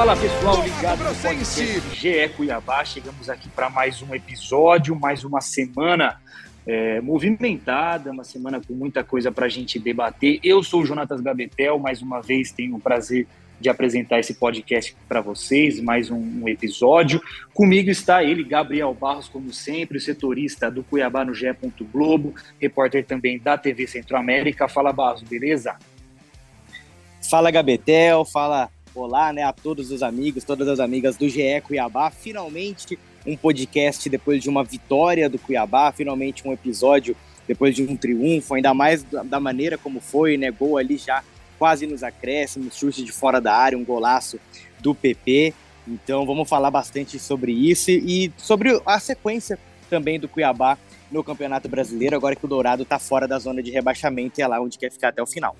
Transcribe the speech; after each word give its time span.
Fala 0.00 0.16
pessoal, 0.16 0.62
do 0.62 0.62
ligado 0.62 1.04
no 1.04 1.14
podcast 1.14 1.94
GE 1.94 2.28
Cuiabá. 2.34 2.82
Chegamos 2.86 3.28
aqui 3.28 3.50
para 3.50 3.68
mais 3.68 4.00
um 4.00 4.14
episódio, 4.14 4.98
mais 4.98 5.24
uma 5.24 5.42
semana 5.42 6.18
é, 6.66 7.02
movimentada, 7.02 8.10
uma 8.10 8.24
semana 8.24 8.62
com 8.66 8.72
muita 8.72 9.04
coisa 9.04 9.30
para 9.30 9.44
a 9.44 9.48
gente 9.50 9.78
debater. 9.78 10.40
Eu 10.42 10.62
sou 10.62 10.80
o 10.80 10.86
Jonatas 10.86 11.20
Gabetel, 11.20 11.78
mais 11.78 12.00
uma 12.00 12.22
vez 12.22 12.50
tenho 12.50 12.76
o 12.76 12.80
prazer 12.80 13.26
de 13.60 13.68
apresentar 13.68 14.18
esse 14.18 14.32
podcast 14.32 14.96
para 15.06 15.20
vocês, 15.20 15.78
mais 15.82 16.10
um, 16.10 16.16
um 16.16 16.48
episódio. 16.48 17.20
Comigo 17.52 17.90
está 17.90 18.24
ele, 18.24 18.42
Gabriel 18.42 18.96
Barros, 18.98 19.28
como 19.28 19.52
sempre, 19.52 20.00
setorista 20.00 20.70
do 20.70 20.82
Cuiabá 20.82 21.26
no 21.26 21.34
GE. 21.34 21.54
Globo, 21.92 22.34
repórter 22.58 23.04
também 23.04 23.38
da 23.38 23.58
TV 23.58 23.86
Centro-América. 23.86 24.66
Fala, 24.66 24.94
Barros, 24.94 25.22
beleza? 25.22 25.76
Fala 27.28 27.50
Gabetel, 27.50 28.24
fala 28.24 28.70
olá 28.94 29.32
né, 29.32 29.42
a 29.42 29.52
todos 29.52 29.90
os 29.90 30.02
amigos, 30.02 30.44
todas 30.44 30.68
as 30.68 30.80
amigas 30.80 31.16
do 31.16 31.28
GE 31.28 31.60
Cuiabá. 31.62 32.10
Finalmente 32.10 32.98
um 33.26 33.36
podcast 33.36 34.08
depois 34.08 34.42
de 34.42 34.48
uma 34.48 34.64
vitória 34.64 35.28
do 35.28 35.38
Cuiabá, 35.38 35.92
finalmente 35.92 36.46
um 36.46 36.52
episódio 36.52 37.16
depois 37.46 37.74
de 37.74 37.82
um 37.82 37.96
triunfo, 37.96 38.54
ainda 38.54 38.72
mais 38.72 39.02
da, 39.02 39.40
maneira 39.40 39.76
como 39.76 40.00
foi, 40.00 40.36
né? 40.36 40.50
Gol 40.50 40.78
ali 40.78 40.96
já 40.96 41.22
quase 41.58 41.86
nos 41.86 42.02
acréscimos, 42.02 42.76
chute 42.76 43.04
de 43.04 43.12
fora 43.12 43.40
da 43.40 43.54
área, 43.54 43.76
um 43.76 43.84
golaço 43.84 44.38
do 44.78 44.94
PP. 44.94 45.52
Então 45.86 46.24
vamos 46.24 46.48
falar 46.48 46.70
bastante 46.70 47.18
sobre 47.18 47.52
isso 47.52 47.90
e 47.90 48.32
sobre 48.36 48.80
a 48.86 49.00
sequência 49.00 49.58
também 49.88 50.18
do 50.18 50.28
Cuiabá 50.28 50.78
no 51.10 51.24
Campeonato 51.24 51.68
Brasileiro, 51.68 52.14
agora 52.14 52.36
que 52.36 52.44
o 52.44 52.48
Dourado 52.48 52.84
está 52.84 52.98
fora 52.98 53.26
da 53.26 53.38
zona 53.38 53.62
de 53.62 53.70
rebaixamento 53.70 54.38
e 54.38 54.42
é 54.42 54.46
lá 54.46 54.60
onde 54.60 54.78
quer 54.78 54.92
ficar 54.92 55.08
até 55.08 55.20
o 55.20 55.26
final. 55.26 55.56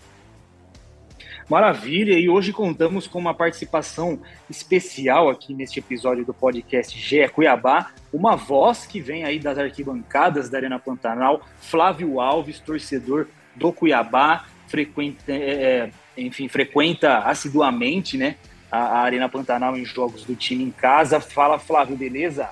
Maravilha, 1.50 2.16
e 2.16 2.28
hoje 2.28 2.52
contamos 2.52 3.08
com 3.08 3.18
uma 3.18 3.34
participação 3.34 4.20
especial 4.48 5.28
aqui 5.28 5.52
neste 5.52 5.80
episódio 5.80 6.24
do 6.24 6.32
podcast 6.32 6.96
GE 6.96 7.28
Cuiabá, 7.30 7.90
uma 8.12 8.36
voz 8.36 8.86
que 8.86 9.00
vem 9.00 9.24
aí 9.24 9.40
das 9.40 9.58
arquibancadas 9.58 10.48
da 10.48 10.58
Arena 10.58 10.78
Pantanal, 10.78 11.44
Flávio 11.60 12.20
Alves, 12.20 12.60
torcedor 12.60 13.26
do 13.56 13.72
Cuiabá, 13.72 14.44
frequenta, 14.68 15.24
é, 15.28 15.90
enfim, 16.16 16.46
frequenta 16.46 17.18
assiduamente 17.18 18.16
né, 18.16 18.36
a, 18.70 18.78
a 18.78 19.00
Arena 19.00 19.28
Pantanal 19.28 19.76
em 19.76 19.84
jogos 19.84 20.22
do 20.22 20.36
time 20.36 20.62
em 20.62 20.70
casa. 20.70 21.18
Fala, 21.18 21.58
Flávio, 21.58 21.96
beleza? 21.96 22.48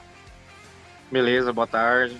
Beleza, 1.08 1.52
boa 1.52 1.68
tarde. 1.68 2.16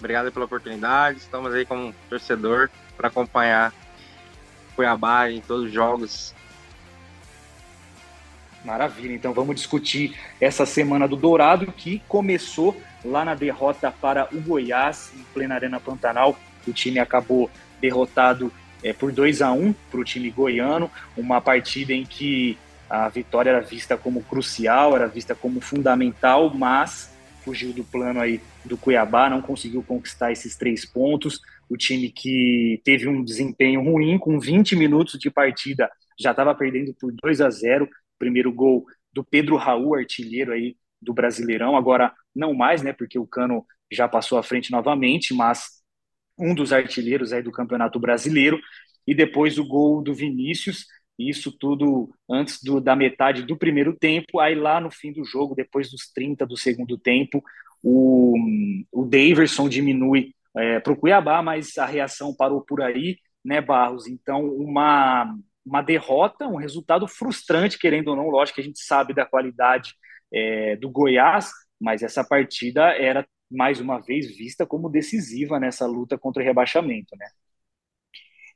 Obrigado 0.00 0.32
pela 0.32 0.46
oportunidade. 0.46 1.18
Estamos 1.18 1.54
aí 1.54 1.64
como 1.64 1.94
torcedor 2.10 2.70
para 2.96 3.06
acompanhar 3.06 3.72
Cuiabá 4.78 5.28
em 5.28 5.40
todos 5.40 5.64
os 5.64 5.72
jogos. 5.72 6.32
Maravilha, 8.64 9.12
então 9.12 9.32
vamos 9.32 9.56
discutir 9.56 10.16
essa 10.40 10.64
semana 10.64 11.08
do 11.08 11.16
Dourado 11.16 11.72
que 11.72 12.00
começou 12.06 12.80
lá 13.04 13.24
na 13.24 13.34
derrota 13.34 13.90
para 13.90 14.28
o 14.32 14.40
Goiás 14.40 15.10
em 15.16 15.24
plena 15.34 15.56
Arena 15.56 15.80
Pantanal. 15.80 16.38
O 16.64 16.72
time 16.72 17.00
acabou 17.00 17.50
derrotado 17.80 18.52
é, 18.80 18.92
por 18.92 19.10
2 19.10 19.42
a 19.42 19.50
1 19.50 19.72
para 19.90 19.98
o 19.98 20.04
time 20.04 20.30
goiano, 20.30 20.88
uma 21.16 21.40
partida 21.40 21.92
em 21.92 22.06
que 22.06 22.56
a 22.88 23.08
vitória 23.08 23.50
era 23.50 23.60
vista 23.60 23.96
como 23.96 24.22
crucial, 24.22 24.94
era 24.94 25.08
vista 25.08 25.34
como 25.34 25.60
fundamental, 25.60 26.54
mas 26.54 27.12
fugiu 27.44 27.72
do 27.72 27.82
plano 27.82 28.20
aí 28.20 28.40
do 28.64 28.76
Cuiabá, 28.76 29.28
não 29.28 29.42
conseguiu 29.42 29.82
conquistar 29.82 30.30
esses 30.30 30.54
três 30.54 30.84
pontos. 30.84 31.42
O 31.68 31.76
time 31.76 32.10
que 32.10 32.80
teve 32.84 33.08
um 33.08 33.22
desempenho 33.22 33.82
ruim, 33.82 34.18
com 34.18 34.38
20 34.38 34.76
minutos 34.76 35.18
de 35.18 35.30
partida, 35.30 35.90
já 36.18 36.30
estava 36.30 36.54
perdendo 36.54 36.94
por 36.94 37.12
2 37.12 37.40
a 37.40 37.50
0 37.50 37.88
Primeiro 38.18 38.52
gol 38.52 38.84
do 39.12 39.22
Pedro 39.22 39.56
Raul, 39.56 39.94
artilheiro 39.94 40.52
aí 40.52 40.76
do 41.00 41.14
Brasileirão. 41.14 41.76
Agora, 41.76 42.12
não 42.34 42.52
mais, 42.52 42.82
né? 42.82 42.92
Porque 42.92 43.18
o 43.18 43.26
Cano 43.26 43.64
já 43.90 44.08
passou 44.08 44.38
à 44.38 44.42
frente 44.42 44.70
novamente, 44.70 45.32
mas 45.32 45.82
um 46.38 46.54
dos 46.54 46.72
artilheiros 46.72 47.32
aí 47.32 47.42
do 47.42 47.52
Campeonato 47.52 47.98
Brasileiro. 47.98 48.60
E 49.06 49.14
depois 49.14 49.58
o 49.58 49.66
gol 49.66 50.02
do 50.02 50.14
Vinícius. 50.14 50.86
Isso 51.18 51.50
tudo 51.50 52.14
antes 52.30 52.62
do, 52.62 52.80
da 52.80 52.94
metade 52.94 53.42
do 53.42 53.56
primeiro 53.56 53.96
tempo. 53.96 54.38
Aí 54.38 54.54
lá 54.54 54.80
no 54.80 54.90
fim 54.90 55.12
do 55.12 55.24
jogo, 55.24 55.54
depois 55.54 55.90
dos 55.90 56.12
30 56.12 56.46
do 56.46 56.56
segundo 56.56 56.96
tempo, 56.96 57.42
o, 57.82 58.36
o 58.92 59.04
Daverson 59.04 59.68
diminui 59.68 60.32
é, 60.58 60.80
para 60.80 60.92
o 60.92 60.96
Cuiabá, 60.96 61.42
mas 61.42 61.76
a 61.78 61.86
reação 61.86 62.34
parou 62.34 62.60
por 62.60 62.82
aí, 62.82 63.18
né, 63.44 63.60
Barros? 63.60 64.06
Então, 64.06 64.44
uma, 64.44 65.34
uma 65.64 65.82
derrota, 65.82 66.46
um 66.46 66.56
resultado 66.56 67.06
frustrante, 67.06 67.78
querendo 67.78 68.08
ou 68.08 68.16
não. 68.16 68.28
Lógico 68.28 68.56
que 68.56 68.60
a 68.60 68.64
gente 68.64 68.80
sabe 68.80 69.14
da 69.14 69.24
qualidade 69.24 69.94
é, 70.32 70.76
do 70.76 70.90
Goiás, 70.90 71.50
mas 71.80 72.02
essa 72.02 72.24
partida 72.24 72.92
era 72.92 73.26
mais 73.50 73.80
uma 73.80 73.98
vez 74.00 74.36
vista 74.36 74.66
como 74.66 74.90
decisiva 74.90 75.58
nessa 75.58 75.86
luta 75.86 76.18
contra 76.18 76.42
o 76.42 76.44
rebaixamento, 76.44 77.16
né? 77.16 77.26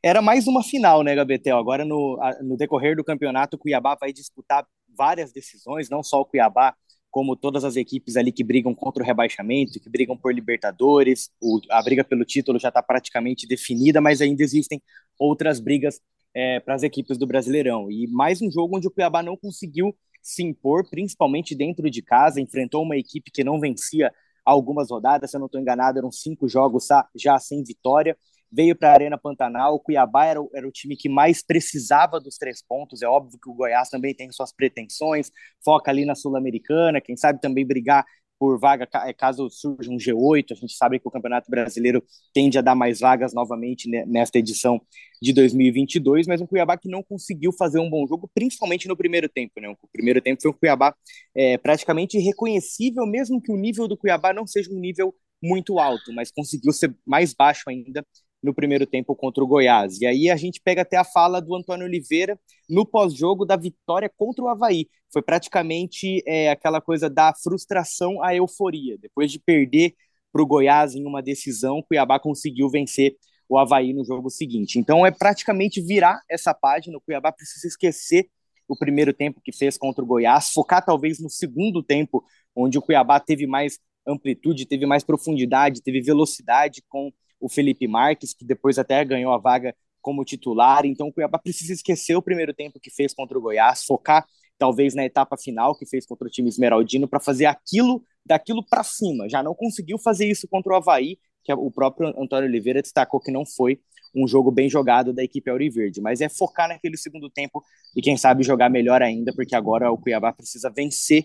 Era 0.02 0.20
mais 0.20 0.48
uma 0.48 0.64
final, 0.64 1.02
né, 1.04 1.14
Gabetel? 1.14 1.56
Agora, 1.56 1.84
no, 1.84 2.18
no 2.42 2.56
decorrer 2.56 2.96
do 2.96 3.04
campeonato, 3.04 3.56
o 3.56 3.58
Cuiabá 3.58 3.96
vai 3.98 4.12
disputar 4.12 4.66
várias 4.88 5.32
decisões, 5.32 5.88
não 5.88 6.02
só 6.02 6.20
o 6.20 6.24
Cuiabá, 6.26 6.74
como 7.12 7.36
todas 7.36 7.62
as 7.62 7.76
equipes 7.76 8.16
ali 8.16 8.32
que 8.32 8.42
brigam 8.42 8.74
contra 8.74 9.02
o 9.02 9.06
rebaixamento, 9.06 9.78
que 9.78 9.90
brigam 9.90 10.16
por 10.16 10.34
Libertadores. 10.34 11.30
O, 11.40 11.60
a 11.70 11.82
briga 11.82 12.02
pelo 12.02 12.24
título 12.24 12.58
já 12.58 12.68
está 12.68 12.82
praticamente 12.82 13.46
definida, 13.46 14.00
mas 14.00 14.22
ainda 14.22 14.42
existem 14.42 14.82
outras 15.18 15.60
brigas 15.60 16.00
é, 16.34 16.58
para 16.58 16.74
as 16.74 16.82
equipes 16.82 17.18
do 17.18 17.26
Brasileirão. 17.26 17.90
E 17.90 18.08
mais 18.08 18.40
um 18.40 18.50
jogo 18.50 18.78
onde 18.78 18.88
o 18.88 18.90
Cuiabá 18.90 19.22
não 19.22 19.36
conseguiu 19.36 19.94
se 20.22 20.42
impor, 20.42 20.88
principalmente 20.88 21.54
dentro 21.54 21.90
de 21.90 22.00
casa, 22.00 22.40
enfrentou 22.40 22.82
uma 22.82 22.96
equipe 22.96 23.30
que 23.30 23.44
não 23.44 23.60
vencia 23.60 24.10
algumas 24.42 24.90
rodadas, 24.90 25.30
se 25.30 25.36
eu 25.36 25.40
não 25.40 25.46
estou 25.46 25.60
enganado, 25.60 25.98
eram 25.98 26.10
cinco 26.10 26.48
jogos 26.48 26.86
já 27.14 27.38
sem 27.38 27.62
vitória. 27.62 28.16
Veio 28.52 28.76
para 28.76 28.90
a 28.90 28.92
Arena 28.92 29.18
Pantanal, 29.18 29.74
o 29.74 29.80
Cuiabá 29.80 30.26
era, 30.26 30.40
era, 30.54 30.68
o 30.68 30.70
time 30.70 30.96
que 30.96 31.08
mais 31.08 31.42
precisava 31.42 32.20
dos 32.20 32.36
três 32.36 32.62
pontos. 32.62 33.02
É 33.02 33.08
óbvio 33.08 33.38
que 33.40 33.48
o 33.48 33.54
Goiás 33.54 33.88
também 33.88 34.14
tem 34.14 34.30
suas 34.30 34.52
pretensões, 34.52 35.30
foca 35.64 35.90
ali 35.90 36.04
na 36.04 36.14
Sul-Americana, 36.14 37.00
quem 37.00 37.16
sabe 37.16 37.40
também 37.40 37.66
brigar 37.66 38.04
por 38.42 38.58
vaga 38.58 38.88
caso 39.16 39.48
surja 39.48 39.88
um 39.88 39.96
G8. 39.96 40.46
A 40.50 40.54
gente 40.56 40.72
sabe 40.72 40.98
que 40.98 41.06
o 41.06 41.10
Campeonato 41.12 41.48
Brasileiro 41.48 42.02
tende 42.34 42.58
a 42.58 42.60
dar 42.60 42.74
mais 42.74 42.98
vagas 42.98 43.32
novamente 43.32 43.88
nesta 43.88 44.36
edição 44.36 44.80
de 45.22 45.32
2022, 45.32 46.26
mas 46.26 46.40
um 46.40 46.46
Cuiabá 46.48 46.76
que 46.76 46.88
não 46.88 47.04
conseguiu 47.04 47.52
fazer 47.52 47.78
um 47.78 47.88
bom 47.88 48.04
jogo, 48.04 48.28
principalmente 48.34 48.88
no 48.88 48.96
primeiro 48.96 49.28
tempo. 49.28 49.60
Né? 49.60 49.68
O 49.68 49.88
primeiro 49.92 50.20
tempo 50.20 50.42
foi 50.42 50.50
um 50.50 50.54
Cuiabá 50.54 50.92
é, 51.36 51.56
praticamente 51.56 52.18
irreconhecível, 52.18 53.06
mesmo 53.06 53.40
que 53.40 53.52
o 53.52 53.56
nível 53.56 53.86
do 53.86 53.96
Cuiabá 53.96 54.32
não 54.32 54.44
seja 54.44 54.72
um 54.72 54.80
nível 54.80 55.14
muito 55.40 55.78
alto, 55.78 56.12
mas 56.12 56.32
conseguiu 56.32 56.72
ser 56.72 56.92
mais 57.06 57.32
baixo 57.32 57.70
ainda 57.70 58.04
no 58.42 58.52
primeiro 58.52 58.86
tempo 58.86 59.14
contra 59.14 59.42
o 59.42 59.46
Goiás. 59.46 60.00
E 60.00 60.06
aí 60.06 60.28
a 60.28 60.36
gente 60.36 60.60
pega 60.60 60.82
até 60.82 60.96
a 60.96 61.04
fala 61.04 61.40
do 61.40 61.54
Antônio 61.54 61.86
Oliveira 61.86 62.38
no 62.68 62.84
pós-jogo 62.84 63.44
da 63.44 63.56
vitória 63.56 64.10
contra 64.16 64.44
o 64.44 64.48
Havaí. 64.48 64.88
Foi 65.12 65.22
praticamente 65.22 66.22
é, 66.26 66.50
aquela 66.50 66.80
coisa 66.80 67.08
da 67.08 67.32
frustração 67.34 68.22
à 68.22 68.34
euforia. 68.34 68.98
Depois 68.98 69.30
de 69.30 69.38
perder 69.38 69.94
para 70.32 70.42
o 70.42 70.46
Goiás 70.46 70.94
em 70.94 71.06
uma 71.06 71.22
decisão, 71.22 71.82
Cuiabá 71.82 72.18
conseguiu 72.18 72.68
vencer 72.68 73.16
o 73.48 73.58
Havaí 73.58 73.92
no 73.92 74.04
jogo 74.04 74.30
seguinte. 74.30 74.78
Então 74.78 75.04
é 75.04 75.10
praticamente 75.10 75.80
virar 75.80 76.20
essa 76.28 76.54
página. 76.54 76.96
O 76.96 77.00
Cuiabá 77.00 77.30
precisa 77.30 77.68
esquecer 77.68 78.28
o 78.66 78.76
primeiro 78.76 79.12
tempo 79.12 79.40
que 79.44 79.52
fez 79.52 79.76
contra 79.76 80.02
o 80.02 80.06
Goiás, 80.06 80.50
focar 80.50 80.82
talvez 80.84 81.20
no 81.20 81.28
segundo 81.28 81.82
tempo, 81.82 82.24
onde 82.56 82.78
o 82.78 82.82
Cuiabá 82.82 83.20
teve 83.20 83.46
mais 83.46 83.78
amplitude, 84.06 84.66
teve 84.66 84.86
mais 84.86 85.04
profundidade, 85.04 85.82
teve 85.82 86.00
velocidade 86.00 86.82
com 86.88 87.12
o 87.42 87.48
Felipe 87.48 87.88
Marques, 87.88 88.32
que 88.32 88.44
depois 88.44 88.78
até 88.78 89.04
ganhou 89.04 89.32
a 89.32 89.38
vaga 89.38 89.74
como 90.00 90.24
titular. 90.24 90.86
Então 90.86 91.08
o 91.08 91.12
Cuiabá 91.12 91.38
precisa 91.38 91.72
esquecer 91.72 92.14
o 92.16 92.22
primeiro 92.22 92.54
tempo 92.54 92.80
que 92.80 92.90
fez 92.90 93.12
contra 93.12 93.36
o 93.36 93.40
Goiás, 93.40 93.84
focar 93.84 94.24
talvez 94.58 94.94
na 94.94 95.04
etapa 95.04 95.36
final 95.36 95.76
que 95.76 95.84
fez 95.84 96.06
contra 96.06 96.28
o 96.28 96.30
time 96.30 96.48
esmeraldino, 96.48 97.08
para 97.08 97.18
fazer 97.18 97.46
aquilo 97.46 98.04
daquilo 98.24 98.64
para 98.64 98.84
cima. 98.84 99.28
Já 99.28 99.42
não 99.42 99.54
conseguiu 99.54 99.98
fazer 99.98 100.30
isso 100.30 100.46
contra 100.46 100.72
o 100.72 100.76
Havaí, 100.76 101.18
que 101.42 101.52
o 101.52 101.70
próprio 101.70 102.08
Antônio 102.16 102.48
Oliveira 102.48 102.80
destacou 102.80 103.18
que 103.18 103.32
não 103.32 103.44
foi 103.44 103.80
um 104.14 104.28
jogo 104.28 104.52
bem 104.52 104.68
jogado 104.68 105.12
da 105.12 105.24
equipe 105.24 105.50
Auriverde, 105.50 106.00
mas 106.00 106.20
é 106.20 106.28
focar 106.28 106.68
naquele 106.68 106.96
segundo 106.96 107.28
tempo 107.28 107.62
e 107.96 108.00
quem 108.00 108.16
sabe 108.16 108.44
jogar 108.44 108.68
melhor 108.68 109.02
ainda, 109.02 109.32
porque 109.34 109.56
agora 109.56 109.90
o 109.90 109.98
Cuiabá 109.98 110.32
precisa 110.32 110.70
vencer 110.70 111.24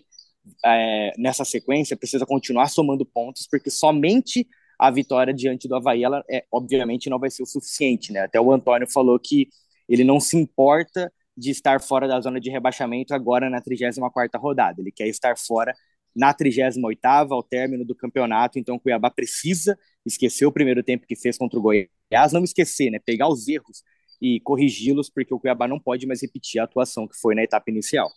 é, 0.66 1.12
nessa 1.18 1.44
sequência, 1.46 1.98
precisa 1.98 2.26
continuar 2.26 2.70
somando 2.70 3.06
pontos, 3.06 3.48
porque 3.50 3.70
somente 3.70 4.48
a 4.78 4.92
vitória 4.92 5.34
diante 5.34 5.68
do 5.68 5.76
Havaí, 5.76 6.04
ela 6.04 6.24
é, 6.30 6.46
obviamente 6.52 7.10
não 7.10 7.20
vai 7.20 7.30
ser 7.30 7.44
o 7.44 7.46
suficiente, 7.46 8.12
né? 8.12 8.22
Até 8.22 8.40
o 8.40 8.52
Antônio 8.52 8.88
falou 8.90 9.20
que 9.20 9.50
ele 9.90 10.04
não 10.04 10.20
se 10.20 10.38
importa 10.38 11.12
de 11.36 11.52
estar 11.52 11.82
fora 11.82 12.08
da 12.08 12.20
zona 12.20 12.40
de 12.40 12.50
rebaixamento 12.50 13.14
agora 13.14 13.50
na 13.50 13.62
34ª 13.62 14.40
rodada, 14.40 14.82
ele 14.82 14.92
quer 14.92 15.08
estar 15.08 15.38
fora 15.38 15.74
na 16.16 16.34
38ª, 16.34 17.32
ao 17.32 17.44
término 17.44 17.86
do 17.86 17.96
campeonato, 17.96 18.58
então 18.58 18.76
o 18.76 18.80
Cuiabá 18.80 19.12
precisa 19.12 19.78
esquecer 20.04 20.46
o 20.48 20.52
primeiro 20.52 20.82
tempo 20.84 21.06
que 21.06 21.16
fez 21.16 21.38
contra 21.38 21.60
o 21.60 21.62
Goiás, 21.62 22.34
não 22.34 22.44
esquecer, 22.44 22.90
né, 22.90 23.00
pegar 23.00 23.30
os 23.30 23.48
erros 23.48 23.84
e 24.20 24.40
corrigi-los, 24.40 25.12
porque 25.12 25.34
o 25.34 25.40
Cuiabá 25.40 25.68
não 25.68 25.80
pode 25.80 26.08
mais 26.08 26.22
repetir 26.24 26.60
a 26.60 26.64
atuação 26.64 27.08
que 27.08 27.16
foi 27.16 27.36
na 27.36 27.44
etapa 27.44 27.70
inicial. 27.70 28.10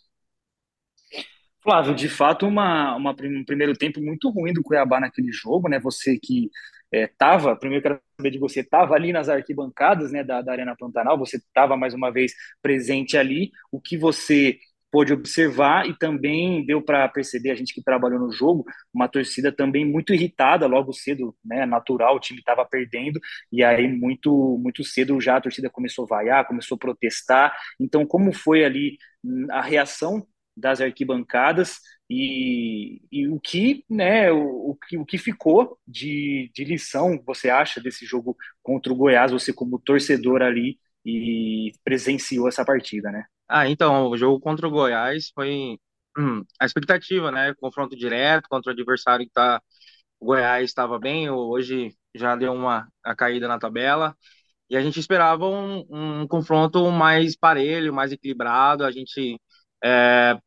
Flávio, 1.62 1.94
de 1.94 2.08
fato, 2.08 2.46
uma, 2.46 2.96
uma, 2.96 3.10
um 3.10 3.44
primeiro 3.44 3.76
tempo 3.76 4.00
muito 4.00 4.30
ruim 4.30 4.52
do 4.52 4.62
Cuiabá 4.62 4.98
naquele 4.98 5.30
jogo, 5.30 5.68
né? 5.68 5.78
Você 5.80 6.18
que 6.18 6.50
estava, 6.92 7.52
é, 7.52 7.54
primeiro 7.54 7.82
quero 7.82 8.00
saber 8.16 8.30
de 8.30 8.38
você, 8.38 8.60
estava 8.60 8.94
ali 8.94 9.12
nas 9.12 9.28
arquibancadas 9.28 10.10
né, 10.10 10.24
da, 10.24 10.42
da 10.42 10.52
Arena 10.52 10.74
Pantanal, 10.76 11.18
você 11.18 11.36
estava 11.36 11.76
mais 11.76 11.94
uma 11.94 12.10
vez 12.10 12.32
presente 12.62 13.16
ali, 13.16 13.50
o 13.70 13.80
que 13.80 13.96
você 13.96 14.58
pôde 14.90 15.12
observar 15.12 15.86
e 15.88 15.96
também 15.96 16.66
deu 16.66 16.82
para 16.82 17.08
perceber, 17.08 17.52
a 17.52 17.54
gente 17.54 17.72
que 17.72 17.82
trabalhou 17.82 18.18
no 18.18 18.32
jogo, 18.32 18.64
uma 18.92 19.06
torcida 19.06 19.52
também 19.52 19.84
muito 19.84 20.12
irritada 20.12 20.66
logo 20.66 20.92
cedo, 20.92 21.36
né, 21.44 21.64
natural, 21.64 22.16
o 22.16 22.20
time 22.20 22.40
estava 22.40 22.64
perdendo, 22.64 23.20
e 23.52 23.62
aí 23.62 23.86
muito, 23.86 24.58
muito 24.60 24.82
cedo 24.82 25.20
já 25.20 25.36
a 25.36 25.40
torcida 25.40 25.70
começou 25.70 26.04
a 26.06 26.08
vaiar, 26.08 26.46
começou 26.46 26.74
a 26.74 26.78
protestar, 26.78 27.54
então 27.78 28.04
como 28.04 28.32
foi 28.32 28.64
ali 28.64 28.96
a 29.50 29.60
reação 29.62 30.26
das 30.60 30.80
arquibancadas 30.80 31.80
e, 32.08 33.00
e 33.10 33.28
o 33.28 33.40
que 33.40 33.84
né 33.88 34.30
o, 34.32 34.70
o, 34.70 34.76
que, 34.76 34.98
o 34.98 35.04
que 35.06 35.18
ficou 35.18 35.78
de, 35.86 36.50
de 36.54 36.64
lição 36.64 37.20
você 37.26 37.50
acha 37.50 37.80
desse 37.80 38.04
jogo 38.06 38.36
contra 38.62 38.92
o 38.92 38.96
Goiás 38.96 39.32
você 39.32 39.52
como 39.52 39.80
torcedor 39.80 40.42
ali 40.42 40.78
e 41.04 41.72
presenciou 41.84 42.48
essa 42.48 42.64
partida 42.64 43.10
né 43.10 43.24
ah, 43.52 43.68
então, 43.68 44.08
o 44.08 44.16
jogo 44.16 44.38
contra 44.40 44.66
o 44.68 44.70
Goiás 44.70 45.30
foi 45.34 45.76
hum, 46.16 46.44
a 46.60 46.64
expectativa, 46.64 47.32
né? 47.32 47.52
Confronto 47.54 47.96
direto 47.96 48.48
contra 48.48 48.70
o 48.70 48.72
adversário 48.74 49.26
que 49.26 49.32
tá. 49.32 49.60
O 50.20 50.26
Goiás 50.26 50.64
estava 50.70 50.98
bem, 50.98 51.30
hoje 51.30 51.96
já 52.14 52.36
deu 52.36 52.52
uma 52.52 52.88
a 53.04 53.14
caída 53.16 53.48
na 53.48 53.58
tabela. 53.58 54.16
E 54.70 54.76
a 54.76 54.82
gente 54.82 55.00
esperava 55.00 55.46
um, 55.48 55.84
um 56.22 56.28
confronto 56.28 56.90
mais 56.92 57.36
parelho, 57.36 57.92
mais 57.94 58.12
equilibrado. 58.12 58.84
A 58.84 58.92
gente 58.92 59.40
é, 59.84 60.38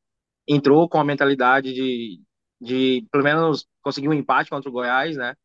entrou 0.47 0.87
com 0.89 0.99
a 0.99 1.03
mentalidade 1.05 1.73
de, 1.73 2.21
de, 2.61 3.07
pelo 3.11 3.23
menos, 3.23 3.67
conseguir 3.81 4.09
um 4.09 4.13
empate 4.13 4.49
contra 4.49 4.69
o 4.69 4.73
Goiás, 4.73 5.17
né? 5.17 5.35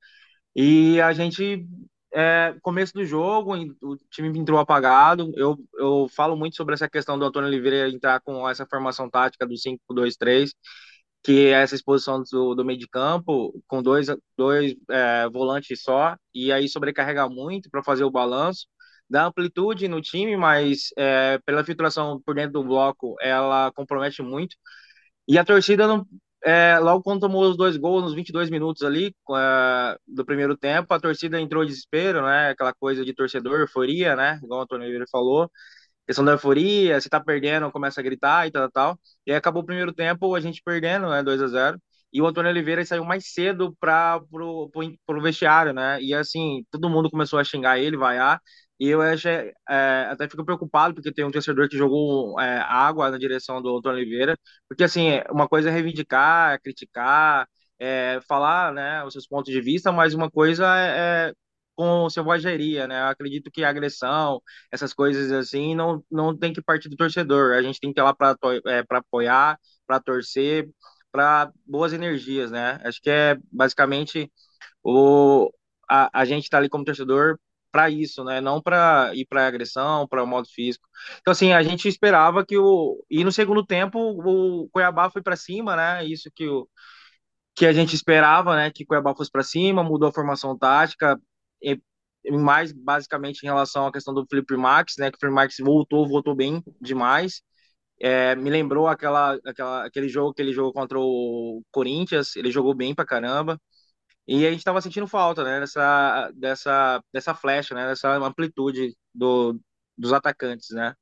E 0.56 1.00
a 1.00 1.12
gente 1.12 1.66
é, 2.12 2.54
começo 2.62 2.92
do 2.94 3.04
jogo, 3.04 3.54
o 3.82 3.96
time 4.10 4.36
entrou 4.38 4.58
apagado. 4.58 5.32
Eu, 5.36 5.56
eu 5.78 6.08
falo 6.14 6.36
muito 6.36 6.56
sobre 6.56 6.74
essa 6.74 6.88
questão 6.88 7.18
do 7.18 7.24
Antônio 7.24 7.48
Oliveira 7.48 7.88
entrar 7.88 8.20
com 8.20 8.48
essa 8.48 8.66
formação 8.66 9.08
tática 9.10 9.46
do 9.46 9.56
5-2-3, 9.56 10.52
que 11.22 11.48
é 11.48 11.62
essa 11.62 11.74
exposição 11.74 12.22
do, 12.30 12.54
do 12.54 12.64
meio 12.64 12.78
de 12.78 12.88
campo, 12.88 13.52
com 13.66 13.82
dois, 13.82 14.08
dois 14.36 14.74
é, 14.90 15.28
volantes 15.28 15.82
só, 15.82 16.16
e 16.34 16.52
aí 16.52 16.68
sobrecarregar 16.68 17.28
muito 17.30 17.70
para 17.70 17.82
fazer 17.82 18.04
o 18.04 18.10
balanço. 18.10 18.66
Dá 19.10 19.26
amplitude 19.26 19.88
no 19.88 20.02
time, 20.02 20.36
mas 20.36 20.88
é, 20.96 21.38
pela 21.46 21.64
filtração 21.64 22.20
por 22.24 22.34
dentro 22.34 22.52
do 22.52 22.64
bloco, 22.64 23.16
ela 23.20 23.72
compromete 23.72 24.22
muito. 24.22 24.56
E 25.28 25.38
a 25.38 25.44
torcida 25.44 25.86
não, 25.86 26.06
é, 26.44 26.78
logo 26.78 27.02
quando 27.02 27.20
tomou 27.20 27.48
os 27.50 27.56
dois 27.56 27.76
gols 27.76 28.02
nos 28.02 28.14
22 28.14 28.50
minutos 28.50 28.82
ali 28.82 29.14
é, 29.36 29.98
do 30.06 30.24
primeiro 30.24 30.56
tempo, 30.56 30.92
a 30.94 31.00
torcida 31.00 31.40
entrou 31.40 31.62
em 31.64 31.66
desespero, 31.66 32.22
né? 32.22 32.50
Aquela 32.50 32.72
coisa 32.74 33.04
de 33.04 33.14
torcedor, 33.14 33.60
euforia, 33.60 34.16
né? 34.16 34.40
Igual 34.42 34.60
o 34.60 34.62
Antônio 34.64 34.84
Oliveira 34.84 35.06
falou. 35.10 35.50
Questão 36.06 36.24
da 36.24 36.32
euforia, 36.32 37.00
se 37.00 37.08
tá 37.10 37.20
perdendo, 37.20 37.70
começa 37.72 38.00
a 38.00 38.04
gritar 38.04 38.46
e 38.46 38.50
tal, 38.50 38.70
tal. 38.70 39.00
E 39.26 39.32
acabou 39.32 39.62
o 39.62 39.66
primeiro 39.66 39.92
tempo, 39.94 40.34
a 40.34 40.40
gente 40.40 40.62
perdendo, 40.64 41.08
né? 41.10 41.22
2 41.22 41.42
a 41.42 41.48
0 41.48 41.78
E 42.12 42.22
o 42.22 42.26
Antônio 42.26 42.50
Oliveira 42.50 42.84
saiu 42.84 43.04
mais 43.04 43.32
cedo 43.32 43.76
para 43.80 44.20
pro 44.30 45.22
vestiário, 45.22 45.72
né? 45.74 46.00
E 46.02 46.14
assim, 46.14 46.64
todo 46.70 46.88
mundo 46.90 47.10
começou 47.10 47.38
a 47.38 47.44
xingar 47.44 47.78
ele, 47.78 47.96
vaiar. 47.96 48.40
E 48.80 48.88
eu 48.88 49.02
achei, 49.02 49.52
é, 49.68 50.06
até 50.10 50.28
fico 50.28 50.44
preocupado 50.44 50.94
porque 50.94 51.12
tem 51.12 51.24
um 51.24 51.30
torcedor 51.30 51.68
que 51.68 51.76
jogou 51.76 52.38
é, 52.40 52.58
água 52.60 53.10
na 53.10 53.18
direção 53.18 53.60
do 53.60 53.76
Antônio 53.76 53.98
Oliveira, 54.00 54.38
porque 54.68 54.84
assim, 54.84 55.20
uma 55.30 55.48
coisa 55.48 55.68
é 55.68 55.72
reivindicar, 55.72 56.60
criticar, 56.62 57.48
é, 57.78 58.20
falar 58.28 58.72
né, 58.72 59.04
os 59.04 59.12
seus 59.12 59.26
pontos 59.26 59.52
de 59.52 59.60
vista, 59.60 59.90
mas 59.92 60.14
uma 60.14 60.30
coisa 60.30 60.64
é, 60.78 61.28
é 61.30 61.34
com 61.74 62.10
selvageria, 62.10 62.86
né? 62.88 63.00
Eu 63.02 63.06
acredito 63.06 63.50
que 63.52 63.62
agressão, 63.64 64.42
essas 64.72 64.92
coisas 64.92 65.30
assim, 65.32 65.74
não, 65.76 66.04
não 66.10 66.36
tem 66.36 66.52
que 66.52 66.60
partir 66.62 66.88
do 66.88 66.96
torcedor. 66.96 67.54
A 67.54 67.62
gente 67.62 67.78
tem 67.80 67.92
que 67.92 68.00
ir 68.00 68.02
lá 68.02 68.12
para 68.14 68.36
é, 68.66 68.84
apoiar, 68.90 69.58
para 69.86 70.00
torcer, 70.00 70.68
para 71.12 71.50
boas 71.66 71.92
energias, 71.92 72.50
né? 72.50 72.80
Acho 72.84 73.00
que 73.00 73.08
é 73.10 73.36
basicamente 73.52 74.30
o, 74.82 75.50
a, 75.90 76.20
a 76.22 76.24
gente 76.24 76.44
está 76.44 76.58
ali 76.58 76.68
como 76.68 76.84
torcedor 76.84 77.38
para 77.78 77.90
isso, 77.90 78.24
né? 78.24 78.40
Não 78.40 78.60
para 78.60 79.12
ir 79.14 79.24
para 79.26 79.46
agressão, 79.46 80.06
para 80.08 80.22
o 80.24 80.26
modo 80.26 80.48
físico. 80.48 80.88
Então 81.20 81.32
assim, 81.32 81.52
a 81.52 81.62
gente 81.62 81.86
esperava 81.88 82.44
que 82.44 82.58
o 82.58 83.04
e 83.10 83.22
no 83.24 83.30
segundo 83.32 83.64
tempo 83.64 83.98
o 84.00 84.68
Cuiabá 84.70 85.10
foi 85.10 85.22
para 85.22 85.36
cima, 85.36 85.76
né? 85.76 86.04
Isso 86.04 86.30
que 86.34 86.48
o 86.48 86.68
que 87.56 87.66
a 87.66 87.72
gente 87.72 87.94
esperava, 87.94 88.56
né? 88.56 88.70
Que 88.72 88.84
o 88.84 88.86
Cuiabá 88.86 89.14
fosse 89.16 89.30
para 89.30 89.42
cima, 89.44 89.82
mudou 89.84 90.08
a 90.08 90.12
formação 90.12 90.56
tática, 90.58 91.20
e, 91.62 91.80
mais 92.30 92.72
basicamente 92.72 93.42
em 93.44 93.46
relação 93.46 93.86
à 93.86 93.92
questão 93.92 94.14
do 94.14 94.26
Felipe 94.28 94.56
Max, 94.56 94.94
né? 94.98 95.10
Que 95.10 95.16
o 95.18 95.20
Felipe 95.20 95.36
Max 95.36 95.56
voltou, 95.60 96.08
voltou 96.08 96.34
bem 96.34 96.62
demais. 96.80 97.42
É, 98.00 98.36
me 98.36 98.50
lembrou 98.50 98.88
aquela, 98.88 99.38
aquela, 99.46 99.86
aquele 99.86 100.08
jogo 100.08 100.34
que 100.34 100.42
ele 100.42 100.52
jogou 100.52 100.72
contra 100.72 100.98
o 101.00 101.62
Corinthians, 101.72 102.36
ele 102.36 102.50
jogou 102.52 102.74
bem 102.74 102.94
pra 102.94 103.06
caramba. 103.06 103.60
E 104.30 104.46
a 104.46 104.50
gente 104.50 104.58
estava 104.58 104.82
sentindo 104.82 105.06
falta, 105.06 105.42
né, 105.42 105.58
dessa, 105.58 106.30
dessa, 106.34 107.02
dessa 107.10 107.34
flecha, 107.34 107.74
né, 107.74 107.88
dessa 107.88 108.14
amplitude 108.18 108.94
do, 109.14 109.58
dos 109.96 110.12
atacantes, 110.12 110.68
né. 110.70 110.94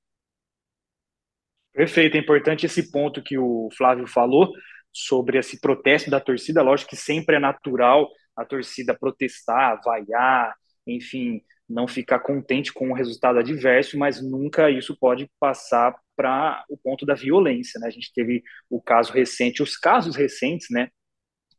Perfeito, 1.72 2.16
é 2.16 2.20
importante 2.20 2.64
esse 2.64 2.90
ponto 2.90 3.20
que 3.20 3.36
o 3.36 3.68
Flávio 3.76 4.06
falou 4.06 4.52
sobre 4.92 5.38
esse 5.38 5.60
protesto 5.60 6.08
da 6.08 6.20
torcida. 6.20 6.62
Lógico 6.62 6.90
que 6.90 6.96
sempre 6.96 7.36
é 7.36 7.40
natural 7.40 8.08
a 8.36 8.44
torcida 8.44 8.96
protestar, 8.96 9.80
vaiar, 9.84 10.54
enfim, 10.86 11.42
não 11.68 11.88
ficar 11.88 12.20
contente 12.20 12.72
com 12.72 12.90
o 12.90 12.94
resultado 12.94 13.40
adverso, 13.40 13.98
mas 13.98 14.22
nunca 14.22 14.70
isso 14.70 14.96
pode 14.96 15.28
passar 15.40 15.94
para 16.14 16.64
o 16.70 16.78
ponto 16.78 17.04
da 17.04 17.14
violência, 17.14 17.78
né? 17.80 17.88
A 17.88 17.90
gente 17.90 18.12
teve 18.14 18.42
o 18.70 18.80
caso 18.80 19.12
recente, 19.12 19.62
os 19.62 19.76
casos 19.76 20.14
recentes, 20.14 20.68
né? 20.70 20.88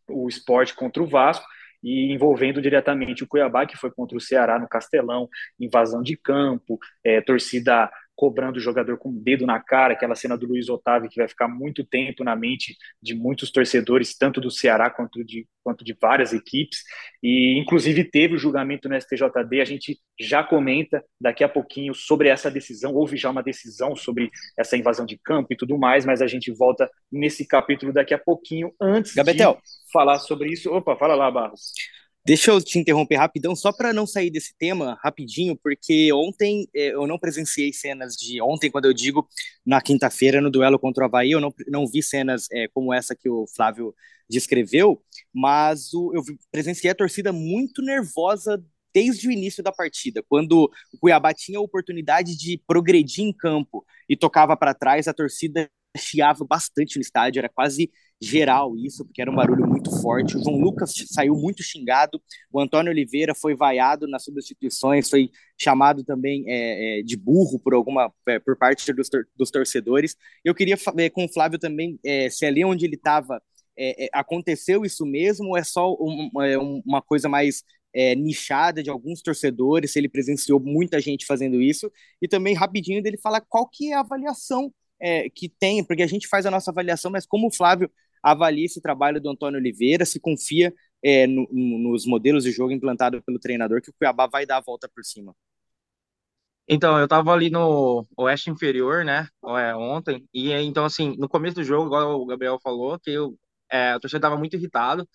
O 0.09 0.27
esporte 0.27 0.73
contra 0.73 1.03
o 1.03 1.07
Vasco, 1.07 1.45
e 1.87 2.11
envolvendo 2.13 2.61
diretamente 2.61 3.23
o 3.23 3.27
Cuiabá, 3.27 3.65
que 3.65 3.77
foi 3.77 3.89
contra 3.89 4.17
o 4.17 4.21
Ceará 4.21 4.59
no 4.59 4.67
Castelão, 4.67 5.29
invasão 5.57 6.03
de 6.03 6.17
campo, 6.17 6.77
é, 7.03 7.21
torcida 7.21 7.89
cobrando 8.17 8.57
o 8.57 8.59
jogador 8.59 8.97
com 8.97 9.09
o 9.09 9.13
dedo 9.13 9.45
na 9.45 9.61
cara, 9.61 9.93
aquela 9.93 10.15
cena 10.15 10.35
do 10.35 10.47
Luiz 10.47 10.67
Otávio 10.67 11.07
que 11.07 11.19
vai 11.19 11.27
ficar 11.27 11.47
muito 11.47 11.85
tempo 11.85 12.23
na 12.23 12.35
mente 12.35 12.75
de 12.99 13.13
muitos 13.13 13.51
torcedores, 13.51 14.17
tanto 14.17 14.41
do 14.41 14.49
Ceará 14.49 14.89
quanto 14.89 15.23
de, 15.23 15.47
quanto 15.63 15.85
de 15.85 15.95
várias 16.01 16.33
equipes, 16.33 16.79
e 17.21 17.59
inclusive 17.59 18.03
teve 18.03 18.33
o 18.33 18.37
julgamento 18.39 18.89
no 18.89 18.99
STJD, 18.99 19.61
a 19.61 19.65
gente 19.65 19.99
já 20.19 20.43
comenta 20.43 21.03
daqui 21.21 21.43
a 21.43 21.49
pouquinho 21.49 21.93
sobre 21.93 22.27
essa 22.27 22.49
decisão, 22.49 22.95
houve 22.95 23.17
já 23.17 23.29
uma 23.29 23.43
decisão 23.43 23.95
sobre 23.95 24.31
essa 24.57 24.75
invasão 24.75 25.05
de 25.05 25.19
campo 25.23 25.53
e 25.53 25.55
tudo 25.55 25.77
mais, 25.77 26.03
mas 26.03 26.19
a 26.19 26.27
gente 26.27 26.51
volta 26.51 26.89
nesse 27.11 27.47
capítulo 27.47 27.93
daqui 27.93 28.15
a 28.15 28.19
pouquinho, 28.19 28.73
antes 28.81 29.13
Gabetel. 29.13 29.53
de 29.53 29.91
falar 29.93 30.17
sobre 30.17 30.51
isso. 30.51 30.73
Opa, 30.73 30.95
fala 30.95 31.13
lá, 31.13 31.29
Barros. 31.29 31.71
Deixa 32.27 32.51
eu 32.51 32.61
te 32.61 32.77
interromper 32.77 33.15
rapidão, 33.15 33.55
só 33.55 33.71
para 33.71 33.93
não 33.93 34.05
sair 34.05 34.29
desse 34.29 34.53
tema 34.57 34.99
rapidinho, 35.01 35.55
porque 35.55 36.11
ontem 36.11 36.67
é, 36.75 36.89
eu 36.89 37.07
não 37.07 37.17
presenciei 37.17 37.71
cenas 37.71 38.17
de 38.17 38.41
ontem, 38.41 38.69
quando 38.69 38.83
eu 38.83 38.93
digo 38.93 39.25
na 39.65 39.79
quinta-feira 39.79 40.41
no 40.41 40.51
duelo 40.51 40.77
contra 40.77 41.05
o 41.05 41.07
Havaí, 41.07 41.31
eu 41.31 41.39
não, 41.39 41.53
não 41.69 41.87
vi 41.87 42.03
cenas 42.03 42.47
é, 42.51 42.67
como 42.67 42.93
essa 42.93 43.15
que 43.15 43.29
o 43.29 43.45
Flávio 43.55 43.95
descreveu, 44.29 45.01
mas 45.33 45.93
o, 45.93 46.11
eu 46.13 46.21
presenciei 46.51 46.91
a 46.91 46.95
torcida 46.95 47.31
muito 47.31 47.81
nervosa 47.81 48.61
desde 48.93 49.29
o 49.29 49.31
início 49.31 49.63
da 49.63 49.71
partida, 49.71 50.21
quando 50.27 50.69
o 50.93 50.97
Cuiabá 50.99 51.33
tinha 51.33 51.59
a 51.59 51.61
oportunidade 51.61 52.35
de 52.35 52.61
progredir 52.67 53.23
em 53.23 53.31
campo 53.31 53.85
e 54.09 54.17
tocava 54.17 54.57
para 54.57 54.73
trás, 54.73 55.07
a 55.07 55.13
torcida 55.13 55.69
chiava 55.97 56.43
bastante 56.43 56.97
no 56.97 57.01
estádio, 57.01 57.39
era 57.39 57.47
quase 57.47 57.89
geral 58.19 58.75
isso, 58.75 59.05
porque 59.05 59.21
era 59.21 59.31
um 59.31 59.35
barulho 59.35 59.67
muito 59.67 59.91
forte. 60.01 60.37
O 60.37 60.43
João 60.43 60.59
Lucas 60.59 60.93
saiu 61.07 61.35
muito 61.35 61.61
xingado, 61.61 62.21
o 62.51 62.59
Antônio 62.59 62.91
Oliveira 62.91 63.35
foi 63.35 63.55
vaiado 63.55 64.07
nas 64.07 64.23
substituições, 64.23 65.09
foi 65.09 65.29
chamado 65.57 66.03
também 66.03 66.43
é, 66.47 66.99
é, 66.99 67.03
de 67.03 67.15
burro 67.15 67.59
por 67.59 67.73
alguma 67.73 68.11
é, 68.27 68.39
por 68.39 68.57
parte 68.57 68.91
dos, 68.91 69.09
tor 69.09 69.27
dos 69.35 69.51
torcedores. 69.51 70.15
Eu 70.43 70.55
queria 70.55 70.77
saber 70.77 71.11
com 71.11 71.25
o 71.25 71.31
Flávio 71.31 71.59
também 71.59 71.99
é, 72.03 72.29
se 72.29 72.45
ali 72.45 72.65
onde 72.65 72.85
ele 72.85 72.95
estava 72.95 73.41
é, 73.77 74.05
é, 74.05 74.09
aconteceu 74.11 74.83
isso 74.83 75.05
mesmo 75.05 75.49
ou 75.49 75.57
é 75.57 75.63
só 75.63 75.93
um, 75.93 76.81
uma 76.85 77.01
coisa 77.01 77.29
mais 77.29 77.63
é, 77.93 78.15
nichada 78.15 78.83
de 78.83 78.89
alguns 78.89 79.21
torcedores, 79.21 79.95
ele 79.95 80.09
presenciou 80.09 80.59
muita 80.59 80.99
gente 80.99 81.25
fazendo 81.25 81.61
isso, 81.61 81.91
e 82.21 82.27
também 82.27 82.53
rapidinho 82.53 83.01
dele 83.01 83.17
falar 83.17 83.41
qual 83.41 83.67
que 83.67 83.91
é 83.91 83.95
a 83.95 84.01
avaliação 84.01 84.71
é, 84.99 85.29
que 85.29 85.49
tem, 85.49 85.83
porque 85.83 86.03
a 86.03 86.07
gente 86.07 86.27
faz 86.27 86.45
a 86.45 86.51
nossa 86.51 86.71
avaliação, 86.71 87.11
mas 87.11 87.25
como 87.25 87.47
o 87.47 87.53
Flávio 87.53 87.89
avalia 88.31 88.65
esse 88.65 88.81
trabalho 88.81 89.21
do 89.21 89.29
Antônio 89.29 89.59
Oliveira, 89.59 90.05
se 90.05 90.19
confia 90.19 90.73
é, 91.03 91.27
no, 91.27 91.47
nos 91.51 92.05
modelos 92.05 92.43
de 92.43 92.51
jogo 92.51 92.71
implantados 92.71 93.21
pelo 93.25 93.39
treinador, 93.39 93.81
que 93.81 93.89
o 93.89 93.93
Cuiabá 93.93 94.27
vai 94.27 94.45
dar 94.45 94.57
a 94.57 94.61
volta 94.61 94.89
por 94.93 95.03
cima. 95.05 95.35
Então, 96.69 96.97
eu 96.97 97.05
estava 97.05 97.31
ali 97.31 97.49
no 97.49 98.05
Oeste 98.17 98.49
Inferior, 98.49 99.05
né, 99.05 99.27
é, 99.57 99.73
ontem, 99.75 100.27
e 100.33 100.51
então, 100.51 100.83
assim, 100.85 101.15
no 101.17 101.29
começo 101.29 101.55
do 101.55 101.63
jogo, 101.63 101.85
igual 101.87 102.21
o 102.21 102.25
Gabriel 102.25 102.59
falou, 102.61 102.99
que 102.99 103.09
eu, 103.11 103.37
é, 103.71 103.91
a 103.91 103.99
torcida 103.99 104.17
estava 104.17 104.37
muito 104.37 104.55
irritado, 104.57 105.07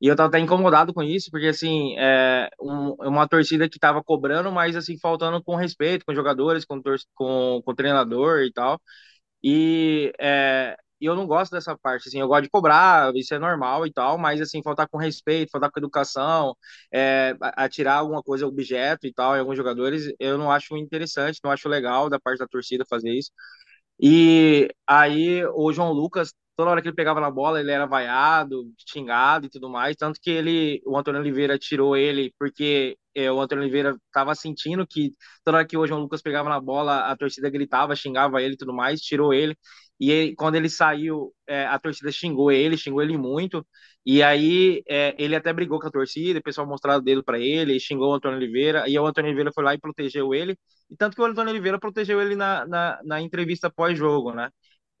e 0.00 0.06
eu 0.08 0.12
estava 0.14 0.28
até 0.28 0.38
incomodado 0.40 0.94
com 0.94 1.02
isso, 1.02 1.30
porque, 1.30 1.48
assim, 1.48 1.96
é 1.98 2.48
um, 2.60 2.94
uma 3.00 3.28
torcida 3.28 3.68
que 3.68 3.76
estava 3.78 4.02
cobrando, 4.02 4.52
mas, 4.52 4.76
assim, 4.76 4.98
faltando 4.98 5.42
com 5.42 5.56
respeito 5.56 6.04
com 6.06 6.14
jogadores, 6.14 6.64
com, 6.64 6.80
com, 7.14 7.62
com 7.64 7.74
treinador 7.74 8.42
e 8.42 8.52
tal, 8.52 8.80
e 9.42 10.12
é, 10.20 10.76
e 11.02 11.06
eu 11.06 11.14
não 11.16 11.26
gosto 11.26 11.52
dessa 11.52 11.76
parte, 11.78 12.08
assim, 12.08 12.20
eu 12.20 12.28
gosto 12.28 12.44
de 12.44 12.50
cobrar, 12.50 13.12
isso 13.16 13.34
é 13.34 13.38
normal 13.38 13.86
e 13.86 13.92
tal, 13.92 14.18
mas, 14.18 14.40
assim, 14.40 14.62
faltar 14.62 14.88
com 14.88 14.98
respeito, 14.98 15.50
faltar 15.50 15.70
com 15.70 15.80
educação, 15.80 16.56
é, 16.92 17.36
atirar 17.40 17.98
alguma 17.98 18.22
coisa, 18.22 18.46
objeto 18.46 19.06
e 19.06 19.12
tal, 19.12 19.36
em 19.36 19.40
alguns 19.40 19.56
jogadores, 19.56 20.12
eu 20.18 20.38
não 20.38 20.50
acho 20.52 20.76
interessante, 20.76 21.40
não 21.44 21.50
acho 21.50 21.68
legal 21.68 22.08
da 22.10 22.20
parte 22.20 22.38
da 22.40 22.46
torcida 22.48 22.84
fazer 22.88 23.10
isso. 23.12 23.30
E 24.00 24.68
aí 24.86 25.44
o 25.54 25.72
João 25.72 25.92
Lucas, 25.92 26.32
toda 26.56 26.70
hora 26.70 26.82
que 26.82 26.88
ele 26.88 26.96
pegava 26.96 27.20
na 27.20 27.30
bola, 27.30 27.60
ele 27.60 27.70
era 27.70 27.86
vaiado, 27.86 28.64
xingado 28.88 29.46
e 29.46 29.50
tudo 29.50 29.68
mais, 29.70 29.96
tanto 29.96 30.20
que 30.20 30.30
ele, 30.30 30.82
o 30.86 30.96
Antônio 30.98 31.20
Oliveira 31.20 31.58
tirou 31.58 31.96
ele 31.96 32.34
porque 32.38 32.96
é, 33.14 33.30
o 33.30 33.40
Antônio 33.40 33.62
Oliveira 33.62 33.96
estava 34.06 34.34
sentindo 34.34 34.86
que 34.86 35.12
toda 35.44 35.58
hora 35.58 35.66
que 35.66 35.76
o 35.76 35.86
João 35.86 36.00
Lucas 36.00 36.22
pegava 36.22 36.48
na 36.48 36.60
bola, 36.60 37.10
a 37.10 37.16
torcida 37.16 37.48
gritava, 37.50 37.94
xingava 37.94 38.42
ele 38.42 38.54
e 38.54 38.56
tudo 38.56 38.72
mais, 38.74 39.00
tirou 39.00 39.32
ele. 39.32 39.56
E 40.02 40.10
ele, 40.10 40.34
quando 40.34 40.56
ele 40.56 40.68
saiu, 40.68 41.32
é, 41.46 41.64
a 41.66 41.78
torcida 41.78 42.10
xingou 42.10 42.50
ele, 42.50 42.76
xingou 42.76 43.02
ele 43.02 43.16
muito. 43.16 43.64
E 44.04 44.20
aí 44.22 44.82
é, 44.88 45.14
ele 45.16 45.36
até 45.36 45.52
brigou 45.52 45.78
com 45.78 45.86
a 45.86 45.90
torcida, 45.92 46.40
o 46.40 46.42
pessoal 46.42 46.66
mostrou 46.66 46.96
o 46.96 47.00
dedo 47.00 47.22
para 47.22 47.38
ele, 47.38 47.78
xingou 47.78 48.10
o 48.10 48.14
Antônio 48.14 48.36
Oliveira. 48.36 48.88
E 48.88 48.98
o 48.98 49.06
Antônio 49.06 49.28
Oliveira 49.28 49.52
foi 49.54 49.62
lá 49.62 49.74
e 49.74 49.78
protegeu 49.78 50.34
ele. 50.34 50.58
E 50.90 50.96
tanto 50.96 51.14
que 51.14 51.22
o 51.22 51.24
Antônio 51.24 51.52
Oliveira 51.52 51.78
protegeu 51.78 52.20
ele 52.20 52.34
na, 52.34 52.66
na, 52.66 53.00
na 53.04 53.20
entrevista 53.20 53.70
pós-jogo, 53.70 54.32
né? 54.32 54.50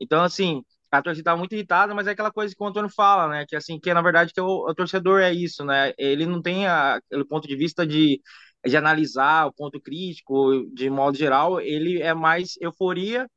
Então, 0.00 0.22
assim, 0.22 0.62
a 0.90 1.02
torcida 1.02 1.22
estava 1.22 1.38
muito 1.38 1.54
irritada, 1.54 1.94
mas 1.94 2.06
é 2.06 2.10
aquela 2.12 2.30
coisa 2.32 2.54
que 2.54 2.62
o 2.62 2.66
Antônio 2.66 2.90
fala, 2.90 3.28
né? 3.28 3.44
Que 3.48 3.56
assim, 3.56 3.80
que 3.80 3.92
na 3.92 4.02
verdade 4.02 4.32
que 4.32 4.40
o, 4.40 4.46
o 4.68 4.74
torcedor 4.74 5.20
é 5.20 5.32
isso, 5.32 5.64
né? 5.64 5.92
Ele 5.98 6.26
não 6.26 6.40
tem 6.42 6.66
aquele 6.68 7.24
ponto 7.26 7.48
de 7.48 7.56
vista 7.56 7.84
de, 7.86 8.20
de 8.64 8.76
analisar 8.76 9.46
o 9.46 9.52
ponto 9.52 9.80
crítico 9.80 10.64
de 10.72 10.88
modo 10.90 11.16
geral, 11.16 11.60
ele 11.60 12.00
é 12.00 12.14
mais 12.14 12.56
euforia 12.60 13.28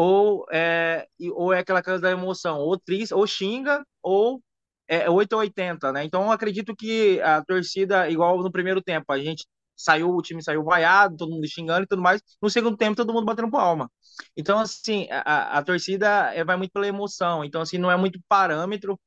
ou 0.00 0.46
é, 0.52 1.08
ou 1.34 1.52
é 1.52 1.58
aquela 1.60 1.82
coisa 1.82 2.00
da 2.00 2.10
emoção, 2.10 2.58
ou 2.60 2.78
triste, 2.78 3.12
ou 3.14 3.26
xinga, 3.26 3.84
ou 4.02 4.40
é 4.86 5.10
8 5.10 5.32
ou 5.34 5.40
80, 5.40 5.92
né? 5.92 6.04
Então 6.04 6.30
acredito 6.30 6.74
que 6.76 7.20
a 7.22 7.42
torcida, 7.44 8.08
igual 8.10 8.38
no 8.42 8.50
primeiro 8.52 8.80
tempo, 8.82 9.12
a 9.12 9.18
gente 9.18 9.44
saiu, 9.76 10.10
o 10.10 10.22
time 10.22 10.42
saiu 10.42 10.62
vaiado, 10.64 11.16
todo 11.16 11.30
mundo 11.32 11.46
xingando 11.48 11.84
e 11.84 11.86
tudo 11.88 12.02
mais. 12.02 12.20
No 12.42 12.48
segundo 12.50 12.76
tempo, 12.76 12.96
todo 12.96 13.12
mundo 13.12 13.24
batendo 13.26 13.50
palma. 13.50 13.90
Então, 14.36 14.58
assim, 14.60 15.06
a, 15.10 15.58
a 15.58 15.62
torcida 15.64 16.32
é, 16.34 16.44
vai 16.44 16.56
muito 16.56 16.72
pela 16.72 16.86
emoção. 16.86 17.44
Então, 17.44 17.60
assim, 17.62 17.78
não 17.78 17.90
é 17.90 17.96
muito 17.96 18.20
parâmetro 18.28 18.98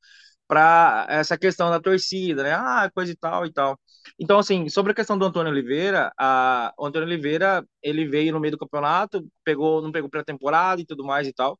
para 0.48 1.06
essa 1.08 1.38
questão 1.38 1.70
da 1.70 1.80
torcida, 1.80 2.42
né? 2.42 2.52
Ah, 2.54 2.90
coisa 2.94 3.12
e 3.12 3.16
tal 3.16 3.46
e 3.46 3.52
tal. 3.52 3.78
Então, 4.18 4.38
assim, 4.38 4.68
sobre 4.68 4.92
a 4.92 4.94
questão 4.94 5.18
do 5.18 5.24
Antônio 5.24 5.52
Oliveira, 5.52 6.12
a, 6.18 6.72
o 6.78 6.86
Antônio 6.86 7.06
Oliveira, 7.08 7.66
ele 7.82 8.06
veio 8.06 8.32
no 8.32 8.40
meio 8.40 8.52
do 8.52 8.58
campeonato, 8.58 9.26
pegou, 9.44 9.82
não 9.82 9.92
pegou 9.92 10.10
pré-temporada 10.10 10.80
e 10.80 10.86
tudo 10.86 11.04
mais 11.04 11.26
e 11.28 11.32
tal. 11.32 11.58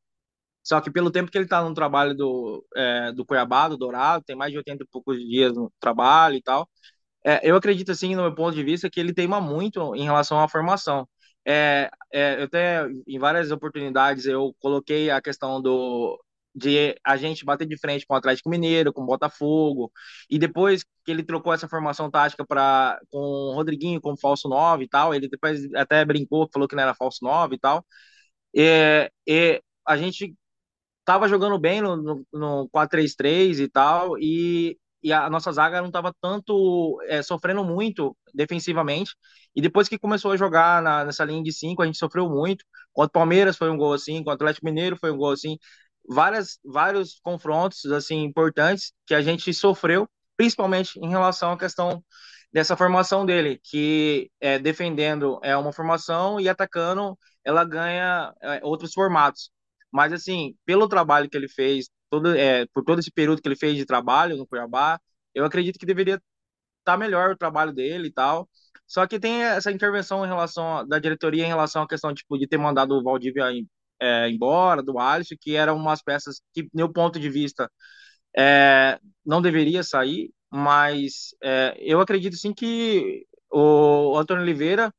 Só 0.62 0.80
que 0.80 0.90
pelo 0.90 1.10
tempo 1.10 1.30
que 1.30 1.38
ele 1.38 1.44
está 1.46 1.62
no 1.62 1.74
trabalho 1.74 2.14
do, 2.16 2.64
é, 2.76 3.12
do 3.12 3.24
Cuiabá, 3.26 3.68
do 3.68 3.76
Dourado, 3.76 4.24
tem 4.24 4.36
mais 4.36 4.52
de 4.52 4.58
80 4.58 4.84
e 4.84 4.86
poucos 4.88 5.18
dias 5.18 5.52
no 5.54 5.72
trabalho 5.80 6.36
e 6.36 6.42
tal. 6.42 6.68
É, 7.24 7.40
eu 7.48 7.56
acredito, 7.56 7.92
assim, 7.92 8.14
no 8.16 8.22
meu 8.22 8.34
ponto 8.34 8.54
de 8.54 8.64
vista, 8.64 8.90
que 8.90 9.00
ele 9.00 9.14
teima 9.14 9.40
muito 9.40 9.94
em 9.96 10.04
relação 10.04 10.40
à 10.40 10.48
formação. 10.48 11.08
É, 11.46 11.90
é, 12.12 12.40
eu 12.40 12.44
até, 12.44 12.86
em 13.06 13.18
várias 13.18 13.50
oportunidades, 13.50 14.26
eu 14.26 14.54
coloquei 14.60 15.10
a 15.10 15.20
questão 15.22 15.60
do, 15.62 16.21
de 16.54 16.94
a 17.04 17.16
gente 17.16 17.44
bater 17.44 17.66
de 17.66 17.78
frente 17.78 18.06
com 18.06 18.14
o 18.14 18.16
Atlético 18.16 18.50
Mineiro, 18.50 18.92
com 18.92 19.02
o 19.02 19.06
Botafogo, 19.06 19.90
e 20.30 20.38
depois 20.38 20.84
que 21.04 21.10
ele 21.10 21.22
trocou 21.24 21.52
essa 21.52 21.68
formação 21.68 22.10
tática 22.10 22.44
para 22.46 23.00
com 23.10 23.18
o 23.18 23.54
Rodriguinho 23.54 24.00
como 24.00 24.18
falso 24.18 24.48
9 24.48 24.84
e 24.84 24.88
tal, 24.88 25.14
ele 25.14 25.28
depois 25.28 25.62
até 25.74 26.04
brincou, 26.04 26.48
falou 26.52 26.68
que 26.68 26.76
não 26.76 26.82
era 26.82 26.94
falso 26.94 27.18
9 27.24 27.56
e 27.56 27.58
tal. 27.58 27.84
E, 28.54 29.10
e 29.26 29.62
a 29.86 29.96
gente 29.96 30.34
tava 31.04 31.28
jogando 31.28 31.58
bem 31.58 31.80
no, 31.80 31.96
no, 31.96 32.26
no 32.32 32.68
4-3-3 32.70 33.58
e 33.60 33.68
tal, 33.68 34.18
e, 34.18 34.78
e 35.02 35.12
a 35.12 35.28
nossa 35.30 35.52
zaga 35.52 35.82
não 35.82 35.90
tava 35.90 36.14
tanto 36.20 37.00
é, 37.08 37.22
sofrendo 37.22 37.64
muito 37.64 38.16
defensivamente. 38.34 39.14
E 39.54 39.60
depois 39.60 39.88
que 39.88 39.98
começou 39.98 40.32
a 40.32 40.36
jogar 40.36 40.82
na, 40.82 41.04
nessa 41.04 41.24
linha 41.24 41.42
de 41.42 41.52
5, 41.52 41.82
a 41.82 41.86
gente 41.86 41.98
sofreu 41.98 42.28
muito. 42.28 42.64
Contra 42.92 43.08
o 43.08 43.12
Palmeiras 43.12 43.56
foi 43.56 43.70
um 43.70 43.76
gol 43.76 43.92
assim, 43.92 44.18
contra 44.18 44.32
o 44.32 44.34
Atlético 44.34 44.66
Mineiro 44.66 44.96
foi 44.96 45.10
um 45.10 45.16
gol 45.16 45.32
assim 45.32 45.58
várias, 46.08 46.58
vários 46.64 47.18
confrontos 47.22 47.84
assim 47.86 48.22
importantes 48.22 48.92
que 49.06 49.14
a 49.14 49.22
gente 49.22 49.52
sofreu, 49.54 50.08
principalmente 50.36 50.98
em 50.98 51.08
relação 51.08 51.52
à 51.52 51.58
questão 51.58 52.02
dessa 52.52 52.76
formação 52.76 53.24
dele, 53.24 53.60
que 53.64 54.30
é, 54.40 54.58
defendendo 54.58 55.40
é 55.42 55.56
uma 55.56 55.72
formação 55.72 56.38
e 56.40 56.48
atacando 56.48 57.18
ela 57.44 57.64
ganha 57.64 58.32
é, 58.42 58.60
outros 58.62 58.92
formatos. 58.92 59.50
Mas 59.90 60.12
assim, 60.12 60.54
pelo 60.64 60.88
trabalho 60.88 61.28
que 61.28 61.36
ele 61.36 61.48
fez, 61.48 61.88
todo, 62.10 62.34
é, 62.36 62.66
por 62.72 62.84
todo 62.84 62.98
esse 63.00 63.10
período 63.10 63.40
que 63.42 63.48
ele 63.48 63.56
fez 63.56 63.76
de 63.76 63.86
trabalho 63.86 64.36
no 64.36 64.46
Cuiabá, 64.46 65.00
eu 65.34 65.44
acredito 65.44 65.78
que 65.78 65.86
deveria 65.86 66.14
estar 66.14 66.24
tá 66.84 66.96
melhor 66.96 67.30
o 67.30 67.36
trabalho 67.36 67.72
dele 67.72 68.08
e 68.08 68.12
tal. 68.12 68.48
Só 68.86 69.06
que 69.06 69.18
tem 69.18 69.42
essa 69.42 69.72
intervenção 69.72 70.24
em 70.24 70.28
relação 70.28 70.86
da 70.86 70.98
diretoria 70.98 71.44
em 71.44 71.48
relação 71.48 71.82
à 71.82 71.88
questão 71.88 72.12
tipo, 72.14 72.38
de 72.38 72.46
ter 72.46 72.58
mandado 72.58 72.94
o 72.94 73.02
Valdívia 73.02 73.46
é, 74.00 74.28
embora, 74.28 74.82
do 74.82 74.98
Alisson, 74.98 75.36
que 75.40 75.56
eram 75.56 75.76
umas 75.76 76.02
peças 76.02 76.42
que, 76.54 76.68
meu 76.74 76.92
ponto 76.92 77.18
de 77.20 77.30
vista, 77.30 77.70
é, 78.36 78.98
não 79.24 79.42
deveria 79.42 79.82
sair, 79.82 80.30
mas 80.50 81.34
é, 81.42 81.74
eu 81.78 82.00
acredito 82.00 82.36
sim 82.36 82.52
que 82.54 83.26
o 83.50 84.16
Antônio 84.18 84.42
Oliveira 84.42 84.92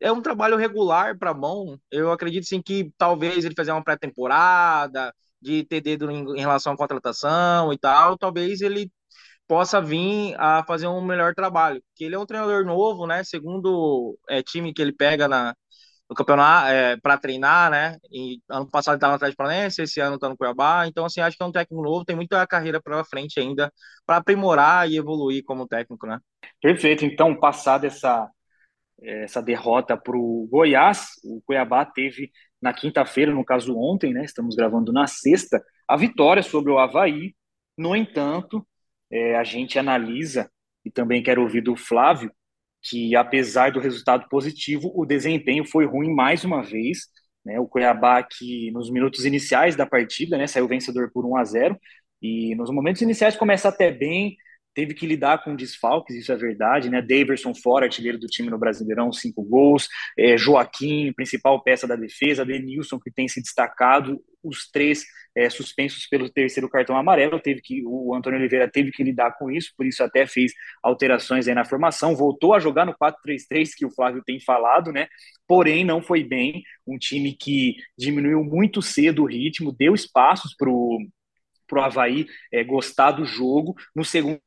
é 0.00 0.12
um 0.12 0.22
trabalho 0.22 0.56
regular 0.56 1.18
para 1.18 1.34
bom. 1.34 1.76
Eu 1.90 2.12
acredito 2.12 2.46
sim 2.46 2.62
que 2.62 2.92
talvez 2.98 3.44
ele 3.44 3.54
fazer 3.56 3.72
uma 3.72 3.84
pré-temporada, 3.84 5.14
de 5.40 5.64
ter 5.64 5.80
dedo 5.80 6.10
em, 6.10 6.24
em 6.36 6.40
relação 6.40 6.72
à 6.72 6.76
contratação 6.76 7.72
e 7.72 7.78
tal, 7.78 8.16
talvez 8.18 8.60
ele 8.60 8.90
possa 9.46 9.80
vir 9.80 10.34
a 10.38 10.64
fazer 10.64 10.88
um 10.88 11.00
melhor 11.04 11.34
trabalho. 11.34 11.82
Que 11.94 12.04
ele 12.04 12.14
é 12.16 12.18
um 12.18 12.26
treinador 12.26 12.64
novo, 12.64 13.06
né? 13.06 13.22
Segundo 13.24 14.18
é, 14.28 14.42
time 14.42 14.72
que 14.74 14.82
ele 14.82 14.92
pega 14.92 15.28
na, 15.28 15.54
no 16.08 16.14
campeonato 16.14 16.68
é, 16.68 16.96
para 16.96 17.18
treinar, 17.18 17.70
né? 17.70 17.96
E 18.10 18.40
ano 18.48 18.70
passado 18.70 18.94
estava 18.94 19.12
no 19.12 19.16
Atlético 19.16 19.38
Paranaense, 19.38 19.82
esse 19.82 20.00
ano 20.00 20.14
está 20.16 20.28
no 20.28 20.36
Cuiabá. 20.36 20.86
Então, 20.86 21.04
assim, 21.04 21.20
acho 21.20 21.36
que 21.36 21.42
é 21.42 21.46
um 21.46 21.52
técnico 21.52 21.82
novo, 21.82 22.04
tem 22.04 22.16
muita 22.16 22.46
carreira 22.46 22.80
pela 22.80 23.04
frente 23.04 23.40
ainda 23.40 23.72
para 24.04 24.18
aprimorar 24.18 24.88
e 24.88 24.96
evoluir 24.96 25.42
como 25.44 25.66
técnico, 25.66 26.06
né? 26.06 26.18
Perfeito. 26.62 27.04
Então, 27.04 27.34
passada 27.38 27.86
essa 27.86 28.30
essa 29.02 29.42
derrota 29.42 29.96
para 29.96 30.16
o 30.16 30.48
Goiás, 30.50 31.10
o 31.22 31.42
Cuiabá 31.42 31.84
teve 31.84 32.30
na 32.60 32.72
quinta-feira, 32.72 33.32
no 33.32 33.44
caso 33.44 33.76
ontem, 33.76 34.12
né? 34.12 34.24
Estamos 34.24 34.56
gravando 34.56 34.92
na 34.92 35.06
sexta, 35.06 35.62
a 35.86 35.96
vitória 35.96 36.42
sobre 36.42 36.72
o 36.72 36.78
Havaí. 36.78 37.34
No 37.76 37.94
entanto, 37.94 38.66
é, 39.10 39.36
a 39.36 39.44
gente 39.44 39.78
analisa 39.78 40.50
e 40.84 40.90
também 40.90 41.22
quero 41.22 41.42
ouvir 41.42 41.60
do 41.60 41.76
Flávio 41.76 42.32
que 42.88 43.16
apesar 43.16 43.72
do 43.72 43.80
resultado 43.80 44.28
positivo, 44.28 44.92
o 44.94 45.04
desempenho 45.04 45.64
foi 45.64 45.86
ruim 45.86 46.14
mais 46.14 46.44
uma 46.44 46.62
vez. 46.62 47.08
Né? 47.44 47.58
O 47.60 47.66
Cuiabá 47.66 48.22
que 48.22 48.70
nos 48.72 48.90
minutos 48.90 49.24
iniciais 49.24 49.76
da 49.76 49.86
partida, 49.86 50.36
né, 50.36 50.46
saiu 50.46 50.68
vencedor 50.68 51.10
por 51.12 51.24
1 51.24 51.36
a 51.36 51.44
0 51.44 51.80
e 52.22 52.54
nos 52.54 52.70
momentos 52.70 53.02
iniciais 53.02 53.36
começa 53.36 53.68
até 53.68 53.90
bem, 53.92 54.36
teve 54.74 54.92
que 54.92 55.06
lidar 55.06 55.42
com 55.42 55.56
desfalques, 55.56 56.14
isso 56.16 56.30
é 56.30 56.36
verdade, 56.36 56.90
né? 56.90 57.00
Daverson 57.00 57.54
fora, 57.54 57.86
artilheiro 57.86 58.18
do 58.18 58.26
time 58.26 58.50
no 58.50 58.58
Brasileirão, 58.58 59.10
cinco 59.10 59.42
gols. 59.42 59.88
É, 60.18 60.36
Joaquim, 60.36 61.12
principal 61.14 61.62
peça 61.62 61.86
da 61.86 61.96
defesa. 61.96 62.44
Denilson, 62.44 62.98
que 62.98 63.10
tem 63.10 63.26
se 63.26 63.40
destacado. 63.40 64.22
Os 64.42 64.70
três 64.70 65.04
é, 65.36 65.50
suspensos 65.50 66.06
pelo 66.06 66.30
terceiro 66.30 66.68
cartão 66.68 66.96
amarelo. 66.96 67.38
Teve 67.38 67.60
que 67.60 67.82
o 67.84 68.14
Antônio 68.14 68.38
Oliveira 68.38 68.68
teve 68.68 68.90
que 68.90 69.04
lidar 69.04 69.32
com 69.38 69.50
isso, 69.50 69.72
por 69.76 69.84
isso 69.84 70.02
até 70.02 70.26
fez 70.26 70.52
alterações 70.82 71.46
aí 71.46 71.54
na 71.54 71.64
formação. 71.64 72.16
Voltou 72.16 72.54
a 72.54 72.58
jogar 72.58 72.86
no 72.86 72.94
4-3-3 72.94 73.70
que 73.76 73.84
o 73.84 73.90
Flávio 73.90 74.22
tem 74.24 74.40
falado, 74.40 74.90
né? 74.90 75.06
Porém, 75.46 75.84
não 75.84 76.00
foi 76.02 76.24
bem. 76.24 76.62
Um 76.86 76.96
time 76.98 77.34
que 77.34 77.76
diminuiu 77.98 78.42
muito 78.42 78.80
cedo 78.80 79.22
o 79.22 79.26
ritmo, 79.26 79.76
deu 79.76 79.94
espaços 79.94 80.54
para 80.56 80.70
o 80.70 81.00
Havaí 81.80 82.26
é, 82.52 82.64
gostar 82.64 83.10
do 83.10 83.26
jogo. 83.26 83.74
No 83.94 84.04
segundo 84.04 84.40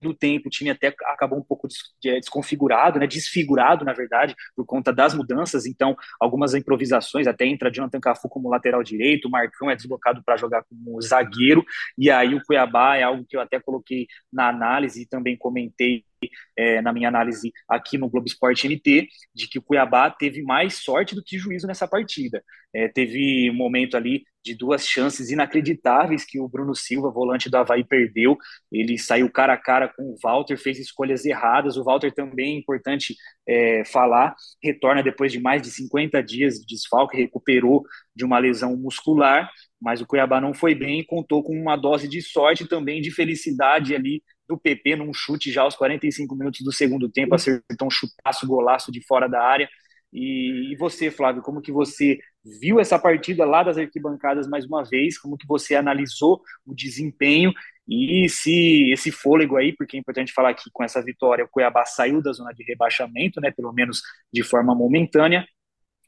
do 0.00 0.14
tempo, 0.14 0.48
o 0.48 0.50
time 0.50 0.70
até 0.70 0.94
acabou 1.06 1.38
um 1.38 1.42
pouco 1.42 1.68
desconfigurado, 2.02 2.98
né, 2.98 3.06
desfigurado, 3.06 3.84
na 3.84 3.92
verdade, 3.92 4.34
por 4.54 4.64
conta 4.64 4.92
das 4.92 5.14
mudanças. 5.14 5.66
Então, 5.66 5.96
algumas 6.20 6.54
improvisações, 6.54 7.26
até 7.26 7.46
entra 7.46 7.72
Jonathan 7.72 8.00
Cafu 8.00 8.28
como 8.28 8.50
lateral 8.50 8.82
direito, 8.82 9.28
o 9.28 9.30
Marcão 9.30 9.70
é 9.70 9.76
deslocado 9.76 10.22
para 10.24 10.36
jogar 10.36 10.64
como 10.64 11.00
zagueiro, 11.00 11.64
e 11.96 12.10
aí 12.10 12.34
o 12.34 12.42
Cuiabá 12.44 12.96
é 12.96 13.02
algo 13.02 13.24
que 13.28 13.36
eu 13.36 13.40
até 13.40 13.60
coloquei 13.60 14.06
na 14.32 14.48
análise 14.48 15.02
e 15.02 15.06
também 15.06 15.36
comentei 15.36 16.04
é, 16.56 16.80
na 16.80 16.92
minha 16.92 17.08
análise 17.08 17.52
aqui 17.68 17.98
no 17.98 18.08
Globo 18.08 18.26
Esporte 18.26 18.66
NT, 18.66 19.08
de 19.34 19.48
que 19.48 19.58
o 19.58 19.62
Cuiabá 19.62 20.10
teve 20.10 20.42
mais 20.42 20.82
sorte 20.82 21.14
do 21.14 21.22
que 21.22 21.38
juízo 21.38 21.66
nessa 21.66 21.86
partida. 21.86 22.42
É, 22.74 22.88
teve 22.88 23.50
um 23.50 23.54
momento 23.54 23.96
ali 23.96 24.24
de 24.44 24.54
duas 24.54 24.86
chances 24.86 25.30
inacreditáveis 25.30 26.24
que 26.24 26.38
o 26.38 26.48
Bruno 26.48 26.74
Silva, 26.74 27.10
volante 27.10 27.50
do 27.50 27.56
Havaí, 27.56 27.82
perdeu. 27.82 28.36
Ele 28.70 28.96
saiu 28.96 29.30
cara 29.30 29.54
a 29.54 29.56
cara 29.56 29.88
com 29.88 30.04
o 30.04 30.16
Walter, 30.22 30.56
fez 30.56 30.78
escolhas 30.78 31.24
erradas. 31.24 31.76
O 31.76 31.82
Walter 31.82 32.12
também, 32.12 32.54
é 32.54 32.58
importante 32.58 33.16
é, 33.48 33.84
falar, 33.84 34.34
retorna 34.62 35.02
depois 35.02 35.32
de 35.32 35.40
mais 35.40 35.62
de 35.62 35.70
50 35.70 36.22
dias 36.22 36.54
de 36.60 36.66
desfalque, 36.66 37.16
recuperou 37.16 37.84
de 38.14 38.24
uma 38.24 38.38
lesão 38.38 38.76
muscular, 38.76 39.50
mas 39.80 40.00
o 40.00 40.06
Cuiabá 40.06 40.40
não 40.40 40.54
foi 40.54 40.74
bem, 40.74 41.04
contou 41.04 41.42
com 41.42 41.58
uma 41.58 41.76
dose 41.76 42.08
de 42.08 42.22
sorte 42.22 42.64
e 42.64 42.68
também 42.68 43.00
de 43.00 43.10
felicidade 43.10 43.94
ali 43.94 44.22
do 44.48 44.58
PP 44.58 44.96
num 44.96 45.12
chute 45.12 45.50
já 45.50 45.62
aos 45.62 45.76
45 45.76 46.34
minutos 46.34 46.60
do 46.60 46.72
segundo 46.72 47.08
tempo, 47.08 47.34
acertou 47.34 47.88
um 47.88 47.90
chutaço, 47.90 48.46
golaço 48.46 48.92
de 48.92 49.04
fora 49.04 49.28
da 49.28 49.42
área. 49.42 49.68
E, 50.12 50.72
e, 50.72 50.76
você, 50.76 51.10
Flávio, 51.10 51.42
como 51.42 51.60
que 51.60 51.72
você 51.72 52.18
viu 52.60 52.80
essa 52.80 52.98
partida 52.98 53.44
lá 53.44 53.62
das 53.62 53.76
arquibancadas 53.76 54.48
mais 54.48 54.64
uma 54.64 54.84
vez? 54.84 55.18
Como 55.18 55.36
que 55.36 55.46
você 55.46 55.74
analisou 55.74 56.40
o 56.64 56.74
desempenho 56.74 57.52
e 57.88 58.28
se 58.28 58.90
esse 58.90 59.12
fôlego 59.12 59.56
aí, 59.56 59.72
porque 59.72 59.96
é 59.96 60.00
importante 60.00 60.32
falar 60.32 60.54
que 60.54 60.70
com 60.72 60.82
essa 60.82 61.02
vitória 61.02 61.44
o 61.44 61.48
Cuiabá 61.48 61.84
saiu 61.84 62.20
da 62.20 62.32
zona 62.32 62.52
de 62.52 62.64
rebaixamento, 62.64 63.40
né, 63.40 63.50
pelo 63.50 63.72
menos 63.72 64.02
de 64.32 64.42
forma 64.42 64.74
momentânea. 64.74 65.46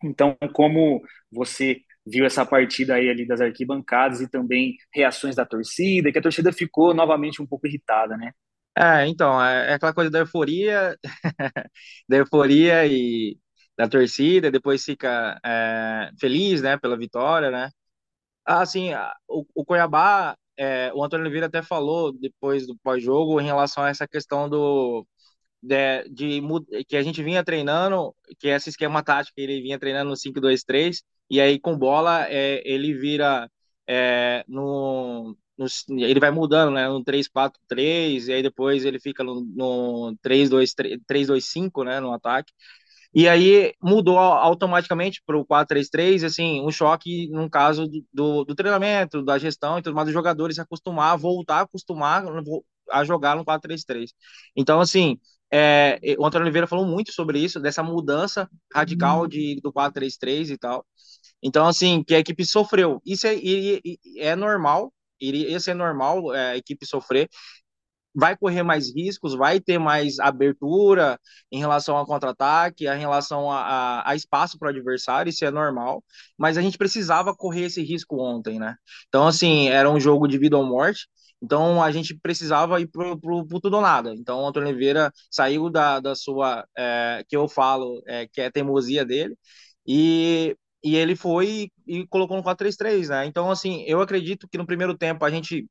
Então, 0.02 0.37
como 0.52 1.02
você 1.30 1.83
viu 2.10 2.24
essa 2.24 2.44
partida 2.44 2.94
aí 2.94 3.08
ali 3.08 3.26
das 3.26 3.40
arquibancadas 3.40 4.20
e 4.20 4.28
também 4.28 4.76
reações 4.92 5.36
da 5.36 5.44
torcida, 5.46 6.10
que 6.12 6.18
a 6.18 6.22
torcida 6.22 6.52
ficou 6.52 6.94
novamente 6.94 7.42
um 7.42 7.46
pouco 7.46 7.66
irritada, 7.66 8.16
né? 8.16 8.32
É, 8.76 9.06
então, 9.08 9.42
é, 9.42 9.72
é 9.72 9.74
aquela 9.74 9.92
coisa 9.92 10.10
da 10.10 10.20
euforia, 10.20 10.96
da 12.08 12.16
euforia 12.16 12.86
e 12.86 13.36
da 13.76 13.88
torcida, 13.88 14.50
depois 14.50 14.84
fica 14.84 15.38
é, 15.44 16.10
feliz, 16.20 16.62
né, 16.62 16.76
pela 16.78 16.96
vitória, 16.96 17.50
né? 17.50 17.70
Assim, 18.44 18.90
o, 19.28 19.44
o 19.54 19.64
Cuiabá, 19.64 20.36
é, 20.56 20.92
o 20.94 21.04
Antônio 21.04 21.24
Oliveira 21.24 21.46
até 21.46 21.62
falou 21.62 22.12
depois 22.12 22.66
do 22.66 22.76
pós-jogo 22.78 23.40
em 23.40 23.44
relação 23.44 23.84
a 23.84 23.90
essa 23.90 24.08
questão 24.08 24.48
do 24.48 25.06
de, 25.62 26.08
de, 26.10 26.40
que 26.88 26.96
a 26.96 27.02
gente 27.02 27.22
vinha 27.22 27.44
treinando, 27.44 28.14
que 28.38 28.48
esse 28.48 28.70
esquema 28.70 29.02
tático 29.02 29.34
ele 29.40 29.60
vinha 29.62 29.78
treinando 29.78 30.10
no 30.10 30.16
5-2-3, 30.16 31.02
e 31.30 31.40
aí 31.40 31.58
com 31.58 31.76
bola 31.76 32.26
é, 32.28 32.62
ele 32.64 32.94
vira 32.94 33.50
é, 33.87 34.44
no, 34.49 35.37
no, 35.56 35.66
ele 36.04 36.20
vai 36.20 36.30
mudando, 36.30 36.73
né, 36.73 36.88
no 36.88 37.02
3-4-3, 37.02 38.28
e 38.28 38.32
aí 38.32 38.42
depois 38.42 38.85
ele 38.85 39.00
fica 39.00 39.25
no, 39.25 39.44
no 39.44 40.17
3-2-5, 40.23 41.84
né, 41.84 42.00
no 42.00 42.12
ataque. 42.12 42.52
E 43.14 43.26
aí 43.26 43.73
mudou 43.82 44.19
automaticamente 44.19 45.23
para 45.26 45.36
o 45.36 45.45
4-3-3, 45.45 46.25
assim, 46.25 46.60
um 46.60 46.71
choque 46.71 47.28
no 47.30 47.49
caso 47.49 47.88
do, 48.12 48.45
do, 48.45 48.54
treinamento, 48.54 49.23
da 49.25 49.38
gestão 49.38 49.78
e 49.78 49.82
tudo 49.82 49.95
mais, 49.95 50.06
dos 50.06 50.14
jogadores 50.14 50.56
se 50.56 50.60
acostumar, 50.60 51.17
voltar 51.17 51.60
a 51.60 51.62
acostumar 51.62 52.25
a 52.91 53.04
jogar 53.04 53.36
no 53.36 53.45
4-3-3. 53.45 54.10
Então, 54.54 54.80
assim, 54.80 55.19
é, 55.50 55.99
o 56.19 56.26
Antônio 56.26 56.45
Oliveira 56.45 56.67
falou 56.67 56.86
muito 56.86 57.12
sobre 57.12 57.38
isso, 57.38 57.58
dessa 57.58 57.82
mudança 57.82 58.49
radical 58.73 59.23
uhum. 59.23 59.28
de, 59.28 59.60
do 59.62 59.73
4-3-3 59.73 60.50
e 60.50 60.58
tal. 60.58 60.84
Então, 61.42 61.66
assim, 61.66 62.02
que 62.04 62.14
a 62.14 62.18
equipe 62.18 62.44
sofreu. 62.44 63.00
Isso 63.06 63.26
é, 63.26 63.34
é 64.18 64.36
normal, 64.36 64.92
iria 65.20 65.58
ser 65.60 65.74
normal 65.74 66.34
é, 66.34 66.52
a 66.52 66.56
equipe 66.56 66.86
sofrer. 66.86 67.28
Vai 68.14 68.36
correr 68.36 68.62
mais 68.64 68.92
riscos, 68.94 69.34
vai 69.34 69.60
ter 69.60 69.78
mais 69.78 70.18
abertura 70.18 71.20
em 71.52 71.58
relação 71.60 71.96
ao 71.96 72.06
contra-ataque, 72.06 72.86
em 72.88 72.98
relação 72.98 73.50
a, 73.50 73.60
a, 74.00 74.10
a 74.10 74.16
espaço 74.16 74.58
para 74.58 74.66
o 74.66 74.70
adversário, 74.70 75.30
isso 75.30 75.44
é 75.44 75.50
normal. 75.50 76.02
Mas 76.36 76.58
a 76.58 76.62
gente 76.62 76.78
precisava 76.78 77.34
correr 77.34 77.64
esse 77.66 77.82
risco 77.82 78.20
ontem, 78.20 78.58
né? 78.58 78.76
Então, 79.08 79.26
assim, 79.26 79.68
era 79.68 79.88
um 79.90 80.00
jogo 80.00 80.26
de 80.26 80.38
vida 80.38 80.56
ou 80.58 80.64
morte. 80.66 81.06
Então 81.40 81.80
a 81.82 81.92
gente 81.92 82.14
precisava 82.18 82.80
ir 82.80 82.88
pro, 82.88 83.18
pro, 83.20 83.46
pro 83.46 83.60
tudo 83.60 83.76
ou 83.76 83.82
nada. 83.82 84.12
Então 84.14 84.40
o 84.42 84.46
Antônio 84.48 84.68
Oliveira 84.70 85.12
saiu 85.30 85.70
da, 85.70 86.00
da 86.00 86.14
sua, 86.16 86.66
é, 86.76 87.24
que 87.28 87.36
eu 87.36 87.48
falo, 87.48 88.02
é, 88.06 88.26
que 88.26 88.40
é 88.40 88.46
a 88.46 88.50
teimosia 88.52 89.04
dele, 89.04 89.36
e, 89.86 90.56
e 90.82 90.97
ele 90.97 91.17
foi 91.17 91.71
e 91.86 92.06
colocou 92.08 92.36
no 92.36 92.43
4-3-3, 92.43 93.08
né? 93.08 93.26
Então, 93.26 93.50
assim, 93.50 93.82
eu 93.86 94.00
acredito 94.00 94.49
que 94.49 94.58
no 94.58 94.67
primeiro 94.67 94.97
tempo 94.97 95.25
a 95.25 95.30
gente 95.30 95.67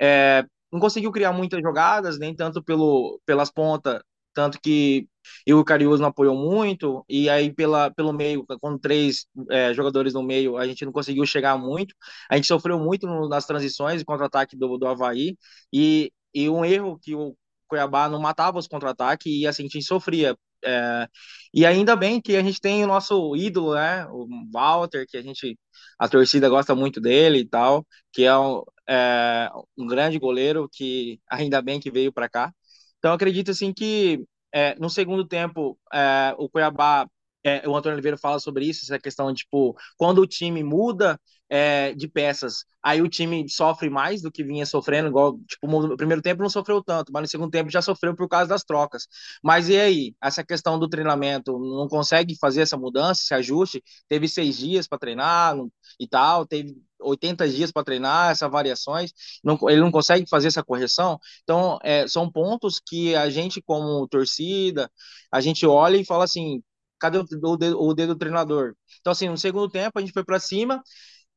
é, 0.00 0.44
não 0.72 0.80
conseguiu 0.80 1.12
criar 1.12 1.32
muitas 1.32 1.60
jogadas, 1.62 2.18
nem 2.18 2.34
tanto 2.34 2.62
pelo, 2.62 3.20
pelas 3.26 3.50
pontas, 3.50 4.00
tanto 4.34 4.60
que 4.60 5.08
o 5.50 5.64
Cariús 5.64 6.00
não 6.00 6.08
apoiou 6.08 6.36
muito, 6.36 7.04
e 7.08 7.28
aí 7.28 7.52
pela, 7.52 7.90
pelo 7.92 8.12
meio, 8.12 8.44
com 8.60 8.78
três 8.78 9.26
é, 9.50 9.72
jogadores 9.74 10.14
no 10.14 10.22
meio, 10.22 10.56
a 10.56 10.66
gente 10.66 10.84
não 10.84 10.92
conseguiu 10.92 11.24
chegar 11.26 11.56
muito, 11.58 11.94
a 12.30 12.36
gente 12.36 12.46
sofreu 12.46 12.78
muito 12.78 13.06
no, 13.06 13.28
nas 13.28 13.46
transições 13.46 14.00
e 14.02 14.04
contra-ataque 14.04 14.56
do, 14.56 14.78
do 14.78 14.86
Havaí, 14.86 15.36
e, 15.72 16.12
e 16.34 16.48
um 16.48 16.64
erro 16.64 16.98
que 17.00 17.14
o 17.14 17.36
Cuiabá 17.68 18.08
não 18.08 18.20
matava 18.20 18.58
os 18.58 18.66
contra-ataques, 18.68 19.26
e 19.32 19.46
assim, 19.46 19.62
a 19.64 19.66
gente 19.68 19.82
sofria. 19.82 20.36
É, 20.64 21.08
e 21.54 21.64
ainda 21.66 21.94
bem 21.96 22.20
que 22.20 22.36
a 22.36 22.42
gente 22.42 22.60
tem 22.60 22.82
o 22.84 22.86
nosso 22.86 23.36
ídolo, 23.36 23.74
né, 23.74 24.06
o 24.08 24.26
Walter, 24.52 25.06
que 25.08 25.16
a 25.16 25.22
gente, 25.22 25.58
a 25.98 26.08
torcida 26.08 26.48
gosta 26.48 26.74
muito 26.74 27.00
dele 27.00 27.38
e 27.40 27.48
tal, 27.48 27.86
que 28.12 28.24
é 28.24 28.36
um, 28.36 28.62
é, 28.88 29.50
um 29.76 29.86
grande 29.86 30.18
goleiro 30.18 30.68
que 30.72 31.20
ainda 31.30 31.62
bem 31.62 31.80
que 31.80 31.90
veio 31.90 32.12
para 32.12 32.28
cá. 32.28 32.52
Então 32.98 33.12
acredito 33.12 33.50
assim 33.50 33.72
que 33.72 34.24
é, 34.52 34.74
no 34.78 34.88
segundo 34.90 35.26
tempo, 35.26 35.78
é, 35.92 36.34
o 36.38 36.48
Cuiabá, 36.48 37.06
é, 37.48 37.68
o 37.68 37.76
Antônio 37.76 37.94
Oliveira 37.96 38.16
fala 38.18 38.38
sobre 38.38 38.64
isso, 38.66 38.84
essa 38.84 38.98
questão 38.98 39.32
de, 39.32 39.40
tipo, 39.40 39.76
quando 39.96 40.18
o 40.20 40.26
time 40.26 40.62
muda 40.62 41.20
é, 41.50 41.94
de 41.94 42.08
peças, 42.08 42.64
aí 42.82 43.00
o 43.00 43.08
time 43.08 43.48
sofre 43.48 43.88
mais 43.90 44.22
do 44.22 44.30
que 44.30 44.44
vinha 44.44 44.66
sofrendo, 44.66 45.08
igual, 45.08 45.38
tipo, 45.46 45.66
no 45.66 45.96
primeiro 45.96 46.22
tempo 46.22 46.42
não 46.42 46.50
sofreu 46.50 46.82
tanto, 46.82 47.12
mas 47.12 47.22
no 47.22 47.28
segundo 47.28 47.50
tempo 47.50 47.70
já 47.70 47.80
sofreu 47.82 48.14
por 48.14 48.28
causa 48.28 48.48
das 48.48 48.64
trocas. 48.64 49.06
Mas 49.42 49.68
e 49.68 49.78
aí? 49.78 50.14
Essa 50.22 50.44
questão 50.44 50.78
do 50.78 50.88
treinamento, 50.88 51.58
não 51.58 51.88
consegue 51.88 52.36
fazer 52.38 52.62
essa 52.62 52.76
mudança, 52.76 53.22
esse 53.22 53.34
ajuste? 53.34 53.82
Teve 54.08 54.28
seis 54.28 54.56
dias 54.56 54.86
para 54.86 54.98
treinar 54.98 55.56
e 55.98 56.06
tal, 56.06 56.46
teve 56.46 56.76
80 57.00 57.48
dias 57.48 57.70
para 57.72 57.84
treinar 57.84 58.32
essas 58.32 58.50
variações, 58.50 59.12
não, 59.42 59.58
ele 59.68 59.80
não 59.80 59.90
consegue 59.90 60.28
fazer 60.28 60.48
essa 60.48 60.62
correção. 60.64 61.18
Então, 61.44 61.78
é, 61.82 62.06
são 62.08 62.30
pontos 62.30 62.80
que 62.84 63.14
a 63.14 63.30
gente, 63.30 63.62
como 63.62 64.06
torcida, 64.08 64.90
a 65.30 65.40
gente 65.40 65.66
olha 65.66 65.96
e 65.96 66.04
fala 66.04 66.24
assim: 66.24 66.62
cadê 66.98 67.18
o, 67.18 67.24
o, 67.44 67.56
dedo, 67.56 67.80
o 67.80 67.94
dedo 67.94 68.14
do 68.14 68.18
treinador? 68.18 68.74
Então, 69.00 69.12
assim, 69.12 69.28
no 69.28 69.38
segundo 69.38 69.68
tempo, 69.70 69.98
a 69.98 70.00
gente 70.00 70.12
foi 70.12 70.24
para 70.24 70.40
cima, 70.40 70.82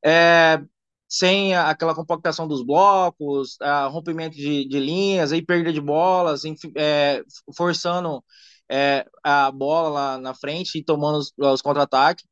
é, 0.05 0.61
sem 1.09 1.55
aquela 1.55 1.95
compactação 1.95 2.47
dos 2.47 2.63
blocos, 2.65 3.57
rompimento 3.91 4.35
de, 4.35 4.67
de, 4.67 4.79
linhas, 4.79 5.31
aí 5.31 5.45
perda 5.45 5.73
de 5.73 5.81
bolas, 5.81 6.45
enfim, 6.45 6.71
é, 6.77 7.23
forçando 7.55 8.23
é, 8.69 9.05
a 9.23 9.51
bola 9.51 9.89
lá 9.89 10.17
na 10.17 10.33
frente 10.33 10.77
e 10.79 10.83
tomando 10.83 11.19
os, 11.19 11.33
os 11.37 11.61
contra-ataques. 11.61 12.25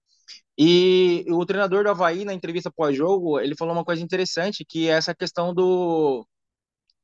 E 0.57 1.25
o 1.29 1.45
treinador 1.45 1.83
do 1.83 1.89
Havaí, 1.89 2.25
na 2.25 2.33
entrevista 2.33 2.71
pós-jogo, 2.71 3.39
ele 3.39 3.55
falou 3.55 3.73
uma 3.73 3.85
coisa 3.85 4.03
interessante, 4.03 4.65
que 4.65 4.89
é 4.89 4.91
essa 4.91 5.15
questão 5.15 5.53
do 5.53 6.27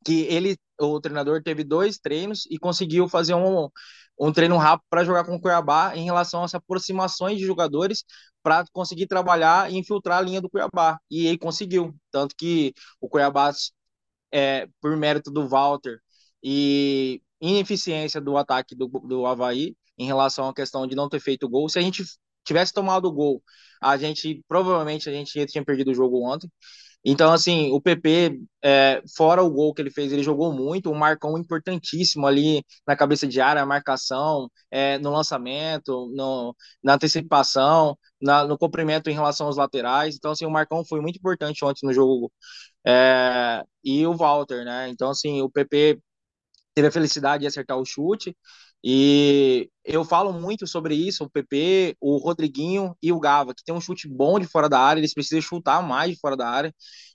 que 0.06 0.24
ele, 0.24 0.58
o 0.80 1.00
treinador, 1.02 1.42
teve 1.42 1.64
dois 1.64 1.98
treinos 1.98 2.46
e 2.50 2.60
conseguiu 2.60 3.08
fazer 3.10 3.34
um, 3.34 3.70
um 4.20 4.32
treino 4.32 4.58
rápido 4.58 4.86
para 4.90 5.04
jogar 5.04 5.26
com 5.26 5.36
o 5.36 5.42
Cuiabá 5.42 5.96
em 5.96 6.06
relação 6.06 6.44
a 6.44 6.48
aproximações 6.54 7.38
de 7.38 7.46
jogadores 7.46 8.06
para 8.42 8.66
conseguir 8.72 9.08
trabalhar 9.08 9.72
e 9.72 9.78
infiltrar 9.78 10.20
a 10.20 10.22
linha 10.22 10.42
do 10.42 10.50
Cuiabá. 10.50 11.00
E 11.10 11.28
ele 11.28 11.38
conseguiu. 11.38 11.96
Tanto 12.12 12.36
que 12.36 12.74
o 13.02 13.10
Cuiabá, 13.10 13.52
é, 14.32 14.68
por 14.82 14.96
mérito 14.98 15.32
do 15.32 15.48
Walter 15.48 16.00
e 16.44 17.22
ineficiência 17.42 18.22
do 18.22 18.38
ataque 18.38 18.76
do, 18.76 18.88
do 18.88 19.26
Havaí 19.26 19.76
em 19.98 20.06
relação 20.06 20.48
à 20.50 20.54
questão 20.54 20.86
de 20.88 20.96
não 20.96 21.10
ter 21.10 21.20
feito 21.20 21.50
gol. 21.50 21.70
Se 21.70 21.80
a 21.80 21.82
gente 21.82 22.04
tivesse 22.44 22.74
tomado 22.74 23.06
o 23.08 23.12
gol, 23.12 23.44
a 23.82 23.98
gente 23.98 24.44
provavelmente 24.48 25.10
a 25.10 25.14
gente 25.14 25.46
tinha 25.48 25.64
perdido 25.66 25.92
o 25.92 25.96
jogo 25.96 26.24
ontem. 26.24 26.50
Então, 27.08 27.32
assim, 27.32 27.72
o 27.72 27.80
PP, 27.80 28.40
é, 28.64 29.02
fora 29.16 29.44
o 29.44 29.50
gol 29.52 29.74
que 29.74 29.82
ele 29.82 29.92
fez, 29.92 30.12
ele 30.12 30.24
jogou 30.24 30.52
muito, 30.52 30.90
um 30.92 30.96
marcão 30.96 31.38
importantíssimo 31.38 32.26
ali 32.26 32.64
na 32.88 32.96
cabeça 32.96 33.28
de 33.28 33.40
área, 33.40 33.66
marcação, 33.66 34.50
é, 34.72 34.98
no 35.00 35.12
lançamento, 35.12 36.12
no, 36.16 36.56
na 36.84 36.96
antecipação, 36.96 37.96
na, 38.22 38.44
no 38.46 38.58
comprimento 38.58 39.10
em 39.10 39.14
relação 39.14 39.46
aos 39.48 39.58
laterais. 39.58 40.16
Então, 40.16 40.32
assim, 40.32 40.46
o 40.46 40.52
marcão 40.52 40.84
foi 40.84 41.00
muito 41.02 41.18
importante 41.18 41.64
ontem 41.64 41.86
no 41.86 41.94
jogo. 41.94 42.32
É, 42.86 43.64
e 43.84 44.06
o 44.08 44.14
Walter, 44.16 44.66
né? 44.66 44.90
Então, 44.90 45.10
assim, 45.12 45.42
o 45.42 45.50
PP 45.50 46.00
teve 46.74 46.88
a 46.88 46.92
felicidade 46.92 47.42
de 47.42 47.48
acertar 47.48 47.78
o 47.78 47.86
chute. 47.86 48.36
E 48.88 49.70
eu 49.84 50.06
falo 50.06 50.32
muito 50.34 50.68
sobre 50.68 50.96
isso, 50.96 51.24
o 51.24 51.30
PP, 51.30 51.98
o 52.00 52.18
Rodriguinho 52.18 52.96
e 53.02 53.12
o 53.12 53.20
Gava, 53.20 53.56
que 53.56 53.64
tem 53.64 53.74
um 53.76 53.82
chute 53.82 54.08
bom 54.08 54.40
de 54.40 54.46
fora 54.48 54.70
da 54.70 54.80
área, 54.80 55.00
eles 55.00 55.14
precisam 55.14 55.42
chutar 55.42 55.82
mais 55.82 56.12
de 56.12 56.20
fora 56.20 56.38
da 56.38 56.48
área, 56.48 56.74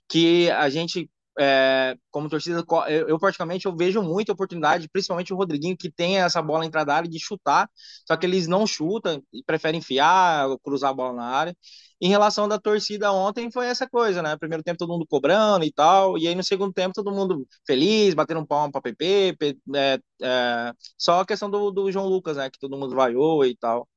que 0.09 0.49
a 0.51 0.69
gente 0.69 1.09
é, 1.39 1.95
como 2.11 2.29
torcida, 2.29 2.63
eu, 2.89 3.17
praticamente 3.17 3.65
eu 3.65 3.75
vejo 3.75 4.01
muita 4.03 4.33
oportunidade, 4.33 4.89
principalmente 4.91 5.33
o 5.33 5.37
Rodriguinho, 5.37 5.77
que 5.77 5.89
tem 5.89 6.17
essa 6.19 6.41
bola 6.41 6.65
entrada 6.65 6.87
da 6.87 6.95
área 6.97 7.09
de 7.09 7.19
chutar, 7.19 7.69
só 8.05 8.17
que 8.17 8.25
eles 8.25 8.47
não 8.47 8.67
chutam 8.67 9.23
e 9.33 9.41
preferem 9.43 9.79
enfiar, 9.79 10.49
cruzar 10.63 10.89
a 10.91 10.93
bola 10.93 11.13
na 11.13 11.23
área. 11.25 11.55
Em 12.01 12.09
relação 12.09 12.47
da 12.47 12.59
torcida 12.59 13.11
ontem, 13.11 13.51
foi 13.51 13.67
essa 13.67 13.87
coisa, 13.87 14.21
né? 14.23 14.35
Primeiro 14.37 14.63
tempo 14.63 14.79
todo 14.79 14.91
mundo 14.91 15.05
cobrando 15.07 15.63
e 15.63 15.71
tal, 15.71 16.17
e 16.17 16.27
aí 16.27 16.33
no 16.35 16.43
segundo 16.43 16.73
tempo 16.73 16.93
todo 16.95 17.11
mundo 17.11 17.47
feliz, 17.65 18.13
batendo 18.15 18.39
um 18.41 18.45
palmo 18.45 18.71
para 18.71 18.81
PP, 18.81 19.37
é, 19.75 19.99
é, 20.23 20.73
só 20.97 21.21
a 21.21 21.25
questão 21.25 21.49
do, 21.49 21.69
do 21.71 21.91
João 21.91 22.07
Lucas, 22.07 22.37
né? 22.37 22.49
Que 22.49 22.59
todo 22.59 22.77
mundo 22.77 22.95
vaiou 22.95 23.45
e 23.45 23.55
tal. 23.55 23.87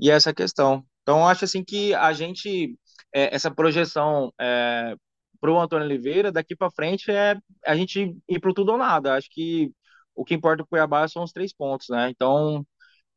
E 0.00 0.10
essa 0.10 0.32
questão. 0.34 0.84
Então, 1.02 1.26
acho 1.26 1.44
assim 1.44 1.64
que 1.64 1.94
a 1.94 2.12
gente, 2.12 2.76
é, 3.14 3.34
essa 3.34 3.50
projeção 3.50 4.32
é, 4.40 4.94
para 5.40 5.50
o 5.52 5.60
Antônio 5.60 5.86
Oliveira, 5.86 6.32
daqui 6.32 6.56
para 6.56 6.70
frente 6.70 7.10
é 7.10 7.36
a 7.66 7.76
gente 7.76 8.16
ir 8.28 8.40
para 8.40 8.52
tudo 8.54 8.72
ou 8.72 8.78
nada. 8.78 9.14
Acho 9.14 9.28
que 9.30 9.72
o 10.14 10.24
que 10.24 10.34
importa 10.34 10.58
para 10.58 10.64
o 10.64 10.68
Cuiabá 10.68 11.08
são 11.08 11.22
os 11.22 11.32
três 11.32 11.52
pontos, 11.52 11.88
né? 11.90 12.10
Então 12.10 12.66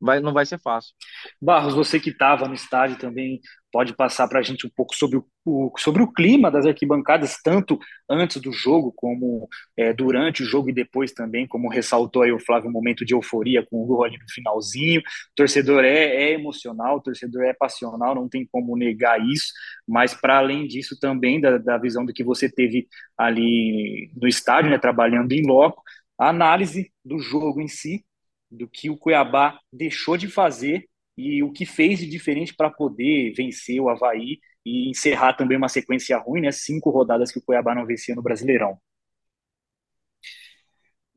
vai, 0.01 0.19
não 0.19 0.33
vai 0.33 0.45
ser 0.45 0.59
fácil. 0.59 0.93
Barros, 1.41 1.75
você 1.75 1.99
que 1.99 2.09
estava 2.09 2.47
no 2.47 2.53
estádio 2.53 2.97
também 2.97 3.39
pode 3.71 3.95
passar 3.95 4.27
para 4.27 4.39
a 4.39 4.41
gente 4.41 4.67
um 4.67 4.69
pouco 4.69 4.93
sobre 4.93 5.17
o, 5.17 5.25
o, 5.45 5.71
sobre 5.77 6.03
o 6.03 6.11
clima 6.11 6.51
das 6.51 6.65
arquibancadas, 6.65 7.37
tanto 7.41 7.79
antes 8.09 8.41
do 8.41 8.51
jogo 8.51 8.91
como 8.93 9.47
é, 9.77 9.93
durante 9.93 10.43
o 10.43 10.45
jogo 10.45 10.69
e 10.69 10.73
depois 10.73 11.13
também, 11.13 11.47
como 11.47 11.69
ressaltou 11.69 12.23
aí 12.23 12.31
o 12.31 12.39
Flávio, 12.39 12.69
um 12.69 12.73
momento 12.73 13.05
de 13.05 13.13
euforia 13.13 13.65
com 13.65 13.81
o 13.81 13.85
gol 13.85 14.03
ali 14.03 14.17
no 14.17 14.29
finalzinho. 14.29 14.99
O 14.99 15.03
torcedor 15.35 15.85
é, 15.85 16.05
é 16.05 16.33
emocional, 16.33 16.97
o 16.97 17.01
torcedor 17.01 17.43
é 17.43 17.53
passional, 17.53 18.13
não 18.13 18.27
tem 18.27 18.45
como 18.51 18.75
negar 18.75 19.19
isso, 19.25 19.53
mas 19.87 20.13
para 20.13 20.37
além 20.37 20.67
disso 20.67 20.99
também, 20.99 21.39
da, 21.39 21.57
da 21.57 21.77
visão 21.77 22.05
do 22.05 22.13
que 22.13 22.23
você 22.23 22.51
teve 22.51 22.87
ali 23.17 24.11
no 24.19 24.27
estádio, 24.27 24.69
né, 24.69 24.77
trabalhando 24.77 25.31
em 25.31 25.45
loco, 25.47 25.81
a 26.19 26.29
análise 26.29 26.91
do 27.03 27.19
jogo 27.19 27.61
em 27.61 27.67
si, 27.67 28.03
do 28.51 28.67
que 28.67 28.89
o 28.89 28.97
Cuiabá 28.97 29.59
deixou 29.71 30.17
de 30.17 30.27
fazer 30.27 30.85
e 31.17 31.41
o 31.41 31.51
que 31.51 31.65
fez 31.65 31.99
de 31.99 32.07
diferente 32.07 32.53
para 32.55 32.69
poder 32.69 33.33
vencer 33.33 33.79
o 33.79 33.89
Havaí 33.89 34.39
e 34.65 34.89
encerrar 34.89 35.33
também 35.33 35.57
uma 35.57 35.69
sequência 35.69 36.17
ruim, 36.17 36.41
né? 36.41 36.51
Cinco 36.51 36.89
rodadas 36.89 37.31
que 37.31 37.39
o 37.39 37.41
Cuiabá 37.41 37.73
não 37.73 37.85
vencia 37.85 38.15
no 38.15 38.21
Brasileirão. 38.21 38.77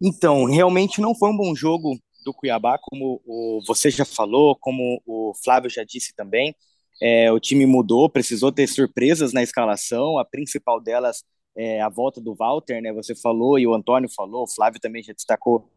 Então, 0.00 0.44
realmente 0.44 1.00
não 1.00 1.14
foi 1.14 1.30
um 1.30 1.36
bom 1.36 1.54
jogo 1.54 1.98
do 2.24 2.32
Cuiabá, 2.32 2.78
como 2.78 3.20
o, 3.24 3.60
você 3.66 3.90
já 3.90 4.04
falou, 4.04 4.56
como 4.56 5.00
o 5.06 5.32
Flávio 5.42 5.70
já 5.70 5.84
disse 5.84 6.14
também. 6.14 6.54
É, 7.02 7.30
o 7.32 7.40
time 7.40 7.66
mudou, 7.66 8.08
precisou 8.08 8.52
ter 8.52 8.66
surpresas 8.66 9.32
na 9.32 9.42
escalação. 9.42 10.18
A 10.18 10.24
principal 10.24 10.80
delas 10.80 11.24
é 11.56 11.80
a 11.80 11.88
volta 11.88 12.20
do 12.20 12.34
Walter, 12.34 12.80
né? 12.80 12.92
Você 12.92 13.14
falou 13.14 13.58
e 13.58 13.66
o 13.66 13.74
Antônio 13.74 14.08
falou, 14.08 14.44
o 14.44 14.52
Flávio 14.52 14.80
também 14.80 15.02
já 15.02 15.12
destacou 15.12 15.70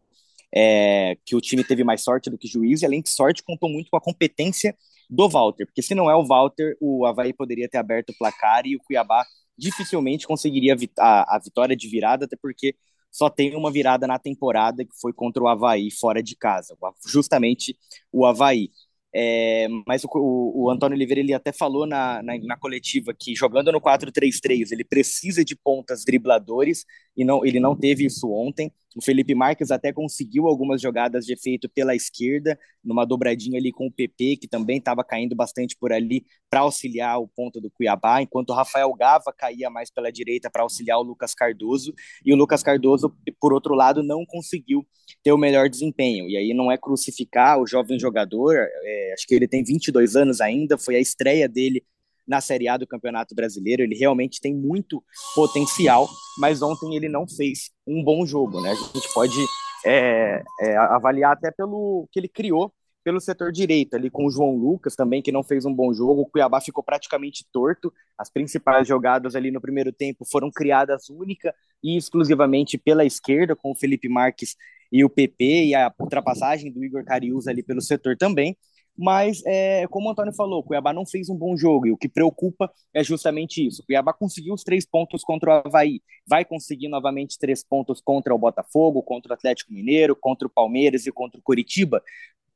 é, 0.54 1.18
que 1.26 1.36
o 1.36 1.42
time 1.42 1.64
teve 1.64 1.84
mais 1.84 2.04
sorte 2.04 2.30
do 2.30 2.38
que 2.38 2.48
juízo, 2.48 2.84
e 2.84 2.88
além 2.88 3.02
de 3.02 3.10
sorte, 3.10 3.44
contou 3.44 3.70
muito 3.70 3.90
com 3.90 3.98
a 3.98 4.02
competência 4.02 4.76
do 5.10 5.30
Walter, 5.30 5.66
porque 5.66 5.82
se 5.82 5.96
não 5.96 6.10
é 6.10 6.16
o 6.16 6.26
Walter, 6.26 6.76
o 6.82 7.06
Havaí 7.06 7.34
poderia 7.34 7.70
ter 7.70 7.78
aberto 7.78 8.10
o 8.10 8.18
placar 8.18 8.66
e 8.66 8.76
o 8.76 8.80
Cuiabá 8.80 9.26
dificilmente 9.58 10.28
conseguiria 10.28 10.76
a, 11.00 11.36
a 11.36 11.40
vitória 11.40 11.76
de 11.76 11.88
virada, 11.88 12.26
até 12.26 12.36
porque 12.36 12.76
só 13.10 13.30
tem 13.30 13.56
uma 13.56 13.72
virada 13.72 14.06
na 14.06 14.20
temporada 14.20 14.86
que 14.86 14.92
foi 15.02 15.14
contra 15.14 15.42
o 15.42 15.48
Havaí 15.48 15.90
fora 15.90 16.22
de 16.22 16.36
casa, 16.36 16.78
justamente 17.06 17.76
o 18.12 18.26
Havaí. 18.26 18.70
É, 19.14 19.68
mas 19.88 20.04
o, 20.04 20.10
o, 20.14 20.66
o, 20.66 20.70
Antônio 20.70 20.96
Oliveira 20.96 21.22
ele 21.22 21.34
até 21.34 21.52
falou 21.52 21.88
na, 21.88 22.22
na, 22.22 22.38
na 22.40 22.58
coletiva 22.58 23.16
que 23.18 23.34
jogando 23.34 23.72
no 23.72 23.82
4-3-3 23.82 24.72
ele 24.72 24.84
precisa 24.84 25.44
de 25.46 25.56
pontas 25.56 26.04
dribladores 26.04 26.86
e 27.16 27.24
não, 27.24 27.44
ele 27.44 27.60
não 27.60 27.76
teve 27.76 28.06
isso 28.06 28.30
ontem. 28.30 28.72
O 28.98 29.02
Felipe 29.04 29.36
Marques 29.36 29.70
até 29.70 29.94
conseguiu 29.94 30.48
algumas 30.48 30.82
jogadas 30.82 31.24
de 31.24 31.32
efeito 31.32 31.70
pela 31.70 31.96
esquerda, 31.96 32.58
numa 32.84 33.06
dobradinha 33.06 33.60
ali 33.60 33.72
com 33.72 33.86
o 33.86 33.92
PP, 33.92 34.38
que 34.38 34.48
também 34.48 34.80
estava 34.80 35.04
caindo 35.04 35.36
bastante 35.36 35.78
por 35.80 35.94
ali 35.94 36.26
para 36.50 36.62
auxiliar 36.62 37.20
o 37.20 37.28
ponto 37.28 37.62
do 37.62 37.70
Cuiabá, 37.70 38.24
enquanto 38.24 38.50
o 38.50 38.54
Rafael 38.54 38.92
Gava 38.96 39.32
caía 39.38 39.70
mais 39.70 39.92
pela 39.92 40.12
direita 40.12 40.50
para 40.50 40.64
auxiliar 40.64 40.98
o 40.98 41.04
Lucas 41.04 41.36
Cardoso, 41.36 41.94
e 42.26 42.34
o 42.34 42.36
Lucas 42.36 42.64
Cardoso, 42.64 43.16
por 43.40 43.54
outro 43.54 43.76
lado, 43.76 44.02
não 44.02 44.26
conseguiu 44.26 44.84
ter 45.22 45.32
o 45.32 45.38
melhor 45.38 45.70
desempenho. 45.70 46.28
E 46.28 46.36
aí 46.36 46.52
não 46.56 46.72
é 46.72 46.78
crucificar 46.78 47.62
o 47.62 47.68
jovem 47.68 48.00
jogador, 48.00 48.56
é, 48.58 49.14
acho 49.14 49.28
que 49.28 49.36
ele 49.36 49.48
tem 49.48 49.64
22 49.64 50.16
anos 50.16 50.42
ainda, 50.42 50.76
foi 50.76 50.96
a 50.96 51.00
estreia 51.00 51.48
dele 51.48 51.84
na 52.28 52.42
Série 52.42 52.68
A 52.68 52.78
do 52.78 52.88
Campeonato 52.88 53.34
Brasileiro. 53.34 53.82
Ele 53.82 53.96
realmente 53.96 54.42
tem 54.42 54.54
muito 54.54 55.04
potencial, 55.34 56.10
mas 56.38 56.62
ontem 56.62 56.96
ele 56.96 57.08
não 57.08 57.28
fez 57.28 57.72
um 57.86 58.04
bom 58.04 58.26
jogo, 58.26 58.62
né? 58.62 58.72
A 58.72 58.98
gente 58.98 59.14
pode 59.14 59.38
é, 59.86 60.44
é, 60.62 60.78
avaliar 60.78 61.34
até 61.34 61.52
pelo 61.52 62.08
que 62.12 62.20
ele 62.20 62.28
criou 62.28 62.74
pelo 63.08 63.22
setor 63.22 63.54
direito, 63.54 63.96
ali 63.96 64.10
com 64.10 64.26
o 64.26 64.30
João 64.30 64.54
Lucas 64.58 64.94
também, 64.94 65.22
que 65.22 65.32
não 65.32 65.42
fez 65.42 65.64
um 65.64 65.74
bom 65.74 65.94
jogo. 65.94 66.24
O 66.24 66.26
Cuiabá 66.26 66.60
ficou 66.60 66.84
praticamente 66.84 67.46
torto. 67.54 67.90
As 68.18 68.30
principais 68.30 68.86
jogadas 68.86 69.34
ali 69.34 69.50
no 69.50 69.62
primeiro 69.62 69.94
tempo 69.94 70.26
foram 70.30 70.52
criadas 70.52 71.10
única 71.10 71.56
e 71.82 71.96
exclusivamente 71.96 72.78
pela 72.78 73.06
esquerda, 73.06 73.56
com 73.56 73.72
o 73.72 73.76
Felipe 73.76 74.10
Marques 74.10 74.58
e 74.92 75.06
o 75.06 75.10
PP, 75.10 75.68
e 75.68 75.74
a 75.74 75.90
ultrapassagem 75.98 76.70
do 76.70 76.84
Igor 76.84 77.06
Carius 77.06 77.48
ali 77.48 77.64
pelo 77.64 77.80
setor 77.80 78.18
também. 78.18 78.58
Mas, 78.98 79.44
é, 79.46 79.86
como 79.88 80.08
o 80.08 80.12
Antônio 80.12 80.34
falou, 80.34 80.60
o 80.60 80.64
Cuiabá 80.64 80.92
não 80.92 81.06
fez 81.06 81.30
um 81.30 81.36
bom 81.36 81.56
jogo 81.56 81.86
e 81.86 81.92
o 81.92 81.98
que 81.98 82.10
preocupa 82.10 82.72
é 82.92 83.04
justamente 83.04 83.66
isso. 83.66 83.84
O 83.84 83.86
Cuiabá 83.86 84.12
conseguiu 84.12 84.56
os 84.56 84.64
três 84.64 84.86
pontos 84.86 85.24
contra 85.24 85.50
o 85.50 85.54
Havaí, 85.54 86.02
vai 86.28 86.44
conseguir 86.44 86.88
novamente 86.88 87.38
três 87.38 87.64
pontos 87.64 88.02
contra 88.02 88.34
o 88.34 88.40
Botafogo, 88.40 89.04
contra 89.04 89.32
o 89.32 89.34
Atlético 89.36 89.72
Mineiro, 89.72 90.16
contra 90.16 90.48
o 90.48 90.52
Palmeiras 90.52 91.06
e 91.06 91.12
contra 91.12 91.40
o 91.40 91.44
Curitiba. 91.44 92.02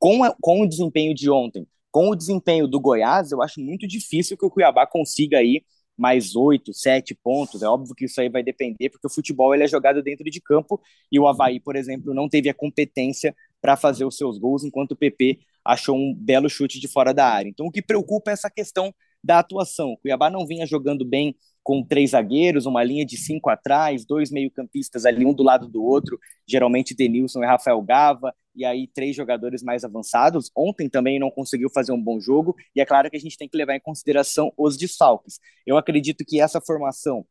Com, 0.00 0.24
a, 0.24 0.34
com 0.40 0.62
o 0.62 0.68
desempenho 0.68 1.14
de 1.14 1.30
ontem, 1.30 1.64
com 1.92 2.08
o 2.08 2.16
desempenho 2.16 2.66
do 2.66 2.80
Goiás, 2.80 3.30
eu 3.30 3.40
acho 3.40 3.60
muito 3.60 3.86
difícil 3.86 4.36
que 4.36 4.44
o 4.44 4.50
Cuiabá 4.50 4.84
consiga 4.84 5.38
aí 5.38 5.62
mais 5.96 6.34
oito, 6.34 6.74
sete 6.74 7.14
pontos. 7.14 7.62
É 7.62 7.68
óbvio 7.68 7.94
que 7.94 8.06
isso 8.06 8.20
aí 8.20 8.28
vai 8.28 8.42
depender, 8.42 8.88
porque 8.90 9.06
o 9.06 9.10
futebol 9.10 9.54
ele 9.54 9.62
é 9.62 9.68
jogado 9.68 10.02
dentro 10.02 10.24
de 10.24 10.40
campo 10.40 10.80
e 11.10 11.20
o 11.20 11.28
Havaí, 11.28 11.60
por 11.60 11.76
exemplo, 11.76 12.12
não 12.12 12.28
teve 12.28 12.48
a 12.48 12.54
competência 12.54 13.36
para 13.60 13.76
fazer 13.76 14.04
os 14.04 14.16
seus 14.16 14.38
gols, 14.38 14.64
enquanto 14.64 14.92
o 14.92 14.96
PP 14.96 15.38
achou 15.64 15.96
um 15.96 16.14
belo 16.14 16.48
chute 16.48 16.80
de 16.80 16.88
fora 16.88 17.12
da 17.12 17.26
área. 17.26 17.48
Então, 17.48 17.66
o 17.66 17.70
que 17.70 17.82
preocupa 17.82 18.30
é 18.30 18.34
essa 18.34 18.50
questão 18.50 18.94
da 19.22 19.38
atuação. 19.38 19.92
O 19.92 19.96
Cuiabá 19.98 20.28
não 20.30 20.46
vinha 20.46 20.66
jogando 20.66 21.04
bem 21.04 21.36
com 21.62 21.84
três 21.84 22.10
zagueiros, 22.10 22.66
uma 22.66 22.82
linha 22.82 23.06
de 23.06 23.16
cinco 23.16 23.48
atrás, 23.48 24.04
dois 24.04 24.30
meio-campistas 24.30 25.06
ali, 25.06 25.24
um 25.24 25.32
do 25.32 25.44
lado 25.44 25.68
do 25.68 25.82
outro, 25.82 26.18
geralmente 26.46 26.94
Denilson 26.94 27.42
e 27.42 27.46
Rafael 27.46 27.80
Gava, 27.82 28.34
e 28.54 28.64
aí 28.64 28.88
três 28.88 29.14
jogadores 29.14 29.62
mais 29.62 29.84
avançados. 29.84 30.50
Ontem 30.56 30.88
também 30.88 31.20
não 31.20 31.30
conseguiu 31.30 31.70
fazer 31.70 31.92
um 31.92 32.02
bom 32.02 32.18
jogo, 32.18 32.56
e 32.74 32.80
é 32.80 32.84
claro 32.84 33.08
que 33.08 33.16
a 33.16 33.20
gente 33.20 33.38
tem 33.38 33.48
que 33.48 33.56
levar 33.56 33.76
em 33.76 33.80
consideração 33.80 34.52
os 34.56 34.76
desfalques. 34.76 35.38
Eu 35.64 35.76
acredito 35.76 36.24
que 36.26 36.40
essa 36.40 36.60
formação 36.60 37.24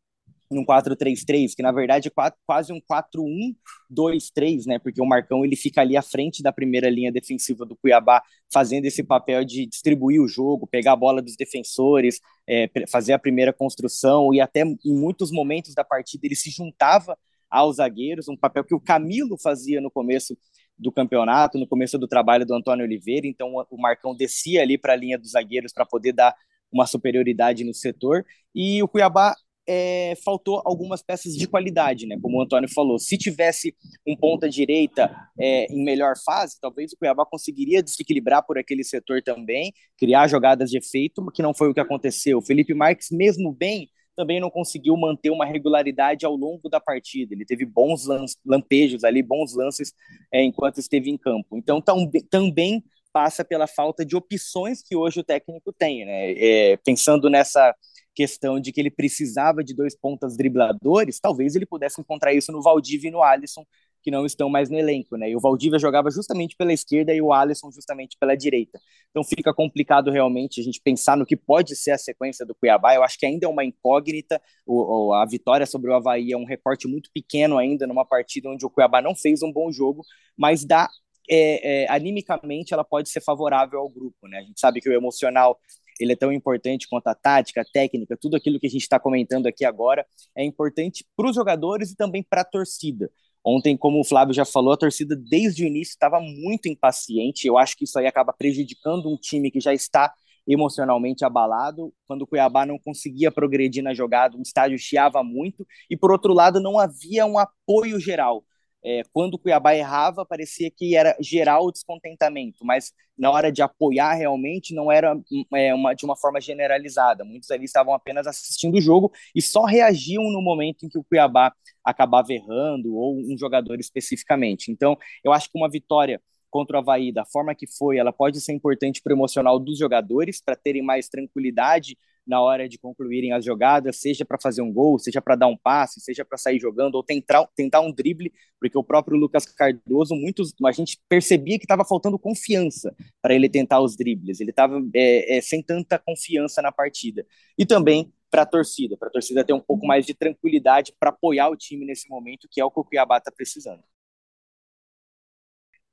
um 0.60 0.66
4-3-3, 0.66 1.54
que 1.56 1.64
na 1.64 1.72
verdade 1.72 2.10
é 2.10 2.32
quase 2.46 2.74
um 2.74 2.80
4-1-2-3, 2.82 4.66
né? 4.66 4.80
Porque 4.80 5.02
o 5.02 5.06
Marcão 5.06 5.46
ele 5.46 5.56
fica 5.56 5.82
ali 5.82 5.96
à 5.96 6.02
frente 6.02 6.44
da 6.44 6.52
primeira 6.52 6.90
linha 6.90 7.12
defensiva 7.12 7.66
do 7.66 7.76
Cuiabá, 7.76 8.22
fazendo 8.52 8.86
esse 8.86 9.04
papel 9.04 9.46
de 9.46 9.66
distribuir 9.66 10.22
o 10.22 10.28
jogo, 10.28 10.68
pegar 10.68 10.94
a 10.94 10.96
bola 10.96 11.22
dos 11.22 11.36
defensores, 11.36 12.20
é, 12.48 12.70
fazer 12.90 13.14
a 13.14 13.20
primeira 13.20 13.54
construção 13.54 14.34
e 14.34 14.42
até 14.42 14.64
em 14.64 14.94
muitos 14.94 15.32
momentos 15.32 15.74
da 15.74 15.84
partida 15.84 16.26
ele 16.26 16.36
se 16.36 16.50
juntava 16.50 17.18
aos 17.50 17.78
zagueiros, 17.78 18.30
um 18.30 18.38
papel 18.38 18.64
que 18.64 18.74
o 18.74 18.80
Camilo 18.80 19.38
fazia 19.38 19.82
no 19.82 19.92
começo 19.92 20.38
do 20.78 20.92
campeonato, 20.92 21.60
no 21.60 21.68
começo 21.68 21.98
do 22.00 22.08
trabalho 22.08 22.46
do 22.46 22.56
Antônio 22.56 22.86
Oliveira, 22.86 23.28
então 23.28 23.54
o 23.70 23.78
Marcão 23.78 24.16
descia 24.16 24.62
ali 24.62 24.78
para 24.78 24.94
a 24.94 24.96
linha 24.96 25.20
dos 25.20 25.32
zagueiros 25.32 25.74
para 25.74 25.86
poder 25.86 26.14
dar 26.14 26.34
uma 26.72 26.88
superioridade 26.88 27.64
no 27.64 27.74
setor, 27.74 28.26
e 28.56 28.82
o 28.82 28.88
Cuiabá 28.88 29.36
é, 29.68 30.16
faltou 30.24 30.62
algumas 30.66 31.02
peças 31.02 31.34
de 31.34 31.48
qualidade, 31.48 32.08
né? 32.08 32.18
Como 32.22 32.38
o 32.38 32.42
Antônio 32.42 32.70
falou, 32.70 32.98
se 32.98 33.18
tivesse 33.18 33.76
um 34.08 34.16
ponta 34.16 34.50
direita 34.50 35.16
é, 35.40 35.66
em 35.72 35.84
melhor 35.84 36.16
fase, 36.24 36.60
talvez 36.60 36.92
o 36.92 36.98
Cuiabá 36.98 37.26
conseguiria 37.26 37.84
desequilibrar 37.84 38.46
por 38.46 38.58
aquele 38.58 38.84
setor 38.84 39.22
também, 39.22 39.74
criar 39.98 40.28
jogadas 40.28 40.70
de 40.70 40.78
efeito, 40.78 41.26
que 41.32 41.42
não 41.42 41.54
foi 41.54 41.70
o 41.70 41.74
que 41.74 41.80
aconteceu. 41.80 42.40
O 42.40 42.42
Felipe 42.42 42.74
Marques, 42.74 43.10
mesmo 43.12 43.54
bem, 43.54 43.90
também 44.16 44.40
não 44.40 44.50
conseguiu 44.50 44.96
manter 44.98 45.30
uma 45.30 45.46
regularidade 45.46 46.26
ao 46.26 46.36
longo 46.36 46.68
da 46.70 46.80
partida. 46.80 47.34
Ele 47.34 47.46
teve 47.46 47.66
bons 47.66 48.06
lampejos 48.46 49.04
ali, 49.04 49.22
bons 49.24 49.56
lances 49.56 49.94
é, 50.32 50.44
enquanto 50.44 50.80
esteve 50.80 51.10
em 51.10 51.18
campo. 51.18 51.58
Então, 51.58 51.82
também 52.30 52.84
passa 53.14 53.44
pela 53.44 53.68
falta 53.68 54.06
de 54.06 54.16
opções 54.16 54.82
que 54.82 54.96
hoje 54.96 55.20
o 55.20 55.24
técnico 55.24 55.74
tem, 55.74 56.06
né? 56.06 56.32
É, 56.32 56.78
pensando 56.78 57.30
nessa 57.30 57.74
questão 58.14 58.60
de 58.60 58.72
que 58.72 58.80
ele 58.80 58.92
precisava 58.92 59.64
de 59.64 59.74
dois 59.74 59.96
pontas 59.96 60.36
dribladores, 60.36 61.20
talvez 61.20 61.56
ele 61.56 61.66
pudesse 61.66 62.00
encontrar 62.00 62.34
isso 62.34 62.52
no 62.52 62.62
Valdívia 62.62 63.10
e 63.10 63.12
no 63.12 63.24
Alisson, 63.24 63.66
que 64.02 64.12
não 64.12 64.26
estão 64.26 64.50
mais 64.50 64.70
no 64.70 64.78
elenco, 64.78 65.16
né? 65.16 65.30
E 65.30 65.36
o 65.36 65.40
Valdívia 65.40 65.78
jogava 65.78 66.10
justamente 66.10 66.56
pela 66.56 66.74
esquerda 66.74 67.14
e 67.14 67.22
o 67.22 67.32
Alisson 67.32 67.72
justamente 67.72 68.18
pela 68.20 68.36
direita. 68.36 68.80
Então 69.10 69.24
fica 69.24 69.54
complicado 69.54 70.10
realmente 70.10 70.60
a 70.60 70.64
gente 70.64 70.82
pensar 70.84 71.16
no 71.16 71.26
que 71.26 71.38
pode 71.38 71.76
ser 71.76 71.92
a 71.92 71.98
sequência 71.98 72.46
do 72.46 72.56
Cuiabá. 72.56 72.96
Eu 72.96 73.04
acho 73.04 73.18
que 73.18 73.26
ainda 73.26 73.46
é 73.46 73.50
uma 73.50 73.64
incógnita. 73.64 74.42
O, 74.66 75.14
a 75.14 75.26
vitória 75.26 75.66
sobre 75.66 75.92
o 75.92 75.94
Havaí 75.94 76.32
é 76.32 76.38
um 76.38 76.46
recorte 76.46 76.88
muito 76.88 77.12
pequeno 77.14 77.58
ainda 77.58 77.86
numa 77.86 78.06
partida 78.06 78.50
onde 78.50 78.66
o 78.66 78.70
Cuiabá 78.70 79.02
não 79.02 79.16
fez 79.16 79.44
um 79.44 79.52
bom 79.52 79.72
jogo, 79.72 80.04
mas 80.36 80.66
dá 80.66 80.90
é, 81.30 81.84
é, 81.84 81.92
animicamente 81.92 82.74
ela 82.74 82.84
pode 82.84 83.10
ser 83.10 83.22
favorável 83.22 83.80
ao 83.80 83.90
grupo, 83.90 84.28
né? 84.28 84.40
A 84.40 84.44
gente 84.44 84.60
sabe 84.60 84.82
que 84.82 84.90
o 84.90 84.94
emocional 84.94 85.60
ele 86.04 86.14
é 86.14 86.16
tão 86.16 86.32
importante 86.32 86.88
quanto 86.88 87.08
a 87.08 87.16
tática, 87.16 87.62
a 87.62 87.66
técnica, 87.66 88.18
tudo 88.20 88.36
aquilo 88.36 88.60
que 88.60 88.68
a 88.68 88.70
gente 88.70 88.82
está 88.82 89.00
comentando 89.00 89.48
aqui 89.48 89.66
agora 89.66 90.06
é 90.36 90.44
importante 90.44 91.06
para 91.16 91.30
os 91.30 91.36
jogadores 91.36 91.92
e 91.92 91.96
também 91.96 92.24
para 92.24 92.42
a 92.42 92.46
torcida. 92.46 93.10
Ontem, 93.44 93.76
como 93.76 94.00
o 94.00 94.04
Flávio 94.04 94.34
já 94.34 94.46
falou, 94.46 94.74
a 94.74 94.78
torcida 94.78 95.16
desde 95.16 95.64
o 95.64 95.68
início 95.68 95.92
estava 95.92 96.20
muito 96.20 96.68
impaciente. 96.68 97.48
Eu 97.48 97.58
acho 97.58 97.76
que 97.76 97.86
isso 97.86 97.98
aí 97.98 98.06
acaba 98.06 98.32
prejudicando 98.32 99.10
um 99.10 99.18
time 99.18 99.50
que 99.50 99.60
já 99.60 99.74
está 99.74 100.14
emocionalmente 100.48 101.26
abalado. 101.26 101.92
Quando 102.06 102.22
o 102.24 102.28
Cuiabá 102.28 102.66
não 102.66 102.78
conseguia 102.78 103.32
progredir 103.32 103.84
na 103.84 103.94
jogada, 103.94 104.38
o 104.38 104.42
estádio 104.42 104.78
chiava 104.78 105.24
muito. 105.24 105.66
E, 105.90 105.98
por 105.98 106.12
outro 106.12 106.34
lado, 106.34 106.60
não 106.60 106.78
havia 106.78 107.26
um 107.26 107.38
apoio 107.38 108.00
geral. 108.00 108.44
É, 108.84 109.04
quando 109.14 109.36
o 109.36 109.38
Cuiabá 109.38 109.76
errava, 109.76 110.26
parecia 110.26 110.72
que 110.72 110.96
era 110.96 111.16
geral 111.20 111.66
o 111.66 111.72
descontentamento, 111.72 112.66
mas 112.66 112.92
na 113.18 113.30
hora 113.30 113.52
de 113.52 113.62
apoiar 113.62 114.14
realmente 114.14 114.74
não 114.74 114.92
era 114.92 115.16
é, 115.54 115.74
uma, 115.74 115.94
de 115.94 116.04
uma 116.04 116.16
forma 116.18 116.42
generalizada. 116.42 117.24
Muitos 117.24 117.52
ali 117.52 117.66
estavam 117.66 117.94
apenas 117.94 118.26
assistindo 118.26 118.76
o 118.78 118.82
jogo 118.82 119.12
e 119.36 119.42
só 119.42 119.66
reagiam 119.66 120.24
no 120.32 120.42
momento 120.42 120.86
em 120.86 120.90
que 120.90 120.98
o 120.98 121.04
Cuiabá 121.04 121.54
acabava 121.84 122.34
errando 122.34 122.96
ou 122.96 123.16
um 123.18 123.38
jogador 123.38 123.80
especificamente. 123.80 124.72
Então, 124.72 124.98
eu 125.24 125.32
acho 125.32 125.52
que 125.52 125.58
uma 125.58 125.70
vitória 125.70 126.20
contra 126.50 126.78
o 126.78 126.80
Havaí, 126.82 127.12
da 127.12 127.24
forma 127.26 127.56
que 127.56 127.66
foi, 127.66 127.98
ela 127.98 128.12
pode 128.12 128.42
ser 128.42 128.52
importante 128.52 129.02
para 129.02 129.14
o 129.14 129.16
emocional 129.16 129.58
dos 129.58 129.78
jogadores, 129.78 130.42
para 130.42 130.56
terem 130.56 130.82
mais 130.82 131.08
tranquilidade 131.08 131.98
na 132.32 132.42
hora 132.42 132.70
de 132.70 132.80
concluírem 132.80 133.34
as 133.34 133.44
jogadas, 133.44 133.98
seja 133.98 134.24
para 134.24 134.38
fazer 134.42 134.62
um 134.62 134.72
gol, 134.72 134.98
seja 134.98 135.22
para 135.22 135.36
dar 135.36 135.48
um 135.48 135.58
passe, 135.58 136.00
seja 136.00 136.24
para 136.24 136.38
sair 136.38 136.58
jogando 136.58 136.96
ou 136.96 137.04
tentar, 137.04 137.46
tentar 137.54 137.82
um 137.82 137.92
drible, 137.92 138.32
porque 138.58 138.78
o 138.78 138.84
próprio 138.84 139.18
Lucas 139.18 139.46
Cardoso, 139.46 140.16
muitos, 140.16 140.56
a 140.66 140.72
gente 140.72 140.98
percebia 141.10 141.60
que 141.60 141.66
estava 141.66 141.84
faltando 141.84 142.18
confiança 142.18 142.96
para 143.22 143.36
ele 143.36 143.50
tentar 143.50 143.82
os 143.82 143.98
dribles, 143.98 144.40
ele 144.40 144.52
estava 144.52 144.82
é, 144.96 145.40
é, 145.40 145.42
sem 145.42 145.62
tanta 145.62 146.00
confiança 146.00 146.62
na 146.62 146.72
partida. 146.72 147.26
E 147.58 147.66
também 147.66 148.10
para 148.30 148.44
a 148.44 148.46
torcida, 148.46 148.96
para 148.96 149.10
a 149.10 149.12
torcida 149.12 149.44
ter 149.44 149.52
um 149.52 149.60
pouco 149.60 149.86
mais 149.86 150.06
de 150.06 150.14
tranquilidade 150.14 150.94
para 150.98 151.10
apoiar 151.10 151.50
o 151.50 151.58
time 151.58 151.86
nesse 151.86 152.10
momento, 152.10 152.48
que 152.50 152.62
é 152.62 152.64
o 152.64 152.72
que 152.72 152.80
o 152.80 152.84
Cuiabá 152.86 153.18
está 153.18 153.30
precisando. 153.30 153.84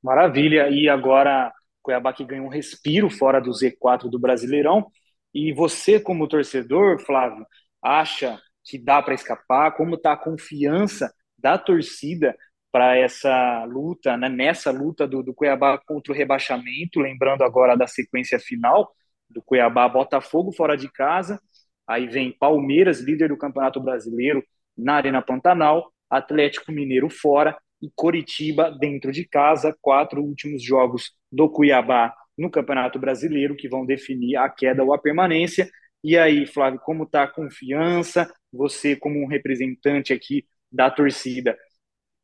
Maravilha, 0.00 0.70
e 0.70 0.88
agora 0.88 1.52
Cuiabá 1.82 2.12
que 2.12 2.24
ganhou 2.24 2.46
um 2.46 2.50
respiro 2.50 3.10
fora 3.10 3.40
do 3.40 3.50
Z4 3.50 4.08
do 4.08 4.20
Brasileirão, 4.20 4.86
e 5.34 5.52
você, 5.52 6.00
como 6.00 6.28
torcedor, 6.28 7.00
Flávio, 7.00 7.46
acha 7.82 8.40
que 8.64 8.78
dá 8.78 9.02
para 9.02 9.14
escapar? 9.14 9.72
Como 9.76 9.94
está 9.94 10.12
a 10.12 10.16
confiança 10.16 11.12
da 11.38 11.56
torcida 11.58 12.36
para 12.70 12.96
essa 12.96 13.64
luta, 13.64 14.16
né? 14.16 14.28
nessa 14.28 14.70
luta 14.70 15.06
do, 15.06 15.22
do 15.22 15.34
Cuiabá 15.34 15.78
contra 15.78 16.12
o 16.12 16.16
rebaixamento? 16.16 17.00
Lembrando 17.00 17.42
agora 17.42 17.76
da 17.76 17.86
sequência 17.86 18.38
final 18.38 18.92
do 19.28 19.42
Cuiabá 19.42 19.88
Botafogo 19.88 20.52
fora 20.52 20.76
de 20.76 20.90
casa, 20.90 21.40
aí 21.86 22.06
vem 22.06 22.32
Palmeiras, 22.32 23.00
líder 23.00 23.28
do 23.28 23.36
Campeonato 23.36 23.80
Brasileiro, 23.80 24.42
na 24.76 24.94
Arena 24.94 25.22
Pantanal, 25.22 25.92
Atlético 26.08 26.72
Mineiro 26.72 27.10
fora 27.10 27.56
e 27.80 27.90
Coritiba 27.94 28.70
dentro 28.70 29.12
de 29.12 29.26
casa, 29.26 29.76
quatro 29.80 30.22
últimos 30.22 30.62
jogos 30.62 31.12
do 31.30 31.48
Cuiabá 31.50 32.14
no 32.38 32.50
Campeonato 32.50 32.98
Brasileiro 32.98 33.56
que 33.56 33.68
vão 33.68 33.84
definir 33.84 34.36
a 34.36 34.48
queda 34.48 34.84
ou 34.84 34.94
a 34.94 34.98
permanência. 34.98 35.68
E 36.02 36.16
aí, 36.16 36.46
Flávio, 36.46 36.80
como 36.80 37.04
está 37.04 37.24
a 37.24 37.28
confiança? 37.28 38.32
Você, 38.52 38.94
como 38.96 39.20
um 39.22 39.26
representante 39.26 40.12
aqui 40.12 40.46
da 40.70 40.90
torcida, 40.90 41.58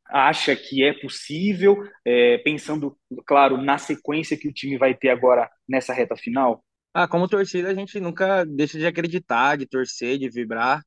acha 0.07 0.55
que 0.55 0.85
é 0.85 0.93
possível, 0.93 1.77
é, 2.05 2.39
pensando, 2.39 2.97
claro, 3.27 3.61
na 3.61 3.79
sequência 3.79 4.37
que 4.37 4.49
o 4.49 4.53
time 4.53 4.79
vai 4.79 4.95
ter 4.95 5.09
agora 5.09 5.51
nessa 5.69 5.93
reta 5.93 6.17
final? 6.17 6.65
Ah, 6.93 7.09
como 7.09 7.29
torcida, 7.29 7.71
a 7.71 7.75
gente 7.75 7.99
nunca 7.99 8.45
deixa 8.45 8.79
de 8.79 8.87
acreditar, 8.87 9.57
de 9.57 9.67
torcer, 9.67 10.19
de 10.19 10.31
vibrar. 10.31 10.83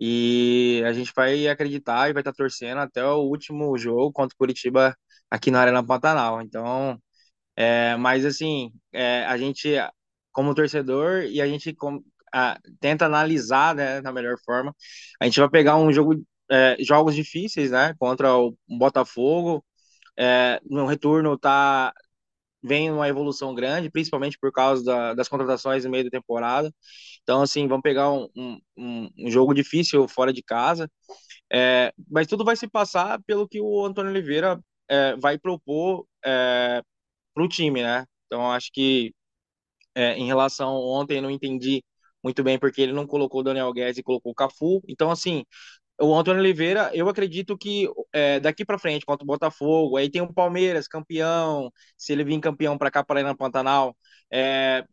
E 0.00 0.82
a 0.86 0.92
gente 0.92 1.12
vai 1.14 1.46
acreditar 1.46 2.08
e 2.08 2.12
vai 2.12 2.22
estar 2.22 2.32
torcendo 2.32 2.78
até 2.78 3.04
o 3.04 3.20
último 3.20 3.76
jogo 3.78 4.12
contra 4.12 4.34
o 4.34 4.38
Curitiba 4.38 4.96
aqui 5.30 5.50
na 5.50 5.60
Arena 5.60 5.84
Pantanal. 5.86 6.40
Então, 6.42 6.98
é, 7.56 7.96
mas 7.96 8.24
assim, 8.24 8.72
é, 8.92 9.24
a 9.26 9.36
gente, 9.38 9.68
como 10.32 10.54
torcedor, 10.54 11.24
e 11.24 11.40
a 11.40 11.46
gente 11.46 11.74
com, 11.74 12.02
a, 12.32 12.58
tenta 12.80 13.06
analisar, 13.06 13.74
né, 13.74 14.00
da 14.00 14.12
melhor 14.12 14.36
forma. 14.44 14.74
A 15.20 15.24
gente 15.26 15.40
vai 15.40 15.48
pegar 15.50 15.76
um 15.76 15.92
jogo, 15.92 16.24
é, 16.50 16.76
jogos 16.80 17.14
difíceis, 17.14 17.70
né, 17.70 17.94
contra 17.98 18.36
o 18.36 18.56
Botafogo. 18.68 19.64
É, 20.18 20.60
no 20.68 20.86
retorno 20.86 21.38
tá 21.38 21.92
vem 22.62 22.90
uma 22.92 23.08
evolução 23.08 23.54
grande, 23.54 23.90
principalmente 23.90 24.38
por 24.38 24.52
causa 24.52 24.84
da, 24.84 25.14
das 25.14 25.28
contratações 25.28 25.84
no 25.84 25.90
meio 25.90 26.04
da 26.04 26.10
temporada. 26.10 26.72
Então, 27.22 27.42
assim, 27.42 27.66
vamos 27.68 27.82
pegar 27.82 28.10
um, 28.12 28.28
um, 28.76 29.10
um 29.18 29.30
jogo 29.30 29.54
difícil 29.54 30.06
fora 30.08 30.32
de 30.32 30.42
casa. 30.42 30.90
É, 31.52 31.92
mas 32.10 32.26
tudo 32.26 32.44
vai 32.44 32.56
se 32.56 32.68
passar 32.68 33.20
pelo 33.26 33.48
que 33.48 33.60
o 33.60 33.84
Antônio 33.84 34.10
Oliveira 34.10 34.60
é, 34.88 35.16
vai 35.16 35.38
propor 35.38 36.06
é, 36.24 36.82
para 37.34 37.44
o 37.44 37.48
time, 37.48 37.82
né? 37.82 38.04
Então, 38.26 38.50
acho 38.52 38.70
que 38.72 39.14
é, 39.94 40.14
em 40.16 40.26
relação 40.26 40.74
ontem, 40.74 41.16
eu 41.16 41.22
não 41.22 41.30
entendi 41.30 41.84
muito 42.22 42.42
bem 42.42 42.58
porque 42.58 42.80
ele 42.82 42.92
não 42.92 43.06
colocou 43.06 43.40
o 43.40 43.44
Daniel 43.44 43.72
Guedes 43.72 43.98
e 43.98 44.02
colocou 44.02 44.32
o 44.32 44.34
Cafu. 44.34 44.82
Então, 44.88 45.10
assim, 45.10 45.44
o 46.00 46.14
Antônio 46.16 46.40
Oliveira, 46.42 46.90
eu 46.94 47.08
acredito 47.08 47.56
que 47.58 47.88
é, 48.12 48.40
daqui 48.40 48.64
para 48.64 48.78
frente, 48.78 49.06
contra 49.06 49.24
o 49.24 49.26
Botafogo, 49.26 49.96
aí 49.96 50.10
tem 50.10 50.22
o 50.22 50.32
Palmeiras, 50.32 50.88
campeão. 50.88 51.72
Se 51.96 52.12
ele 52.12 52.24
vir 52.24 52.40
campeão 52.40 52.78
para 52.78 52.90
cá, 52.90 53.04
para 53.04 53.20
ir 53.20 53.24
na 53.24 53.36
Pantanal, 53.36 53.96
é, 54.32 54.84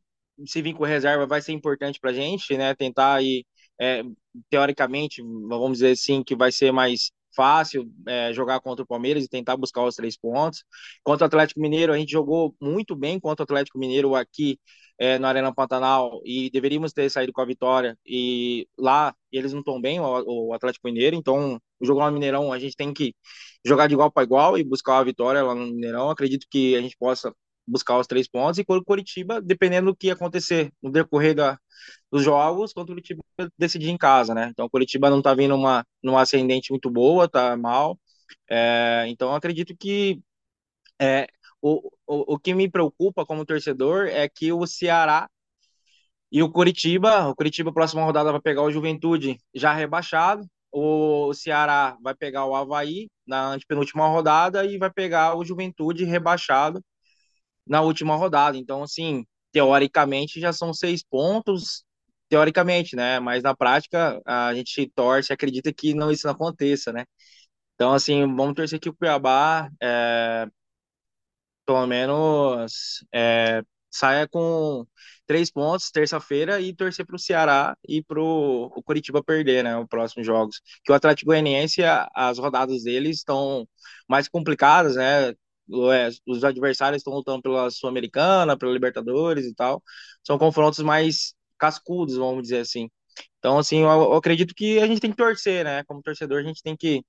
se 0.45 0.61
vir 0.61 0.73
com 0.73 0.83
reserva, 0.85 1.25
vai 1.27 1.41
ser 1.41 1.53
importante 1.53 1.99
para 1.99 2.13
gente, 2.13 2.57
né? 2.57 2.73
Tentar 2.75 3.15
aí, 3.15 3.45
é, 3.79 4.03
teoricamente, 4.49 5.21
vamos 5.47 5.79
dizer 5.79 5.91
assim, 5.91 6.23
que 6.23 6.35
vai 6.35 6.51
ser 6.51 6.71
mais 6.71 7.11
fácil 7.35 7.89
é, 8.07 8.33
jogar 8.33 8.59
contra 8.59 8.83
o 8.83 8.87
Palmeiras 8.87 9.23
e 9.23 9.29
tentar 9.29 9.57
buscar 9.57 9.83
os 9.83 9.95
três 9.95 10.17
pontos. 10.17 10.63
Contra 11.03 11.25
o 11.25 11.27
Atlético 11.27 11.59
Mineiro, 11.61 11.93
a 11.93 11.97
gente 11.97 12.11
jogou 12.11 12.55
muito 12.61 12.95
bem 12.95 13.19
contra 13.19 13.43
o 13.43 13.45
Atlético 13.45 13.79
Mineiro 13.79 14.15
aqui 14.15 14.59
é, 14.99 15.17
na 15.17 15.29
Arena 15.29 15.53
Pantanal 15.53 16.21
e 16.25 16.49
deveríamos 16.51 16.91
ter 16.91 17.09
saído 17.09 17.31
com 17.31 17.41
a 17.41 17.45
vitória. 17.45 17.97
E 18.05 18.67
lá 18.77 19.15
eles 19.31 19.53
não 19.53 19.59
estão 19.59 19.79
bem, 19.79 19.99
o, 19.99 20.49
o, 20.49 20.53
Atlético 20.53 20.87
Mineiro, 20.87 21.15
então 21.15 21.59
o 21.79 21.85
jogo 21.85 22.05
no 22.05 22.11
Mineirão 22.11 22.51
a 22.51 22.59
gente 22.59 22.75
tem 22.75 22.93
que 22.93 23.13
jogar 23.65 23.87
de 23.87 23.93
igual 23.93 24.11
para 24.11 24.23
igual 24.23 24.57
e 24.57 24.63
buscar 24.63 24.97
a 24.99 25.03
vitória 25.03 25.43
lá 25.43 25.55
no 25.55 25.67
Mineirão. 25.67 26.09
Acredito 26.09 26.45
que 26.49 26.75
a 26.75 26.81
gente 26.81 26.97
possa 26.97 27.33
buscar 27.69 27.97
os 27.99 28.07
três 28.07 28.27
pontos 28.27 28.59
e 28.59 28.65
o 28.67 28.83
Curitiba, 28.83 29.41
dependendo 29.41 29.91
do 29.91 29.95
que 29.95 30.09
acontecer 30.11 30.71
no 30.81 30.91
decorrer 30.91 31.35
da, 31.35 31.59
dos 32.11 32.23
jogos, 32.23 32.73
quando 32.73 32.89
o 32.89 32.91
Curitiba 32.93 33.21
decidir 33.57 33.89
em 33.89 33.97
casa, 33.97 34.33
né? 34.33 34.49
Então 34.51 34.65
o 34.65 34.69
Curitiba 34.69 35.09
não 35.09 35.21
tá 35.21 35.33
vindo 35.33 35.55
uma 35.55 35.85
numa 36.03 36.21
ascendente 36.21 36.71
muito 36.71 36.89
boa, 36.89 37.27
tá 37.29 37.55
mal. 37.57 37.99
É, 38.49 39.05
então 39.07 39.33
acredito 39.33 39.75
que 39.77 40.21
é, 41.01 41.27
o, 41.61 41.89
o, 42.07 42.35
o 42.35 42.39
que 42.39 42.53
me 42.53 42.69
preocupa 42.69 43.25
como 43.25 43.45
torcedor 43.45 44.07
é 44.07 44.27
que 44.29 44.51
o 44.53 44.65
Ceará 44.67 45.29
e 46.31 46.43
o 46.43 46.51
Curitiba, 46.51 47.27
o 47.27 47.35
Curitiba 47.35 47.73
próxima 47.73 48.03
rodada 48.03 48.31
vai 48.31 48.41
pegar 48.41 48.61
o 48.63 48.71
Juventude 48.71 49.39
já 49.53 49.73
rebaixado, 49.73 50.45
o 50.71 51.33
Ceará 51.33 51.97
vai 52.01 52.13
pegar 52.15 52.45
o 52.45 52.55
Havaí 52.55 53.09
na 53.25 53.53
antepenúltima 53.53 54.07
rodada 54.07 54.65
e 54.65 54.77
vai 54.77 54.91
pegar 54.91 55.35
o 55.35 55.43
Juventude 55.43 56.05
rebaixado 56.05 56.81
na 57.69 57.81
última 57.81 58.17
rodada. 58.17 58.57
Então, 58.57 58.83
assim, 58.83 59.25
teoricamente 59.53 60.41
já 60.41 60.53
são 60.53 60.73
seis 60.73 61.03
pontos, 61.03 61.85
teoricamente, 62.29 62.95
né? 62.95 63.19
Mas 63.19 63.43
na 63.43 63.55
prática 63.55 64.21
a 64.25 64.53
gente 64.55 64.91
torce, 64.95 65.33
acredita 65.33 65.73
que 65.73 65.93
não 65.93 66.11
isso 66.11 66.27
não 66.27 66.33
aconteça, 66.33 66.91
né? 66.93 67.05
Então, 67.75 67.93
assim, 67.93 68.21
vamos 68.35 68.55
torcer 68.55 68.79
que 68.79 68.89
o 68.89 68.95
Cuiabá, 68.95 69.69
é, 69.81 70.47
pelo 71.65 71.85
menos, 71.87 73.05
é, 73.13 73.61
saia 73.91 74.27
com 74.27 74.85
três 75.27 75.51
pontos 75.51 75.91
terça-feira 75.91 76.59
e 76.61 76.73
torcer 76.75 77.05
para 77.05 77.15
o 77.15 77.19
Ceará 77.19 77.77
e 77.87 78.03
para 78.03 78.19
o 78.21 78.81
Curitiba 78.83 79.23
perder, 79.23 79.63
né, 79.63 79.77
os 79.77 79.87
próximos 79.87 80.25
jogos. 80.25 80.61
Que 80.83 80.91
o 80.91 80.95
Atlético 80.95 81.27
Goianiense, 81.27 81.81
as 82.15 82.39
rodadas 82.39 82.83
deles 82.83 83.17
estão 83.17 83.67
mais 84.07 84.27
complicadas, 84.27 84.95
né? 84.95 85.33
É, 85.93 86.09
os 86.27 86.43
adversários 86.43 86.99
estão 87.01 87.13
lutando 87.13 87.41
pela 87.41 87.69
Sul-Americana, 87.69 88.57
pela 88.57 88.71
Libertadores 88.71 89.45
e 89.45 89.53
tal. 89.53 89.83
São 90.23 90.37
confrontos 90.37 90.79
mais 90.79 91.33
cascudos, 91.57 92.15
vamos 92.17 92.43
dizer 92.43 92.59
assim. 92.59 92.89
Então, 93.39 93.57
assim, 93.57 93.81
eu, 93.81 93.89
eu 93.89 94.13
acredito 94.15 94.53
que 94.55 94.79
a 94.79 94.87
gente 94.87 95.01
tem 95.01 95.11
que 95.11 95.17
torcer, 95.17 95.63
né? 95.65 95.83
Como 95.85 96.01
torcedor, 96.01 96.39
a 96.39 96.43
gente 96.43 96.63
tem 96.63 96.75
que 96.75 97.03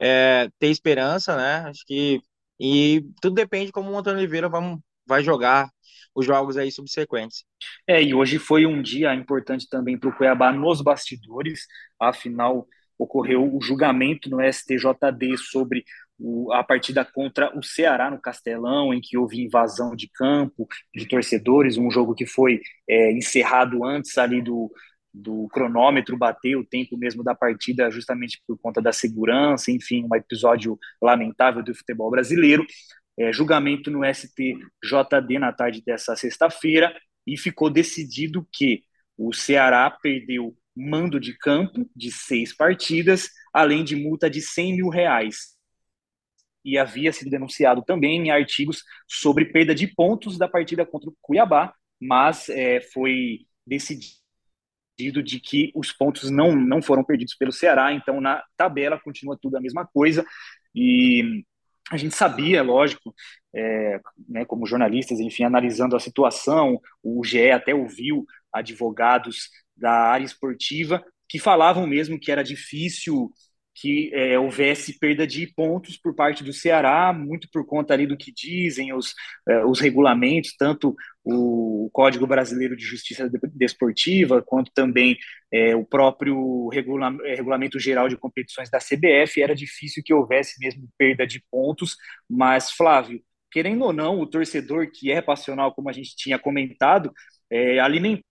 é, 0.00 0.48
ter 0.58 0.68
esperança, 0.68 1.36
né? 1.36 1.68
Acho 1.68 1.84
que 1.86 2.20
e 2.58 3.04
tudo 3.20 3.34
depende 3.34 3.72
como 3.72 3.90
o 3.90 3.98
Antônio 3.98 4.18
Oliveira 4.18 4.48
vai, 4.48 4.76
vai 5.06 5.22
jogar 5.22 5.70
os 6.14 6.24
jogos 6.24 6.56
aí 6.56 6.70
subsequentes. 6.70 7.44
É, 7.86 8.02
e 8.02 8.14
hoje 8.14 8.38
foi 8.38 8.66
um 8.66 8.80
dia 8.80 9.14
importante 9.14 9.68
também 9.68 9.98
para 9.98 10.08
o 10.08 10.16
Cuiabá 10.16 10.52
nos 10.52 10.80
bastidores, 10.80 11.66
afinal 11.98 12.66
ocorreu 12.96 13.52
o 13.52 13.60
julgamento 13.60 14.30
no 14.30 14.40
STJD 14.40 15.36
sobre 15.36 15.84
o, 16.18 16.52
a 16.52 16.62
partida 16.62 17.04
contra 17.04 17.56
o 17.56 17.62
Ceará 17.62 18.10
no 18.10 18.20
Castelão, 18.20 18.94
em 18.94 19.00
que 19.00 19.16
houve 19.18 19.42
invasão 19.42 19.94
de 19.94 20.08
campo 20.08 20.66
de 20.94 21.06
torcedores, 21.06 21.76
um 21.76 21.90
jogo 21.90 22.14
que 22.14 22.26
foi 22.26 22.60
é, 22.88 23.12
encerrado 23.12 23.84
antes 23.84 24.16
ali 24.18 24.40
do, 24.40 24.70
do 25.12 25.48
cronômetro 25.48 26.16
bater 26.16 26.56
o 26.56 26.64
tempo 26.64 26.96
mesmo 26.96 27.22
da 27.22 27.34
partida, 27.34 27.90
justamente 27.90 28.40
por 28.46 28.58
conta 28.58 28.82
da 28.82 28.92
segurança, 28.92 29.70
enfim, 29.70 30.06
um 30.10 30.14
episódio 30.16 30.78
lamentável 31.00 31.62
do 31.62 31.74
futebol 31.74 32.10
brasileiro. 32.10 32.66
É, 33.16 33.32
julgamento 33.32 33.90
no 33.90 34.04
STJD 34.04 35.38
na 35.38 35.52
tarde 35.52 35.82
dessa 35.86 36.16
sexta-feira 36.16 36.92
e 37.26 37.38
ficou 37.38 37.70
decidido 37.70 38.46
que 38.52 38.82
o 39.16 39.32
Ceará 39.32 39.88
perdeu 39.90 40.56
mando 40.76 41.20
de 41.20 41.36
campo 41.38 41.88
de 41.94 42.10
seis 42.10 42.52
partidas, 42.52 43.30
além 43.52 43.84
de 43.84 43.94
multa 43.94 44.28
de 44.28 44.40
100 44.40 44.76
mil 44.76 44.88
reais. 44.88 45.53
E 46.64 46.78
havia 46.78 47.12
sido 47.12 47.30
denunciado 47.30 47.82
também 47.82 48.20
em 48.20 48.30
artigos 48.30 48.82
sobre 49.06 49.46
perda 49.46 49.74
de 49.74 49.86
pontos 49.86 50.38
da 50.38 50.48
partida 50.48 50.86
contra 50.86 51.10
o 51.10 51.16
Cuiabá, 51.20 51.74
mas 52.00 52.48
é, 52.48 52.80
foi 52.80 53.46
decidido 53.66 55.22
de 55.22 55.40
que 55.40 55.72
os 55.74 55.92
pontos 55.92 56.30
não, 56.30 56.54
não 56.54 56.80
foram 56.80 57.04
perdidos 57.04 57.34
pelo 57.34 57.52
Ceará, 57.52 57.92
então 57.92 58.20
na 58.20 58.42
tabela 58.56 59.00
continua 59.00 59.38
tudo 59.40 59.56
a 59.56 59.60
mesma 59.60 59.86
coisa. 59.86 60.24
E 60.74 61.44
a 61.90 61.96
gente 61.96 62.14
sabia, 62.14 62.62
lógico, 62.62 63.14
é, 63.54 64.00
né, 64.28 64.44
como 64.44 64.66
jornalistas, 64.66 65.20
enfim, 65.20 65.44
analisando 65.44 65.96
a 65.96 66.00
situação, 66.00 66.80
o 67.02 67.22
GE 67.24 67.50
até 67.50 67.74
ouviu 67.74 68.24
advogados 68.52 69.50
da 69.76 69.90
área 69.90 70.24
esportiva 70.24 71.04
que 71.28 71.38
falavam 71.38 71.86
mesmo 71.86 72.18
que 72.18 72.30
era 72.30 72.42
difícil 72.42 73.30
que 73.74 74.10
é, 74.14 74.38
houvesse 74.38 74.98
perda 74.98 75.26
de 75.26 75.46
pontos 75.48 75.96
por 75.96 76.14
parte 76.14 76.44
do 76.44 76.52
Ceará, 76.52 77.12
muito 77.12 77.48
por 77.52 77.66
conta 77.66 77.92
ali 77.92 78.06
do 78.06 78.16
que 78.16 78.32
dizem 78.32 78.94
os, 78.94 79.14
é, 79.48 79.64
os 79.64 79.80
regulamentos, 79.80 80.54
tanto 80.56 80.94
o 81.24 81.90
Código 81.92 82.26
Brasileiro 82.26 82.76
de 82.76 82.84
Justiça 82.84 83.28
Desportiva, 83.52 84.42
quanto 84.42 84.70
também 84.72 85.16
é, 85.52 85.74
o 85.74 85.84
próprio 85.84 86.68
regula 86.68 87.16
é, 87.24 87.34
Regulamento 87.34 87.78
Geral 87.78 88.08
de 88.08 88.16
Competições 88.16 88.70
da 88.70 88.78
CBF, 88.78 89.42
era 89.42 89.54
difícil 89.54 90.02
que 90.04 90.14
houvesse 90.14 90.58
mesmo 90.60 90.88
perda 90.96 91.26
de 91.26 91.42
pontos, 91.50 91.96
mas, 92.30 92.70
Flávio, 92.70 93.20
querendo 93.50 93.84
ou 93.84 93.92
não, 93.92 94.20
o 94.20 94.26
torcedor 94.26 94.90
que 94.92 95.10
é 95.10 95.20
passional, 95.20 95.74
como 95.74 95.88
a 95.88 95.92
gente 95.92 96.14
tinha 96.16 96.38
comentado, 96.38 97.12
é, 97.50 97.78
alimentou 97.80 98.24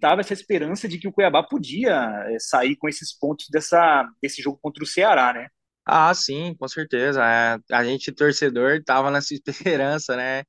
tava 0.00 0.20
essa 0.22 0.32
esperança 0.32 0.88
de 0.88 0.98
que 0.98 1.08
o 1.08 1.12
Cuiabá 1.12 1.42
podia 1.42 1.92
é, 2.28 2.38
sair 2.40 2.76
com 2.76 2.88
esses 2.88 3.16
pontos 3.18 3.46
dessa, 3.50 4.08
desse 4.22 4.42
jogo 4.42 4.58
contra 4.62 4.82
o 4.84 4.86
Ceará, 4.86 5.32
né? 5.34 5.48
Ah, 5.86 6.14
sim, 6.14 6.54
com 6.54 6.68
certeza. 6.68 7.22
É, 7.24 7.58
a 7.72 7.84
gente, 7.84 8.12
torcedor, 8.12 8.82
tava 8.84 9.10
nessa 9.10 9.34
esperança, 9.34 10.16
né, 10.16 10.44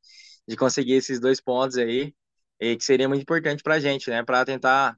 de 0.48 0.56
conseguir 0.56 0.94
esses 0.94 1.20
dois 1.20 1.42
pontos 1.42 1.78
aí, 1.78 2.14
e 2.60 2.76
que 2.78 2.84
seria 2.84 3.10
muito 3.10 3.22
importante 3.24 3.64
para 3.64 3.76
a 3.76 3.80
gente, 3.80 4.10
né, 4.10 4.24
para 4.24 4.46
tentar 4.46 4.96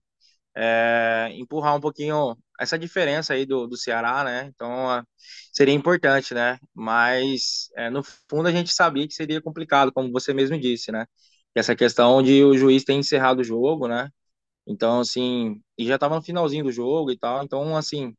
é, 0.56 1.30
empurrar 1.34 1.76
um 1.78 1.82
pouquinho 1.82 2.38
essa 2.60 2.78
diferença 2.80 3.34
aí 3.34 3.46
do, 3.46 3.68
do 3.68 3.78
Ceará, 3.78 4.24
né? 4.24 4.46
Então 4.56 5.04
seria 5.54 5.74
importante, 5.74 6.34
né? 6.34 6.60
Mas 6.74 7.70
é, 7.78 7.90
no 7.90 8.04
fundo 8.30 8.48
a 8.48 8.52
gente 8.52 8.74
sabia 8.74 9.08
que 9.08 9.14
seria 9.14 9.42
complicado, 9.42 9.92
como 9.94 10.12
você 10.12 10.34
mesmo 10.34 10.60
disse, 10.60 10.92
né? 10.92 11.06
Essa 11.56 11.76
questão 11.76 12.22
de 12.24 12.44
o 12.44 12.58
juiz 12.58 12.84
ter 12.84 12.94
encerrado 12.94 13.40
o 13.42 13.44
jogo, 13.44 13.88
né? 13.88 14.10
Então, 14.68 15.00
assim, 15.00 15.62
e 15.78 15.86
já 15.86 15.96
estava 15.96 16.16
no 16.16 16.22
finalzinho 16.22 16.64
do 16.66 16.72
jogo 16.72 17.12
e 17.12 17.18
tal. 17.18 17.44
Então, 17.44 17.76
assim, 17.76 18.14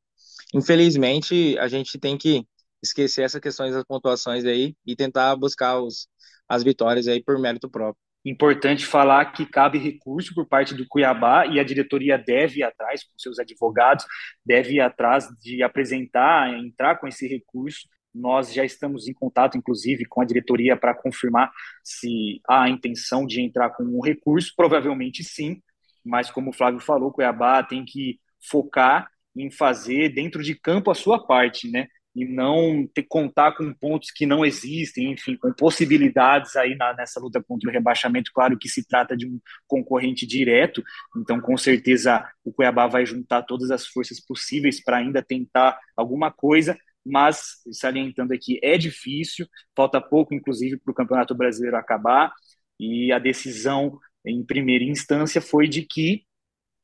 infelizmente, 0.55 1.59
a 1.59 1.69
gente 1.69 1.99
tem 1.99 2.17
que 2.19 2.47
esquecer 2.83 3.23
essas 3.23 3.41
questões 3.41 3.75
das 3.75 3.85
pontuações 3.85 4.45
aí 4.45 4.77
e 4.87 4.95
tentar 4.95 5.35
buscar 5.37 5.81
os, 5.81 6.09
as 6.49 6.63
vitórias 6.63 7.09
aí 7.09 7.23
por 7.23 7.39
mérito 7.39 7.69
próprio. 7.71 7.99
Importante 8.27 8.87
falar 8.87 9.33
que 9.33 9.45
cabe 9.45 9.79
recurso 9.79 10.35
por 10.35 10.47
parte 10.47 10.75
do 10.75 10.87
Cuiabá 10.89 11.47
e 11.47 11.61
a 11.61 11.65
diretoria 11.65 12.17
deve 12.17 12.61
ir 12.61 12.63
atrás, 12.63 13.05
com 13.05 13.19
seus 13.19 13.39
advogados, 13.39 14.07
deve 14.45 14.75
ir 14.75 14.81
atrás 14.81 15.29
de 15.43 15.63
apresentar, 15.63 16.59
entrar 16.59 16.97
com 16.97 17.07
esse 17.07 17.29
recurso. 17.29 17.87
Nós 18.15 18.53
já 18.55 18.65
estamos 18.65 19.09
em 19.09 19.13
contato, 19.13 19.59
inclusive, 19.59 20.07
com 20.07 20.23
a 20.23 20.25
diretoria 20.25 20.75
para 20.75 20.95
confirmar 20.95 21.51
se 21.83 22.41
há 22.49 22.63
a 22.63 22.71
intenção 22.71 23.27
de 23.27 23.43
entrar 23.43 23.71
com 23.71 23.83
um 23.83 24.01
recurso. 24.01 24.55
Provavelmente 24.57 25.23
sim, 25.23 25.61
mas 26.05 26.31
como 26.31 26.51
o 26.51 26.53
Flávio 26.53 26.81
falou, 26.81 27.09
o 27.09 27.13
Cuiabá 27.13 27.63
tem 27.63 27.85
que 27.85 28.21
focar 28.51 29.09
em 29.37 29.51
fazer 29.51 30.11
dentro 30.11 30.43
de 30.43 30.55
campo 30.55 30.91
a 30.91 30.95
sua 30.95 31.25
parte, 31.25 31.69
né? 31.69 31.89
E 32.15 32.25
não 32.25 32.87
ter 32.95 33.03
contar 33.03 33.57
com 33.57 33.73
pontos 33.75 34.13
que 34.13 34.25
não 34.25 34.45
existem, 34.45 35.11
enfim, 35.11 35.37
com 35.37 35.53
possibilidades 35.53 36.55
aí 36.55 36.77
na, 36.77 36.95
nessa 36.95 37.19
luta 37.19 37.43
contra 37.43 37.69
o 37.69 37.73
rebaixamento. 37.73 38.31
Claro 38.33 38.57
que 38.57 38.69
se 38.69 38.87
trata 38.87 39.17
de 39.17 39.27
um 39.27 39.41
concorrente 39.67 40.25
direto, 40.25 40.83
então 41.17 41.41
com 41.41 41.57
certeza 41.57 42.25
o 42.45 42.53
Cuiabá 42.53 42.87
vai 42.87 43.05
juntar 43.05 43.43
todas 43.43 43.73
as 43.73 43.87
forças 43.87 44.21
possíveis 44.21 44.83
para 44.83 44.99
ainda 44.99 45.23
tentar 45.23 45.77
alguma 45.97 46.31
coisa, 46.31 46.79
mas 47.05 47.57
salientando 47.73 48.33
aqui, 48.33 48.61
é 48.63 48.79
difícil, 48.79 49.47
falta 49.77 50.01
pouco, 50.01 50.35
inclusive, 50.35 50.79
para 50.79 50.93
o 50.93 50.95
Campeonato 50.95 51.35
Brasileiro 51.35 51.77
acabar, 51.77 52.33
e 52.79 53.13
a 53.13 53.19
decisão 53.19 53.99
em 54.27 54.45
primeira 54.45 54.85
instância 54.85 55.41
foi 55.41 55.69
de 55.69 55.83
que 55.83 56.25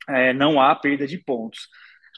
é, 0.09 0.33
não 0.33 0.61
há 0.61 0.74
perda 0.74 1.07
de 1.07 1.18
pontos. 1.18 1.68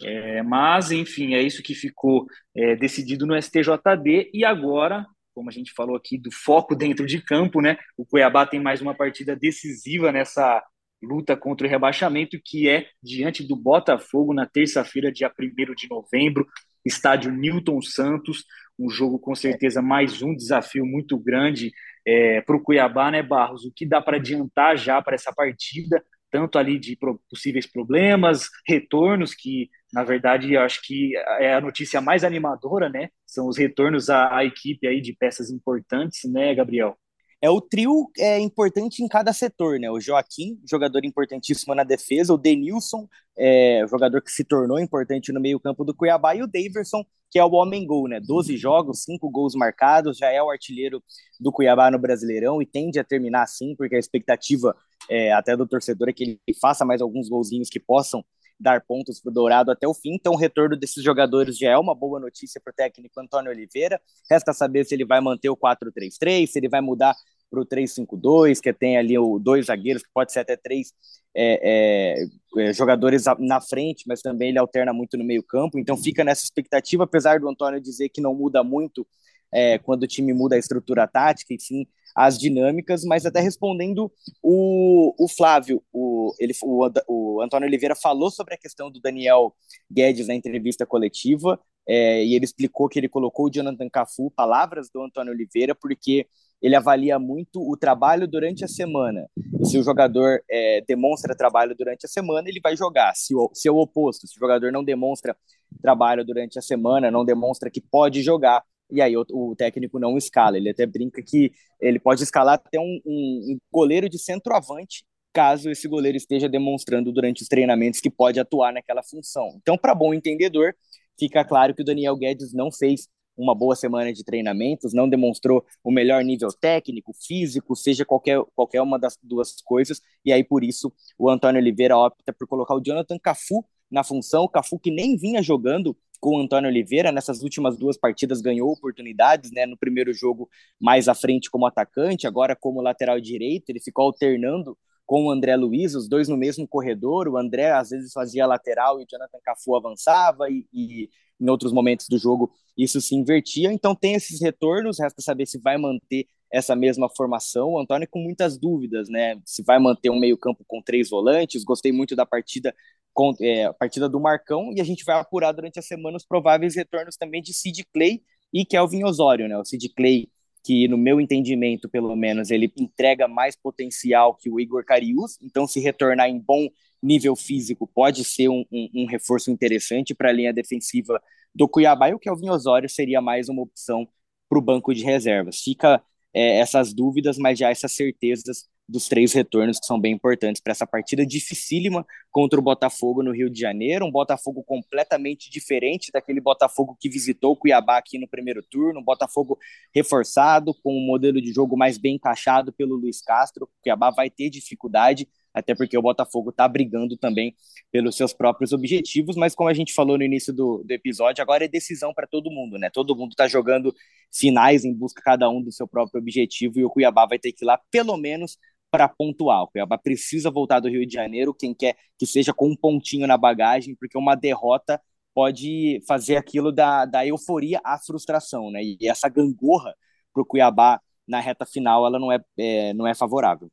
É, 0.02 0.42
mas, 0.42 0.90
enfim, 0.90 1.34
é 1.34 1.42
isso 1.42 1.62
que 1.62 1.74
ficou 1.74 2.26
é, 2.56 2.74
decidido 2.76 3.26
no 3.26 3.40
STJD 3.40 4.30
e 4.32 4.44
agora, 4.44 5.06
como 5.34 5.48
a 5.48 5.52
gente 5.52 5.72
falou 5.72 5.96
aqui, 5.96 6.18
do 6.18 6.30
foco 6.32 6.74
dentro 6.74 7.06
de 7.06 7.20
campo, 7.22 7.60
né? 7.60 7.78
O 7.96 8.04
Cuiabá 8.04 8.46
tem 8.46 8.60
mais 8.60 8.80
uma 8.80 8.94
partida 8.94 9.36
decisiva 9.36 10.10
nessa 10.10 10.62
luta 11.02 11.36
contra 11.36 11.66
o 11.66 11.70
rebaixamento, 11.70 12.40
que 12.44 12.68
é 12.68 12.86
diante 13.02 13.46
do 13.46 13.56
Botafogo 13.56 14.32
na 14.32 14.46
terça-feira, 14.46 15.12
dia 15.12 15.30
1 15.38 15.74
de 15.74 15.88
novembro, 15.88 16.46
estádio 16.84 17.32
Newton 17.32 17.80
Santos, 17.82 18.44
um 18.78 18.88
jogo 18.88 19.18
com 19.18 19.34
certeza 19.34 19.82
mais 19.82 20.22
um 20.22 20.34
desafio 20.34 20.84
muito 20.86 21.18
grande 21.18 21.72
é, 22.06 22.40
para 22.42 22.56
o 22.56 22.62
Cuiabá, 22.62 23.10
né, 23.10 23.22
Barros? 23.22 23.64
O 23.64 23.72
que 23.72 23.86
dá 23.86 24.00
para 24.00 24.16
adiantar 24.16 24.76
já 24.76 25.00
para 25.02 25.14
essa 25.14 25.32
partida, 25.32 26.02
tanto 26.30 26.58
ali 26.58 26.78
de 26.78 26.98
possíveis 27.28 27.66
problemas, 27.66 28.48
retornos, 28.66 29.34
que 29.34 29.68
na 29.92 30.02
verdade 30.04 30.54
eu 30.54 30.62
acho 30.62 30.80
que 30.82 31.14
é 31.38 31.54
a 31.54 31.60
notícia 31.60 32.00
mais 32.00 32.24
animadora, 32.24 32.88
né? 32.88 33.08
São 33.26 33.46
os 33.48 33.58
retornos 33.58 34.08
à, 34.10 34.36
à 34.36 34.44
equipe 34.44 34.86
aí 34.86 35.00
de 35.00 35.14
peças 35.14 35.50
importantes, 35.50 36.30
né, 36.32 36.54
Gabriel? 36.54 36.96
É 37.42 37.50
o 37.50 37.60
trio 37.60 38.08
é 38.16 38.38
importante 38.38 39.02
em 39.02 39.08
cada 39.08 39.32
setor, 39.32 39.80
né? 39.80 39.90
O 39.90 40.00
Joaquim, 40.00 40.60
jogador 40.64 41.04
importantíssimo 41.04 41.74
na 41.74 41.82
defesa, 41.82 42.32
o 42.32 42.38
Denilson, 42.38 43.08
é, 43.36 43.84
jogador 43.90 44.22
que 44.22 44.30
se 44.30 44.44
tornou 44.44 44.78
importante 44.78 45.32
no 45.32 45.40
meio-campo 45.40 45.84
do 45.84 45.92
Cuiabá, 45.92 46.36
e 46.36 46.42
o 46.42 46.46
Daverson, 46.46 47.04
que 47.28 47.40
é 47.40 47.44
o 47.44 47.50
homem 47.50 47.84
gol, 47.84 48.06
né? 48.06 48.20
12 48.20 48.56
jogos, 48.56 49.02
5 49.02 49.28
gols 49.28 49.56
marcados, 49.56 50.18
já 50.18 50.30
é 50.30 50.40
o 50.40 50.50
artilheiro 50.50 51.02
do 51.40 51.50
Cuiabá 51.50 51.90
no 51.90 51.98
Brasileirão 51.98 52.62
e 52.62 52.66
tende 52.66 53.00
a 53.00 53.04
terminar 53.04 53.42
assim, 53.42 53.74
porque 53.74 53.96
a 53.96 53.98
expectativa 53.98 54.76
é, 55.10 55.32
até 55.32 55.56
do 55.56 55.66
torcedor 55.66 56.10
é 56.10 56.12
que 56.12 56.22
ele 56.22 56.58
faça 56.60 56.84
mais 56.84 57.02
alguns 57.02 57.28
golzinhos 57.28 57.68
que 57.68 57.80
possam 57.80 58.24
dar 58.62 58.80
pontos 58.80 59.20
para 59.20 59.30
o 59.30 59.32
Dourado 59.32 59.70
até 59.70 59.86
o 59.88 59.94
fim. 59.94 60.14
Então, 60.14 60.34
o 60.34 60.36
retorno 60.36 60.76
desses 60.76 61.02
jogadores 61.02 61.58
já 61.58 61.70
é 61.70 61.76
uma 61.76 61.94
boa 61.94 62.20
notícia 62.20 62.60
para 62.62 62.70
o 62.70 62.74
técnico 62.74 63.20
Antônio 63.20 63.50
Oliveira. 63.50 64.00
Resta 64.30 64.52
saber 64.52 64.84
se 64.84 64.94
ele 64.94 65.04
vai 65.04 65.20
manter 65.20 65.50
o 65.50 65.56
4-3-3, 65.56 66.46
se 66.46 66.58
ele 66.58 66.68
vai 66.68 66.80
mudar 66.80 67.14
para 67.52 67.60
o 67.60 67.66
3-5-2, 67.66 68.60
que 68.60 68.72
tem 68.72 68.96
ali 68.96 69.18
o 69.18 69.38
dois 69.38 69.66
zagueiros, 69.66 70.02
que 70.02 70.08
pode 70.12 70.32
ser 70.32 70.40
até 70.40 70.56
três 70.56 70.94
é, 71.36 72.24
é, 72.56 72.62
é, 72.62 72.72
jogadores 72.72 73.24
na 73.38 73.60
frente, 73.60 74.04
mas 74.08 74.22
também 74.22 74.48
ele 74.48 74.58
alterna 74.58 74.92
muito 74.92 75.18
no 75.18 75.24
meio 75.24 75.42
campo, 75.42 75.78
então 75.78 75.96
fica 75.96 76.24
nessa 76.24 76.44
expectativa, 76.44 77.04
apesar 77.04 77.38
do 77.38 77.48
Antônio 77.48 77.80
dizer 77.80 78.08
que 78.08 78.22
não 78.22 78.34
muda 78.34 78.64
muito 78.64 79.06
é, 79.52 79.78
quando 79.78 80.04
o 80.04 80.06
time 80.06 80.32
muda 80.32 80.56
a 80.56 80.58
estrutura 80.58 81.06
tática, 81.06 81.52
e 81.52 81.60
sim 81.60 81.86
as 82.14 82.38
dinâmicas, 82.38 83.04
mas 83.04 83.24
até 83.24 83.40
respondendo 83.40 84.10
o, 84.42 85.14
o 85.18 85.28
Flávio, 85.28 85.82
o, 85.92 86.34
ele, 86.38 86.54
o, 86.62 86.88
o 87.08 87.42
Antônio 87.42 87.66
Oliveira 87.66 87.94
falou 87.94 88.30
sobre 88.30 88.54
a 88.54 88.58
questão 88.58 88.90
do 88.90 89.00
Daniel 89.00 89.54
Guedes 89.90 90.28
na 90.28 90.34
entrevista 90.34 90.86
coletiva, 90.86 91.60
é, 91.86 92.24
e 92.24 92.34
ele 92.34 92.44
explicou 92.44 92.88
que 92.88 92.98
ele 92.98 93.08
colocou 93.08 93.46
o 93.46 93.50
Jonathan 93.50 93.88
Cafu, 93.90 94.30
palavras 94.30 94.88
do 94.90 95.02
Antônio 95.02 95.32
Oliveira, 95.32 95.74
porque 95.74 96.26
ele 96.62 96.76
avalia 96.76 97.18
muito 97.18 97.60
o 97.60 97.76
trabalho 97.76 98.28
durante 98.28 98.64
a 98.64 98.68
semana. 98.68 99.28
Se 99.64 99.76
o 99.76 99.82
jogador 99.82 100.40
é, 100.48 100.80
demonstra 100.86 101.34
trabalho 101.34 101.74
durante 101.76 102.06
a 102.06 102.08
semana, 102.08 102.48
ele 102.48 102.60
vai 102.62 102.76
jogar. 102.76 103.12
Se 103.16 103.34
o, 103.34 103.50
se 103.52 103.68
é 103.68 103.72
o 103.72 103.78
oposto, 103.78 104.28
se 104.28 104.36
o 104.36 104.40
jogador 104.40 104.70
não 104.70 104.84
demonstra 104.84 105.36
trabalho 105.82 106.24
durante 106.24 106.58
a 106.58 106.62
semana, 106.62 107.10
não 107.10 107.24
demonstra 107.24 107.68
que 107.68 107.80
pode 107.80 108.22
jogar, 108.22 108.62
e 108.88 109.02
aí 109.02 109.16
o, 109.16 109.24
o 109.32 109.56
técnico 109.56 109.98
não 109.98 110.16
escala. 110.16 110.56
Ele 110.56 110.70
até 110.70 110.86
brinca 110.86 111.20
que 111.20 111.50
ele 111.80 111.98
pode 111.98 112.22
escalar 112.22 112.54
até 112.54 112.78
um, 112.78 113.00
um, 113.04 113.54
um 113.54 113.58
goleiro 113.72 114.08
de 114.08 114.18
centroavante, 114.18 115.04
caso 115.32 115.68
esse 115.68 115.88
goleiro 115.88 116.16
esteja 116.16 116.48
demonstrando 116.48 117.10
durante 117.10 117.42
os 117.42 117.48
treinamentos 117.48 118.00
que 118.00 118.10
pode 118.10 118.38
atuar 118.38 118.72
naquela 118.72 119.02
função. 119.02 119.48
Então, 119.60 119.76
para 119.76 119.94
bom 119.94 120.14
entendedor, 120.14 120.74
fica 121.18 121.44
claro 121.44 121.74
que 121.74 121.82
o 121.82 121.84
Daniel 121.84 122.16
Guedes 122.16 122.52
não 122.52 122.70
fez 122.70 123.08
uma 123.36 123.54
boa 123.54 123.74
semana 123.74 124.12
de 124.12 124.24
treinamentos, 124.24 124.92
não 124.92 125.08
demonstrou 125.08 125.64
o 125.82 125.90
melhor 125.90 126.22
nível 126.22 126.48
técnico, 126.52 127.12
físico, 127.14 127.74
seja 127.74 128.04
qualquer, 128.04 128.40
qualquer 128.54 128.82
uma 128.82 128.98
das 128.98 129.18
duas 129.22 129.60
coisas, 129.62 130.00
e 130.24 130.32
aí 130.32 130.44
por 130.44 130.62
isso 130.64 130.92
o 131.18 131.28
Antônio 131.28 131.60
Oliveira 131.60 131.96
opta 131.96 132.32
por 132.32 132.46
colocar 132.46 132.74
o 132.74 132.80
Jonathan 132.80 133.18
Cafu 133.18 133.64
na 133.90 134.04
função, 134.04 134.48
Cafu 134.48 134.78
que 134.78 134.90
nem 134.90 135.16
vinha 135.16 135.42
jogando 135.42 135.96
com 136.20 136.36
o 136.36 136.40
Antônio 136.40 136.70
Oliveira, 136.70 137.10
nessas 137.10 137.42
últimas 137.42 137.76
duas 137.76 137.96
partidas 137.96 138.40
ganhou 138.40 138.70
oportunidades, 138.70 139.50
né, 139.50 139.66
no 139.66 139.76
primeiro 139.76 140.12
jogo 140.14 140.48
mais 140.80 141.08
à 141.08 141.14
frente 141.14 141.50
como 141.50 141.66
atacante, 141.66 142.28
agora 142.28 142.54
como 142.54 142.80
lateral 142.80 143.20
direito, 143.20 143.70
ele 143.70 143.80
ficou 143.80 144.04
alternando 144.04 144.78
com 145.06 145.26
o 145.26 145.30
André 145.30 145.56
Luiz, 145.56 145.94
os 145.94 146.08
dois 146.08 146.28
no 146.28 146.36
mesmo 146.36 146.66
corredor, 146.66 147.28
o 147.28 147.36
André 147.36 147.70
às 147.70 147.90
vezes 147.90 148.12
fazia 148.12 148.46
lateral 148.46 149.00
e 149.00 149.04
o 149.04 149.06
Jonathan 149.10 149.38
Cafu 149.44 149.76
avançava 149.76 150.48
e, 150.48 150.66
e 150.72 151.08
em 151.40 151.50
outros 151.50 151.72
momentos 151.72 152.06
do 152.08 152.18
jogo 152.18 152.50
isso 152.76 153.00
se 153.00 153.14
invertia. 153.14 153.72
Então 153.72 153.94
tem 153.94 154.14
esses 154.14 154.40
retornos, 154.40 154.98
resta 154.98 155.20
saber 155.20 155.46
se 155.46 155.58
vai 155.58 155.76
manter 155.76 156.26
essa 156.50 156.76
mesma 156.76 157.08
formação. 157.16 157.70
O 157.70 157.78
Antônio 157.78 158.08
com 158.10 158.20
muitas 158.20 158.58
dúvidas, 158.58 159.08
né? 159.08 159.40
Se 159.44 159.62
vai 159.62 159.78
manter 159.78 160.10
um 160.10 160.18
meio-campo 160.18 160.64
com 160.66 160.82
três 160.82 161.08
volantes. 161.10 161.64
Gostei 161.64 161.92
muito 161.92 162.14
da 162.14 162.26
partida 162.26 162.74
com 163.12 163.34
é, 163.40 163.64
a 163.64 163.72
partida 163.72 164.08
do 164.08 164.20
Marcão 164.20 164.72
e 164.74 164.80
a 164.80 164.84
gente 164.84 165.04
vai 165.04 165.18
apurar 165.18 165.52
durante 165.52 165.78
a 165.78 165.82
semana 165.82 166.16
os 166.16 166.24
prováveis 166.24 166.74
retornos 166.74 167.16
também 167.16 167.42
de 167.42 167.52
Sid 167.52 167.84
Clay 167.92 168.22
e 168.52 168.64
Kelvin 168.64 169.04
Osório, 169.04 169.48
né? 169.48 169.56
O 169.58 169.64
Sid 169.64 169.88
Clay 169.94 170.28
que 170.62 170.86
no 170.88 170.96
meu 170.96 171.20
entendimento, 171.20 171.88
pelo 171.88 172.14
menos, 172.14 172.50
ele 172.50 172.72
entrega 172.76 173.26
mais 173.26 173.56
potencial 173.56 174.34
que 174.34 174.48
o 174.48 174.60
Igor 174.60 174.84
Carius, 174.84 175.38
então 175.42 175.66
se 175.66 175.80
retornar 175.80 176.28
em 176.28 176.38
bom 176.38 176.68
nível 177.02 177.34
físico 177.34 177.86
pode 177.86 178.24
ser 178.24 178.48
um, 178.48 178.64
um, 178.70 178.88
um 178.94 179.06
reforço 179.06 179.50
interessante 179.50 180.14
para 180.14 180.28
a 180.28 180.32
linha 180.32 180.52
defensiva 180.52 181.20
do 181.54 181.68
Cuiabá 181.68 182.10
e 182.10 182.14
o 182.14 182.18
Kelvin 182.18 182.50
Osório 182.50 182.88
seria 182.88 183.20
mais 183.20 183.48
uma 183.48 183.62
opção 183.62 184.08
para 184.48 184.58
o 184.58 184.62
banco 184.62 184.94
de 184.94 185.02
reservas. 185.02 185.60
Fica 185.60 186.02
é, 186.32 186.58
essas 186.58 186.94
dúvidas, 186.94 187.36
mas 187.38 187.58
já 187.58 187.70
essas 187.70 187.92
certezas 187.92 188.68
dos 188.92 189.08
três 189.08 189.32
retornos 189.32 189.80
que 189.80 189.86
são 189.86 189.98
bem 189.98 190.12
importantes 190.12 190.60
para 190.60 190.70
essa 190.70 190.86
partida 190.86 191.24
dificílima 191.24 192.06
contra 192.30 192.60
o 192.60 192.62
Botafogo 192.62 193.22
no 193.22 193.32
Rio 193.32 193.48
de 193.48 193.58
Janeiro, 193.58 194.04
um 194.04 194.10
Botafogo 194.10 194.62
completamente 194.62 195.50
diferente 195.50 196.12
daquele 196.12 196.40
Botafogo 196.40 196.96
que 197.00 197.08
visitou 197.08 197.52
o 197.52 197.56
Cuiabá 197.56 197.96
aqui 197.96 198.18
no 198.18 198.28
primeiro 198.28 198.62
turno, 198.62 199.00
um 199.00 199.04
Botafogo 199.04 199.58
reforçado, 199.94 200.74
com 200.82 200.96
um 200.96 201.06
modelo 201.06 201.40
de 201.40 201.52
jogo 201.52 201.76
mais 201.76 201.96
bem 201.98 202.16
encaixado 202.16 202.72
pelo 202.72 202.94
Luiz 202.94 203.22
Castro, 203.22 203.64
o 203.64 203.82
Cuiabá 203.82 204.10
vai 204.10 204.28
ter 204.28 204.50
dificuldade, 204.50 205.26
até 205.54 205.74
porque 205.74 205.96
o 205.96 206.02
Botafogo 206.02 206.50
está 206.50 206.66
brigando 206.68 207.16
também 207.16 207.54
pelos 207.90 208.16
seus 208.16 208.32
próprios 208.32 208.72
objetivos, 208.72 209.36
mas 209.36 209.54
como 209.54 209.68
a 209.68 209.74
gente 209.74 209.92
falou 209.92 210.16
no 210.16 210.24
início 210.24 210.52
do, 210.52 210.82
do 210.84 210.90
episódio, 210.92 211.42
agora 211.42 211.64
é 211.64 211.68
decisão 211.68 212.14
para 212.14 212.26
todo 212.26 212.50
mundo, 212.50 212.78
né? 212.78 212.88
Todo 212.90 213.14
mundo 213.14 213.32
está 213.32 213.46
jogando 213.46 213.94
finais 214.30 214.84
em 214.84 214.94
busca 214.94 215.20
cada 215.22 215.48
um 215.50 215.62
do 215.62 215.70
seu 215.70 215.86
próprio 215.86 216.20
objetivo 216.20 216.78
e 216.78 216.84
o 216.84 216.90
Cuiabá 216.90 217.26
vai 217.26 217.38
ter 217.38 217.52
que 217.52 217.64
ir 217.64 217.66
lá 217.66 217.78
pelo 217.90 218.16
menos 218.16 218.56
para 218.92 219.08
pontuar. 219.08 219.62
O 219.62 219.68
Cuiabá 219.68 219.96
precisa 219.96 220.50
voltar 220.50 220.78
do 220.78 220.88
Rio 220.88 221.06
de 221.06 221.14
Janeiro, 221.14 221.54
quem 221.54 221.74
quer 221.74 221.96
que 222.18 222.26
seja 222.26 222.52
com 222.52 222.68
um 222.68 222.76
pontinho 222.76 223.26
na 223.26 223.38
bagagem, 223.38 223.96
porque 223.96 224.18
uma 224.18 224.34
derrota 224.34 225.00
pode 225.34 226.00
fazer 226.06 226.36
aquilo 226.36 226.70
da, 226.70 227.06
da 227.06 227.26
euforia 227.26 227.80
à 227.82 227.98
frustração, 227.98 228.70
né? 228.70 228.82
E 228.82 228.98
essa 229.08 229.30
gangorra 229.30 229.94
para 230.32 230.42
o 230.42 230.46
Cuiabá 230.46 231.00
na 231.26 231.40
reta 231.40 231.64
final, 231.64 232.06
ela 232.06 232.18
não 232.18 232.30
é, 232.30 232.38
é 232.58 232.92
não 232.92 233.06
é 233.06 233.14
favorável. 233.14 233.70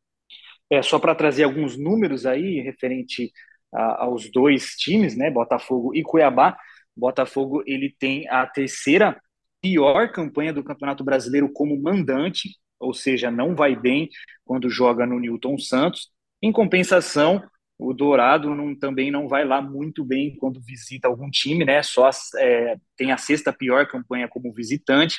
É, 0.70 0.82
só 0.82 0.98
para 1.00 1.16
trazer 1.16 1.44
alguns 1.44 1.78
números 1.78 2.26
aí 2.26 2.62
referente 2.62 3.34
a, 3.74 4.04
aos 4.06 4.32
dois 4.32 4.76
times, 4.76 5.18
né, 5.18 5.30
Botafogo 5.30 5.94
e 5.94 6.02
Cuiabá. 6.02 6.58
Botafogo 6.96 7.62
ele 7.66 7.94
tem 8.00 8.28
a 8.30 8.48
terceira 8.48 9.20
pior 9.62 10.12
campanha 10.12 10.54
do 10.54 10.64
Campeonato 10.64 11.04
Brasileiro 11.04 11.52
como 11.52 11.82
mandante, 11.82 12.50
ou 12.80 12.94
seja, 12.94 13.30
não 13.30 13.56
vai 13.56 13.76
bem 13.76 14.10
quando 14.46 14.70
joga 14.70 15.06
no 15.06 15.20
Newton 15.20 15.58
Santos. 15.58 16.10
Em 16.42 16.52
compensação, 16.52 17.44
o 17.78 17.94
Dourado 17.94 18.54
não, 18.56 18.76
também 18.76 19.12
não 19.12 19.28
vai 19.28 19.46
lá 19.46 19.62
muito 19.62 20.04
bem 20.04 20.36
quando 20.38 20.62
visita 20.62 21.08
algum 21.08 21.30
time, 21.30 21.66
né? 21.66 21.82
Só 21.84 22.10
é, 22.38 22.76
tem 22.98 23.12
a 23.12 23.18
sexta 23.18 23.54
pior 23.54 23.88
campanha 23.88 24.28
como 24.28 24.54
visitante. 24.54 25.18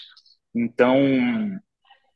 Então, 0.55 0.97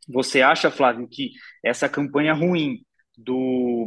você 0.08 0.42
acha, 0.42 0.70
Flávio, 0.70 1.08
que 1.08 1.32
essa 1.64 1.88
campanha 1.88 2.34
ruim 2.34 2.84
do, 3.16 3.86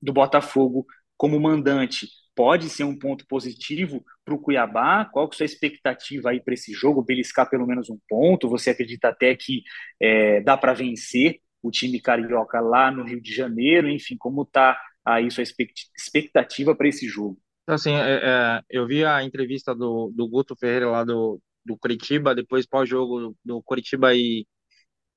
do 0.00 0.12
Botafogo 0.12 0.86
como 1.16 1.40
mandante 1.40 2.08
pode 2.36 2.68
ser 2.68 2.84
um 2.84 2.96
ponto 2.96 3.26
positivo 3.26 4.04
para 4.24 4.34
o 4.34 4.38
Cuiabá? 4.38 5.06
Qual 5.06 5.26
que 5.26 5.34
é 5.34 5.36
a 5.36 5.38
sua 5.38 5.46
expectativa 5.46 6.30
aí 6.30 6.40
para 6.40 6.54
esse 6.54 6.72
jogo? 6.72 7.02
Beliscar 7.02 7.48
pelo 7.48 7.66
menos 7.66 7.88
um 7.88 7.98
ponto? 8.08 8.48
Você 8.50 8.70
acredita 8.70 9.08
até 9.08 9.34
que 9.34 9.62
é, 9.98 10.42
dá 10.42 10.56
para 10.56 10.74
vencer 10.74 11.40
o 11.62 11.70
time 11.70 11.98
carioca 11.98 12.60
lá 12.60 12.90
no 12.90 13.02
Rio 13.02 13.20
de 13.20 13.34
Janeiro? 13.34 13.88
Enfim, 13.88 14.16
como 14.18 14.42
está 14.42 14.78
aí 15.04 15.30
sua 15.30 15.42
expectativa 15.42 16.76
para 16.76 16.88
esse 16.88 17.08
jogo? 17.08 17.38
Assim, 17.66 17.94
é, 17.94 18.20
é, 18.22 18.62
eu 18.70 18.86
vi 18.86 19.04
a 19.04 19.24
entrevista 19.24 19.74
do, 19.74 20.12
do 20.14 20.28
Guto 20.28 20.54
Ferreira 20.54 20.90
lá 20.90 21.02
do, 21.04 21.40
do 21.64 21.76
Curitiba, 21.76 22.34
depois 22.34 22.66
pós-jogo 22.66 23.34
do 23.44 23.62
Curitiba 23.62 24.14
e, 24.14 24.46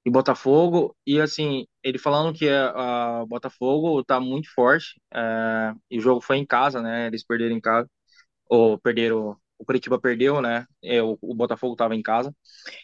e 0.05 0.09
Botafogo, 0.11 0.95
e 1.05 1.19
assim, 1.19 1.65
ele 1.83 1.97
falando 1.99 2.33
que 2.37 2.47
a, 2.49 3.25
Botafogo 3.27 4.03
tá 4.03 4.19
muito 4.19 4.49
forte, 4.53 4.99
é, 5.13 5.73
e 5.91 5.97
o 5.99 6.01
jogo 6.01 6.21
foi 6.21 6.37
em 6.37 6.45
casa, 6.45 6.81
né, 6.81 7.07
eles 7.07 7.23
perderam 7.25 7.55
em 7.55 7.61
casa, 7.61 7.89
ou 8.49 8.79
perderam, 8.79 9.37
o 9.59 9.65
Curitiba 9.65 9.99
perdeu, 9.99 10.41
né, 10.41 10.65
é, 10.83 11.01
o, 11.03 11.17
o 11.21 11.35
Botafogo 11.35 11.75
tava 11.75 11.95
em 11.95 12.01
casa, 12.03 12.33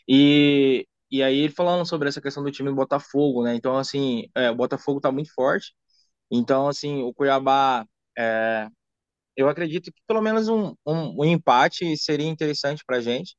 e, 0.07 0.87
e 1.11 1.23
aí 1.23 1.39
ele 1.39 1.53
falando 1.53 1.85
sobre 1.87 2.09
essa 2.09 2.21
questão 2.21 2.43
do 2.43 2.51
time 2.51 2.69
do 2.69 2.75
Botafogo, 2.75 3.43
né, 3.43 3.55
então 3.55 3.77
assim, 3.77 4.27
é, 4.35 4.51
o 4.51 4.55
Botafogo 4.55 5.01
tá 5.01 5.11
muito 5.11 5.33
forte, 5.33 5.73
então 6.31 6.67
assim, 6.69 7.03
o 7.03 7.13
Cuiabá, 7.13 7.85
é, 8.17 8.67
eu 9.35 9.49
acredito 9.49 9.91
que 9.91 10.01
pelo 10.07 10.21
menos 10.21 10.47
um, 10.47 10.69
um, 10.85 11.21
um 11.21 11.25
empate 11.25 11.95
seria 11.97 12.27
interessante 12.27 12.83
pra 12.85 13.01
gente, 13.01 13.35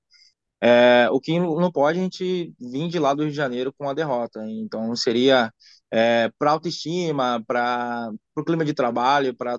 é, 0.60 1.08
o 1.10 1.20
que 1.20 1.38
não 1.38 1.70
pode 1.70 1.98
a 1.98 2.02
gente 2.02 2.54
vir 2.58 2.88
de 2.88 2.98
lá 2.98 3.14
do 3.14 3.22
Rio 3.22 3.30
de 3.30 3.36
Janeiro 3.36 3.72
com 3.76 3.88
a 3.88 3.94
derrota. 3.94 4.44
Então 4.46 4.94
seria 4.96 5.52
é, 5.90 6.30
para 6.38 6.52
autoestima, 6.52 7.42
para 7.46 8.10
o 8.36 8.44
clima 8.44 8.64
de 8.64 8.74
trabalho, 8.74 9.34
para 9.36 9.58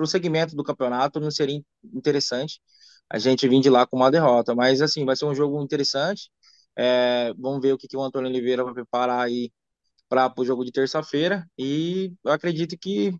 o 0.00 0.06
segmento 0.06 0.56
do 0.56 0.64
campeonato, 0.64 1.20
não 1.20 1.30
seria 1.30 1.60
interessante 1.92 2.60
a 3.10 3.18
gente 3.18 3.46
vir 3.48 3.60
de 3.60 3.70
lá 3.70 3.86
com 3.86 3.96
uma 3.96 4.10
derrota. 4.10 4.54
Mas 4.54 4.80
assim, 4.82 5.04
vai 5.04 5.16
ser 5.16 5.26
um 5.26 5.34
jogo 5.34 5.62
interessante. 5.62 6.30
É, 6.76 7.32
vamos 7.38 7.60
ver 7.62 7.72
o 7.72 7.78
que, 7.78 7.86
que 7.86 7.96
o 7.96 8.02
Antônio 8.02 8.28
Oliveira 8.28 8.64
vai 8.64 8.74
preparar 8.74 9.20
aí 9.20 9.52
para 10.08 10.32
o 10.36 10.44
jogo 10.44 10.64
de 10.64 10.72
terça-feira. 10.72 11.46
E 11.58 12.12
eu 12.24 12.32
acredito 12.32 12.76
que, 12.78 13.12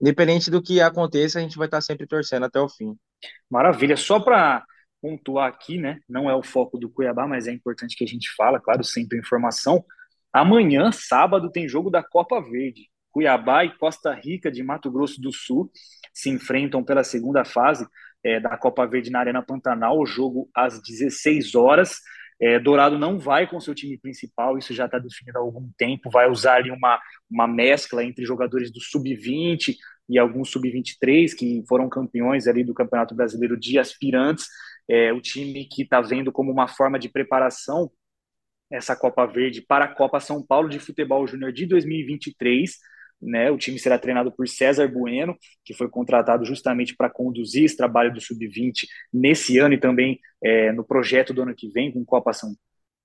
independente 0.00 0.50
do 0.50 0.62
que 0.62 0.80
aconteça, 0.80 1.38
a 1.38 1.42
gente 1.42 1.58
vai 1.58 1.66
estar 1.66 1.80
sempre 1.80 2.06
torcendo 2.06 2.44
até 2.44 2.60
o 2.60 2.68
fim. 2.68 2.96
Maravilha. 3.50 3.96
Só 3.96 4.20
para 4.20 4.64
pontuar 5.04 5.50
aqui, 5.50 5.76
né? 5.76 6.00
Não 6.08 6.30
é 6.30 6.34
o 6.34 6.42
foco 6.42 6.78
do 6.78 6.88
Cuiabá, 6.88 7.26
mas 7.26 7.46
é 7.46 7.52
importante 7.52 7.94
que 7.94 8.04
a 8.04 8.06
gente 8.06 8.34
fala, 8.34 8.58
claro, 8.58 8.82
sempre 8.82 9.18
informação. 9.18 9.84
Amanhã, 10.32 10.90
sábado, 10.92 11.52
tem 11.52 11.68
jogo 11.68 11.90
da 11.90 12.02
Copa 12.02 12.40
Verde. 12.40 12.88
Cuiabá 13.12 13.66
e 13.66 13.76
Costa 13.76 14.14
Rica 14.14 14.50
de 14.50 14.62
Mato 14.62 14.90
Grosso 14.90 15.20
do 15.20 15.30
Sul 15.30 15.70
se 16.14 16.30
enfrentam 16.30 16.82
pela 16.82 17.04
segunda 17.04 17.44
fase 17.44 17.86
é, 18.24 18.40
da 18.40 18.56
Copa 18.56 18.86
Verde 18.86 19.10
na 19.10 19.20
Arena 19.20 19.42
Pantanal. 19.42 19.98
O 19.98 20.06
jogo 20.06 20.48
às 20.54 20.80
16 20.80 21.54
horas. 21.54 22.00
É, 22.40 22.58
Dourado 22.58 22.98
não 22.98 23.18
vai 23.18 23.46
com 23.46 23.60
seu 23.60 23.74
time 23.74 23.98
principal, 23.98 24.56
isso 24.58 24.74
já 24.74 24.86
está 24.86 24.98
definido 24.98 25.38
há 25.38 25.42
algum 25.42 25.68
tempo. 25.76 26.10
Vai 26.10 26.30
usar 26.30 26.54
ali 26.54 26.70
uma, 26.70 26.98
uma 27.30 27.46
mescla 27.46 28.02
entre 28.02 28.24
jogadores 28.24 28.72
do 28.72 28.80
sub-20, 28.80 29.76
e 30.08 30.18
alguns 30.18 30.50
sub-23 30.50 31.34
que 31.34 31.62
foram 31.68 31.88
campeões 31.88 32.46
ali 32.46 32.62
do 32.62 32.74
Campeonato 32.74 33.14
Brasileiro 33.14 33.58
de 33.58 33.78
Aspirantes. 33.78 34.46
É, 34.88 35.12
o 35.12 35.20
time 35.20 35.64
que 35.66 35.82
está 35.82 36.00
vendo 36.00 36.30
como 36.32 36.50
uma 36.52 36.68
forma 36.68 36.98
de 36.98 37.08
preparação 37.08 37.90
essa 38.70 38.96
Copa 38.96 39.26
Verde 39.26 39.62
para 39.62 39.84
a 39.86 39.94
Copa 39.94 40.20
São 40.20 40.44
Paulo 40.44 40.68
de 40.68 40.78
Futebol 40.78 41.26
Júnior 41.26 41.52
de 41.52 41.66
2023. 41.66 42.78
Né, 43.22 43.50
o 43.50 43.56
time 43.56 43.78
será 43.78 43.98
treinado 43.98 44.30
por 44.30 44.46
César 44.46 44.86
Bueno, 44.86 45.34
que 45.64 45.72
foi 45.72 45.88
contratado 45.88 46.44
justamente 46.44 46.94
para 46.94 47.08
conduzir 47.08 47.64
esse 47.64 47.76
trabalho 47.76 48.12
do 48.12 48.20
Sub-20 48.20 48.86
nesse 49.10 49.56
ano 49.58 49.72
e 49.74 49.80
também 49.80 50.20
é, 50.42 50.72
no 50.72 50.84
projeto 50.84 51.32
do 51.32 51.40
ano 51.40 51.54
que 51.54 51.70
vem, 51.70 51.90
com 51.90 52.04
Copa 52.04 52.34
São 52.34 52.54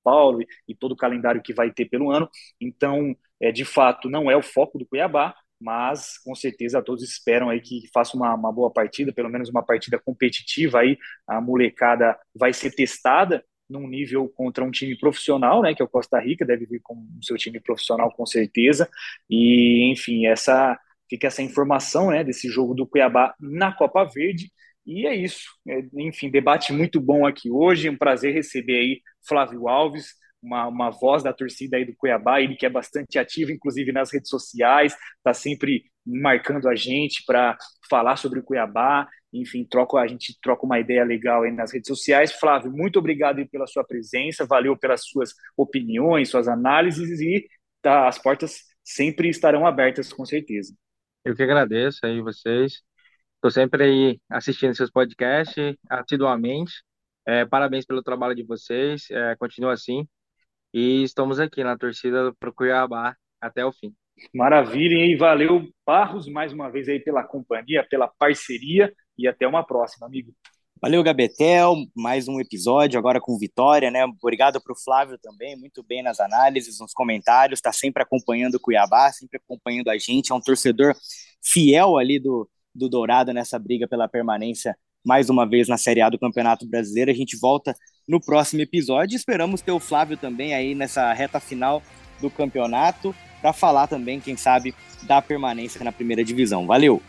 Paulo 0.04 0.42
e, 0.42 0.48
e 0.68 0.76
todo 0.76 0.92
o 0.92 0.98
calendário 0.98 1.42
que 1.42 1.54
vai 1.54 1.72
ter 1.72 1.86
pelo 1.86 2.12
ano. 2.12 2.30
Então, 2.60 3.16
é, 3.40 3.52
de 3.52 3.64
fato, 3.64 4.10
não 4.10 4.30
é 4.30 4.36
o 4.36 4.42
foco 4.42 4.78
do 4.78 4.86
Cuiabá, 4.86 5.34
mas 5.60 6.18
com 6.20 6.34
certeza 6.34 6.82
todos 6.82 7.04
esperam 7.04 7.50
aí 7.50 7.60
que 7.60 7.90
faça 7.94 8.16
uma, 8.16 8.34
uma 8.34 8.52
boa 8.52 8.72
partida, 8.72 9.12
pelo 9.14 9.30
menos 9.30 9.50
uma 9.50 9.64
partida 9.64 10.00
competitiva 10.00 10.80
aí, 10.80 10.98
a 11.28 11.42
molecada 11.42 12.18
vai 12.34 12.54
ser 12.54 12.72
testada 12.72 13.44
num 13.70 13.88
nível 13.88 14.28
contra 14.30 14.64
um 14.64 14.72
time 14.72 14.98
profissional, 14.98 15.62
né, 15.62 15.76
que 15.76 15.82
é 15.82 15.86
o 15.86 15.90
Costa 15.90 16.20
Rica, 16.20 16.46
deve 16.46 16.66
vir 16.66 16.80
com 16.82 16.96
o 16.96 17.24
seu 17.24 17.38
time 17.38 17.60
profissional 17.60 18.12
com 18.12 18.26
certeza, 18.26 18.90
e 19.30 19.92
enfim, 19.92 20.26
essa 20.26 20.78
fica 21.10 21.28
essa 21.28 21.42
informação, 21.42 22.12
né, 22.12 22.24
desse 22.24 22.50
jogo 22.50 22.74
do 22.74 22.86
Cuiabá 22.88 23.36
na 23.40 23.72
Copa 23.74 24.04
Verde, 24.06 24.52
e 24.86 25.06
é 25.06 25.16
isso, 25.16 25.50
é, 25.68 25.84
enfim, 25.96 26.30
debate 26.32 26.74
muito 26.74 27.00
bom 27.00 27.28
aqui 27.28 27.52
hoje, 27.52 27.90
um 27.90 27.98
prazer 27.98 28.34
receber 28.34 28.78
aí 28.78 29.02
Flávio 29.28 29.68
Alves, 29.68 30.14
uma, 30.42 30.68
uma 30.68 30.90
voz 30.90 31.24
da 31.24 31.34
torcida 31.34 31.78
aí 31.78 31.86
do 31.86 31.96
Cuiabá, 31.96 32.42
ele 32.42 32.56
que 32.56 32.66
é 32.66 32.70
bastante 32.70 33.20
ativo, 33.20 33.52
inclusive 33.52 33.92
nas 33.92 34.12
redes 34.14 34.30
sociais, 34.30 34.96
está 35.18 35.34
sempre 35.34 35.84
marcando 36.06 36.68
a 36.68 36.76
gente 36.76 37.24
para 37.26 37.58
falar 37.90 38.16
sobre 38.16 38.40
o 38.40 38.44
Cuiabá, 38.44 39.08
enfim, 39.32 39.64
troco, 39.64 39.98
a 39.98 40.08
gente 40.08 40.38
troca 40.42 40.66
uma 40.66 40.80
ideia 40.80 41.04
legal 41.04 41.44
aí 41.44 41.52
nas 41.52 41.72
redes 41.72 41.88
sociais. 41.88 42.32
Flávio, 42.34 42.72
muito 42.72 42.98
obrigado 42.98 43.46
pela 43.50 43.68
sua 43.68 43.84
presença, 43.84 44.46
valeu 44.46 44.76
pelas 44.78 45.02
suas 45.06 45.34
opiniões, 45.56 46.30
suas 46.30 46.48
análises 46.48 47.22
e 47.22 47.48
tá, 47.82 48.08
as 48.08 48.18
portas 48.18 48.64
sempre 48.84 49.30
estarão 49.30 49.68
abertas, 49.68 50.12
com 50.12 50.26
certeza. 50.26 50.74
Eu 51.24 51.36
que 51.36 51.44
agradeço 51.44 52.00
aí 52.04 52.22
vocês. 52.22 52.82
Estou 53.36 53.52
sempre 53.52 53.84
aí 53.84 54.22
assistindo 54.30 54.76
seus 54.76 54.92
podcasts 54.92 55.76
assiduamente. 55.90 56.74
É, 57.26 57.46
parabéns 57.46 57.86
pelo 57.86 58.02
trabalho 58.02 58.36
de 58.36 58.44
vocês. 58.44 59.10
É, 59.12 59.36
continua 59.36 59.74
assim. 59.74 60.08
E 60.74 61.04
estamos 61.04 61.40
aqui 61.40 61.64
na 61.64 61.78
torcida 61.78 62.34
para 62.40 62.50
o 62.50 62.54
Cuiabá 62.54 63.16
até 63.42 63.66
o 63.66 63.72
fim. 63.72 63.94
Maravilha, 64.34 65.06
e 65.06 65.16
valeu, 65.16 65.68
Barros, 65.86 66.28
mais 66.28 66.54
uma 66.54 66.70
vez 66.70 66.88
aí 66.88 67.00
pela 67.00 67.24
companhia, 67.24 67.86
pela 67.90 68.08
parceria 68.08 68.94
e 69.18 69.28
até 69.28 69.48
uma 69.48 69.64
próxima, 69.66 70.06
amigo. 70.06 70.34
Valeu, 70.82 71.04
Gabetel, 71.04 71.76
mais 71.96 72.28
um 72.28 72.40
episódio 72.40 72.98
agora 72.98 73.20
com 73.20 73.38
vitória, 73.38 73.92
né? 73.92 74.06
Obrigado 74.06 74.62
para 74.62 74.72
o 74.72 74.80
Flávio 74.80 75.18
também, 75.18 75.58
muito 75.58 75.84
bem 75.84 76.02
nas 76.04 76.20
análises, 76.20 76.80
nos 76.80 76.94
comentários, 76.94 77.58
está 77.58 77.74
sempre 77.74 78.02
acompanhando 78.04 78.56
o 78.56 78.60
Cuiabá, 78.60 79.12
sempre 79.12 79.42
acompanhando 79.44 79.90
a 79.90 79.98
gente, 79.98 80.32
é 80.32 80.36
um 80.36 80.40
torcedor 80.40 80.96
fiel 81.44 81.98
ali 81.98 82.20
do, 82.20 82.50
do 82.74 82.88
Dourado 82.88 83.34
nessa 83.34 83.60
briga 83.60 83.88
pela 83.88 84.08
permanência 84.08 84.78
mais 85.10 85.28
uma 85.28 85.44
vez 85.44 85.68
na 85.68 85.76
Série 85.76 86.02
A 86.02 86.10
do 86.10 86.20
Campeonato 86.20 86.68
Brasileiro. 86.68 87.10
A 87.10 87.16
gente 87.16 87.36
volta 87.36 87.76
no 88.08 88.22
próximo 88.22 88.62
episódio. 88.62 89.16
Esperamos 89.16 89.60
ter 89.60 89.72
o 89.72 89.80
Flávio 89.80 90.16
também 90.16 90.54
aí 90.54 90.76
nessa 90.76 91.12
reta 91.14 91.40
final 91.40 91.82
do 92.22 92.30
campeonato 92.30 93.16
para 93.42 93.52
falar 93.52 93.88
também, 93.88 94.20
quem 94.20 94.38
sabe, 94.38 94.76
da 95.02 95.20
permanência 95.20 95.84
na 95.84 95.92
primeira 95.92 96.24
divisão. 96.24 96.68
Valeu! 96.68 97.02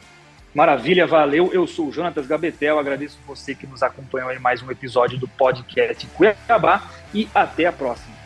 Maravilha, 0.55 1.07
valeu. 1.07 1.53
Eu 1.53 1.66
sou 1.66 1.88
o 1.88 1.92
Jonatas 1.92 2.26
Gabetel, 2.26 2.78
agradeço 2.78 3.18
você 3.26 3.55
que 3.55 3.66
nos 3.66 3.82
acompanhou 3.82 4.32
em 4.32 4.38
mais 4.38 4.62
um 4.62 4.70
episódio 4.70 5.18
do 5.18 5.28
podcast 5.28 6.07
Cuiabá 6.07 6.90
e 7.12 7.28
até 7.34 7.66
a 7.66 7.72
próxima. 7.72 8.20